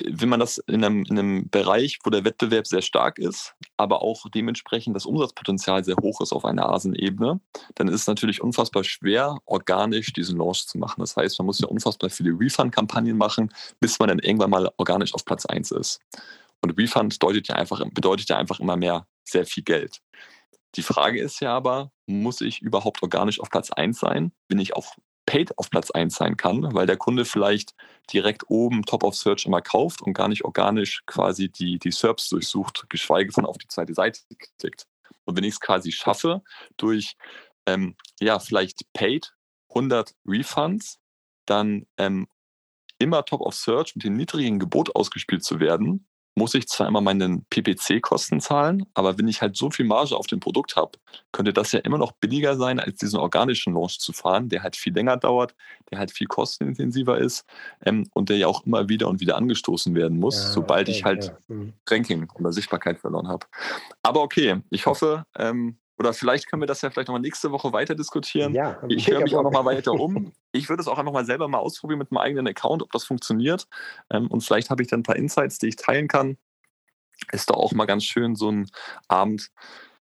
wenn 0.01 0.29
man 0.29 0.39
das 0.39 0.57
in 0.67 0.85
einem, 0.85 1.03
in 1.03 1.19
einem 1.19 1.49
Bereich, 1.49 1.99
wo 2.03 2.09
der 2.09 2.23
Wettbewerb 2.23 2.65
sehr 2.65 2.81
stark 2.81 3.19
ist, 3.19 3.55
aber 3.75 4.01
auch 4.01 4.25
dementsprechend 4.33 4.95
das 4.95 5.05
Umsatzpotenzial 5.05 5.83
sehr 5.83 5.97
hoch 6.01 6.21
ist 6.21 6.31
auf 6.31 6.45
einer 6.45 6.69
Asenebene, 6.69 7.41
dann 7.75 7.87
ist 7.89 8.01
es 8.01 8.07
natürlich 8.07 8.41
unfassbar 8.41 8.85
schwer, 8.85 9.37
organisch 9.45 10.13
diesen 10.13 10.37
Launch 10.37 10.67
zu 10.67 10.77
machen. 10.77 11.01
Das 11.01 11.17
heißt, 11.17 11.37
man 11.39 11.47
muss 11.47 11.59
ja 11.59 11.67
unfassbar 11.67 12.09
viele 12.09 12.31
Refund-Kampagnen 12.39 13.17
machen, 13.17 13.53
bis 13.81 13.99
man 13.99 14.07
dann 14.07 14.19
irgendwann 14.19 14.51
mal 14.51 14.71
organisch 14.77 15.13
auf 15.13 15.25
Platz 15.25 15.45
1 15.45 15.71
ist. 15.71 15.99
Und 16.61 16.77
Refund 16.77 17.13
bedeutet 17.13 17.47
ja 17.47 17.55
einfach, 17.55 17.81
bedeutet 17.91 18.29
ja 18.29 18.37
einfach 18.37 18.59
immer 18.59 18.75
mehr 18.75 19.07
sehr 19.23 19.45
viel 19.45 19.63
Geld. 19.63 20.01
Die 20.75 20.83
Frage 20.83 21.21
ist 21.21 21.39
ja 21.39 21.55
aber, 21.55 21.91
muss 22.05 22.41
ich 22.41 22.61
überhaupt 22.61 23.01
organisch 23.01 23.39
auf 23.39 23.49
Platz 23.49 23.71
1 23.71 23.99
sein? 23.99 24.31
Bin 24.47 24.59
ich 24.59 24.75
auch 24.75 24.95
Paid 25.25 25.57
auf 25.57 25.69
Platz 25.69 25.89
1 25.89 26.15
sein 26.15 26.37
kann, 26.37 26.73
weil 26.73 26.85
der 26.85 26.97
Kunde 26.97 27.25
vielleicht 27.25 27.73
direkt 28.11 28.43
oben 28.47 28.83
Top 28.83 29.03
of 29.03 29.15
Search 29.15 29.45
immer 29.45 29.61
kauft 29.61 30.01
und 30.01 30.13
gar 30.13 30.27
nicht 30.27 30.45
organisch 30.45 31.03
quasi 31.07 31.49
die, 31.49 31.79
die 31.79 31.91
SERPs 31.91 32.29
durchsucht, 32.29 32.85
geschweige 32.89 33.31
von 33.31 33.45
auf 33.45 33.57
die 33.57 33.67
zweite 33.67 33.93
Seite 33.93 34.21
klickt. 34.59 34.85
Und 35.23 35.35
wenn 35.35 35.43
ich 35.43 35.55
es 35.55 35.59
quasi 35.59 35.91
schaffe, 35.91 36.43
durch 36.77 37.15
ähm, 37.65 37.95
ja, 38.19 38.39
vielleicht 38.39 38.91
Paid 38.93 39.33
100 39.69 40.13
Refunds, 40.27 40.99
dann 41.45 41.87
ähm, 41.97 42.27
immer 42.99 43.25
Top 43.25 43.41
of 43.41 43.55
Search 43.55 43.95
mit 43.95 44.05
dem 44.05 44.15
niedrigen 44.15 44.59
Gebot 44.59 44.95
ausgespielt 44.95 45.43
zu 45.43 45.59
werden, 45.59 46.07
muss 46.35 46.53
ich 46.53 46.67
zwar 46.67 46.87
immer 46.87 47.01
meinen 47.01 47.45
PPC-Kosten 47.49 48.41
zahlen, 48.41 48.85
aber 48.93 49.17
wenn 49.17 49.27
ich 49.27 49.41
halt 49.41 49.55
so 49.55 49.71
viel 49.71 49.85
Marge 49.85 50.15
auf 50.15 50.27
dem 50.27 50.41
Produkt 50.41 50.75
habe, 50.75 50.91
könnte 51.31 51.53
das 51.53 51.71
ja 51.71 51.79
immer 51.79 51.97
noch 51.97 52.11
billiger 52.11 52.57
sein, 52.57 52.79
als 52.79 52.97
diesen 52.97 53.19
organischen 53.19 53.73
Launch 53.73 53.99
zu 53.99 54.11
fahren, 54.11 54.49
der 54.49 54.61
halt 54.61 54.75
viel 54.75 54.93
länger 54.93 55.15
dauert, 55.15 55.55
der 55.89 55.99
halt 55.99 56.11
viel 56.11 56.27
kostenintensiver 56.27 57.17
ist 57.17 57.45
ähm, 57.85 58.07
und 58.13 58.29
der 58.29 58.37
ja 58.37 58.47
auch 58.47 58.65
immer 58.65 58.89
wieder 58.89 59.07
und 59.07 59.21
wieder 59.21 59.37
angestoßen 59.37 59.95
werden 59.95 60.19
muss, 60.19 60.35
ja, 60.35 60.51
sobald 60.51 60.89
okay, 60.89 60.97
ich 60.97 61.03
halt 61.05 61.25
ja. 61.25 61.37
Mhm. 61.47 61.73
Ranking 61.89 62.29
oder 62.35 62.51
Sichtbarkeit 62.51 62.99
verloren 62.99 63.29
habe. 63.29 63.45
Aber 64.03 64.21
okay, 64.21 64.61
ich 64.69 64.85
hoffe, 64.85 65.25
ähm, 65.37 65.77
oder 65.97 66.13
vielleicht 66.13 66.47
können 66.47 66.61
wir 66.61 66.67
das 66.67 66.81
ja 66.81 66.89
vielleicht 66.89 67.07
nochmal 67.07 67.21
nächste 67.21 67.51
Woche 67.51 67.71
weiter 67.71 67.95
diskutieren. 67.95 68.53
Ja, 68.53 68.81
ich 68.87 69.07
höre 69.09 69.21
mich 69.21 69.35
auch 69.35 69.43
nochmal 69.43 69.65
weiter 69.65 69.93
um. 69.93 70.31
Ich 70.51 70.69
würde 70.69 70.81
es 70.81 70.87
auch 70.87 70.97
einfach 70.97 71.11
mal 71.11 71.25
selber 71.25 71.49
mal 71.49 71.57
ausprobieren 71.57 71.99
mit 71.99 72.13
meinem 72.13 72.23
eigenen 72.23 72.47
Account, 72.47 72.81
ob 72.81 72.89
das 72.93 73.03
funktioniert. 73.03 73.67
Ähm, 74.09 74.27
und 74.27 74.41
vielleicht 74.41 74.69
habe 74.69 74.81
ich 74.81 74.87
dann 74.87 75.01
ein 75.01 75.03
paar 75.03 75.17
Insights, 75.17 75.57
die 75.57 75.67
ich 75.67 75.75
teilen 75.75 76.07
kann. 76.07 76.37
Ist 77.33 77.49
doch 77.49 77.57
auch 77.57 77.73
mal 77.73 77.83
ganz 77.85 78.05
schön, 78.05 78.35
so 78.37 78.49
ein 78.51 78.69
Abend 79.09 79.51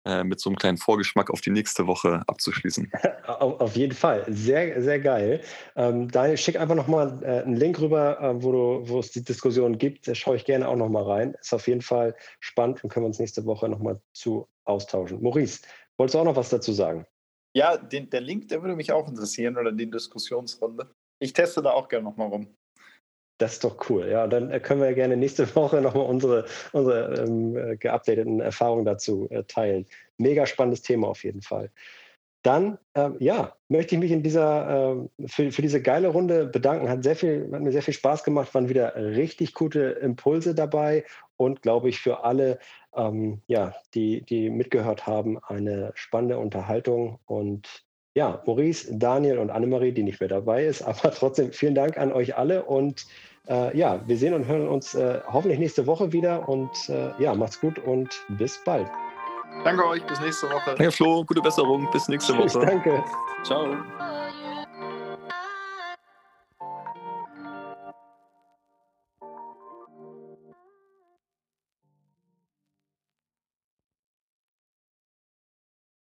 äh, 0.04 0.24
mit 0.24 0.40
so 0.40 0.50
einem 0.50 0.58
kleinen 0.58 0.78
Vorgeschmack 0.78 1.30
auf 1.30 1.42
die 1.42 1.52
nächste 1.52 1.86
Woche 1.86 2.24
abzuschließen. 2.26 2.92
Auf 3.28 3.76
jeden 3.76 3.94
Fall. 3.94 4.26
Sehr, 4.28 4.82
sehr 4.82 5.00
geil. 5.00 5.42
Ähm, 5.76 6.10
Daniel, 6.10 6.38
schick 6.38 6.60
einfach 6.60 6.74
nochmal 6.74 7.20
äh, 7.22 7.44
einen 7.44 7.56
Link 7.56 7.80
rüber, 7.80 8.20
äh, 8.20 8.44
wo, 8.44 8.52
du, 8.52 8.90
wo 8.90 9.00
es 9.00 9.12
die 9.12 9.24
Diskussion 9.24 9.78
gibt. 9.78 10.08
Da 10.08 10.16
schaue 10.16 10.38
ich 10.38 10.46
gerne 10.46 10.68
auch 10.68 10.76
nochmal 10.76 11.04
rein. 11.04 11.36
Ist 11.40 11.54
auf 11.54 11.68
jeden 11.68 11.82
Fall 11.82 12.16
spannend 12.40 12.84
und 12.84 12.90
können 12.90 13.04
wir 13.04 13.10
uns 13.10 13.20
nächste 13.20 13.46
Woche 13.46 13.70
nochmal 13.70 14.02
zu 14.12 14.48
austauschen. 14.72 15.22
Maurice, 15.22 15.61
wolltest 15.97 16.15
du 16.15 16.19
auch 16.19 16.26
noch 16.26 16.36
was 16.36 16.49
dazu 16.49 16.72
sagen? 16.72 17.05
Ja, 17.53 17.78
den, 17.78 18.09
der 18.09 18.22
Link, 18.22 18.47
der 18.47 18.61
würde 18.61 18.76
mich 18.76 18.91
auch 18.91 19.07
interessieren 19.07 19.57
oder 19.57 19.72
die 19.72 19.89
Diskussionsrunde. 19.89 20.89
Ich 21.19 21.34
teste 21.34 21.61
da 21.61 21.72
auch 21.72 21.88
gerne 21.88 22.05
nochmal 22.05 22.30
rum. 22.30 22.47
Das 23.38 23.53
ist 23.53 23.63
doch 23.63 23.89
cool. 23.89 24.07
Ja, 24.07 24.28
dann 24.28 24.51
äh, 24.51 24.59
können 24.59 24.82
wir 24.82 24.93
gerne 24.93 25.17
nächste 25.17 25.53
Woche 25.55 25.82
nochmal 25.82 26.05
unsere, 26.05 26.45
unsere 26.74 27.24
ähm, 27.24 27.57
äh, 27.57 27.76
geupdateten 27.76 28.39
Erfahrungen 28.39 28.86
dazu 28.86 29.28
äh, 29.32 29.43
teilen. 29.43 29.86
Mega 30.17 30.45
spannendes 30.45 30.84
Thema 30.84 31.07
auf 31.07 31.24
jeden 31.24 31.41
Fall. 31.41 31.72
Dann, 32.43 32.80
ähm, 32.95 33.17
ja, 33.19 33.55
möchte 33.67 33.95
ich 33.95 34.01
mich 34.01 34.11
in 34.11 34.24
dieser, 34.24 34.95
äh, 35.19 35.28
für, 35.28 35.51
für 35.51 35.61
diese 35.61 35.82
geile 35.82 36.07
Runde 36.07 36.45
bedanken. 36.45 36.89
Hat, 36.89 37.03
sehr 37.03 37.15
viel, 37.15 37.49
hat 37.51 37.61
mir 37.61 37.72
sehr 37.72 37.84
viel 37.84 37.93
Spaß 37.93 38.24
gemacht, 38.24 38.53
waren 38.53 38.69
wieder 38.69 38.95
richtig 38.95 39.53
gute 39.53 39.82
Impulse 39.82 40.55
dabei 40.55 41.03
und, 41.42 41.64
glaube 41.64 41.89
ich, 41.89 42.00
für 42.00 42.24
alle, 42.24 42.60
ähm, 42.96 43.42
ja, 43.48 43.74
die, 43.96 44.22
die 44.22 44.50
mitgehört 44.50 45.08
haben, 45.08 45.39
eine 45.44 45.92
spannende 45.96 46.38
Unterhaltung. 46.38 47.20
Und 47.26 47.84
ja, 48.14 48.42
Maurice, 48.46 48.96
Daniel 48.96 49.39
und 49.39 49.50
Annemarie, 49.50 49.92
die 49.92 50.04
nicht 50.04 50.20
mehr 50.20 50.30
dabei 50.30 50.66
ist, 50.66 50.82
aber 50.88 51.12
trotzdem 51.12 51.52
vielen 51.52 51.76
Dank 51.76 51.98
an 51.98 52.14
euch 52.14 52.38
alle 52.38 52.64
und 52.64 53.06
äh, 53.48 53.76
ja, 53.76 54.00
wir 54.06 54.18
sehen 54.18 54.36
und 54.36 54.46
hören 54.46 54.68
uns 54.68 54.94
äh, 54.94 55.20
hoffentlich 55.28 55.60
nächste 55.60 55.88
Woche 55.88 56.14
wieder 56.14 56.48
und 56.48 56.89
äh, 56.89 57.12
ja, 57.18 57.34
macht's 57.34 57.60
gut 57.60 57.80
und 57.80 58.10
bis 58.38 58.64
bald. 58.64 58.88
Danke 59.64 59.86
euch, 59.88 60.06
bis 60.06 60.22
nächste 60.22 60.48
Woche. 60.48 60.76
Danke 60.78 60.92
Flo, 60.92 61.26
gute 61.26 61.42
Besserung, 61.42 61.89
bis 61.92 62.08
nächste 62.08 62.38
Woche. 62.38 62.60
Danke. 62.66 63.04
Ciao. 63.44 63.76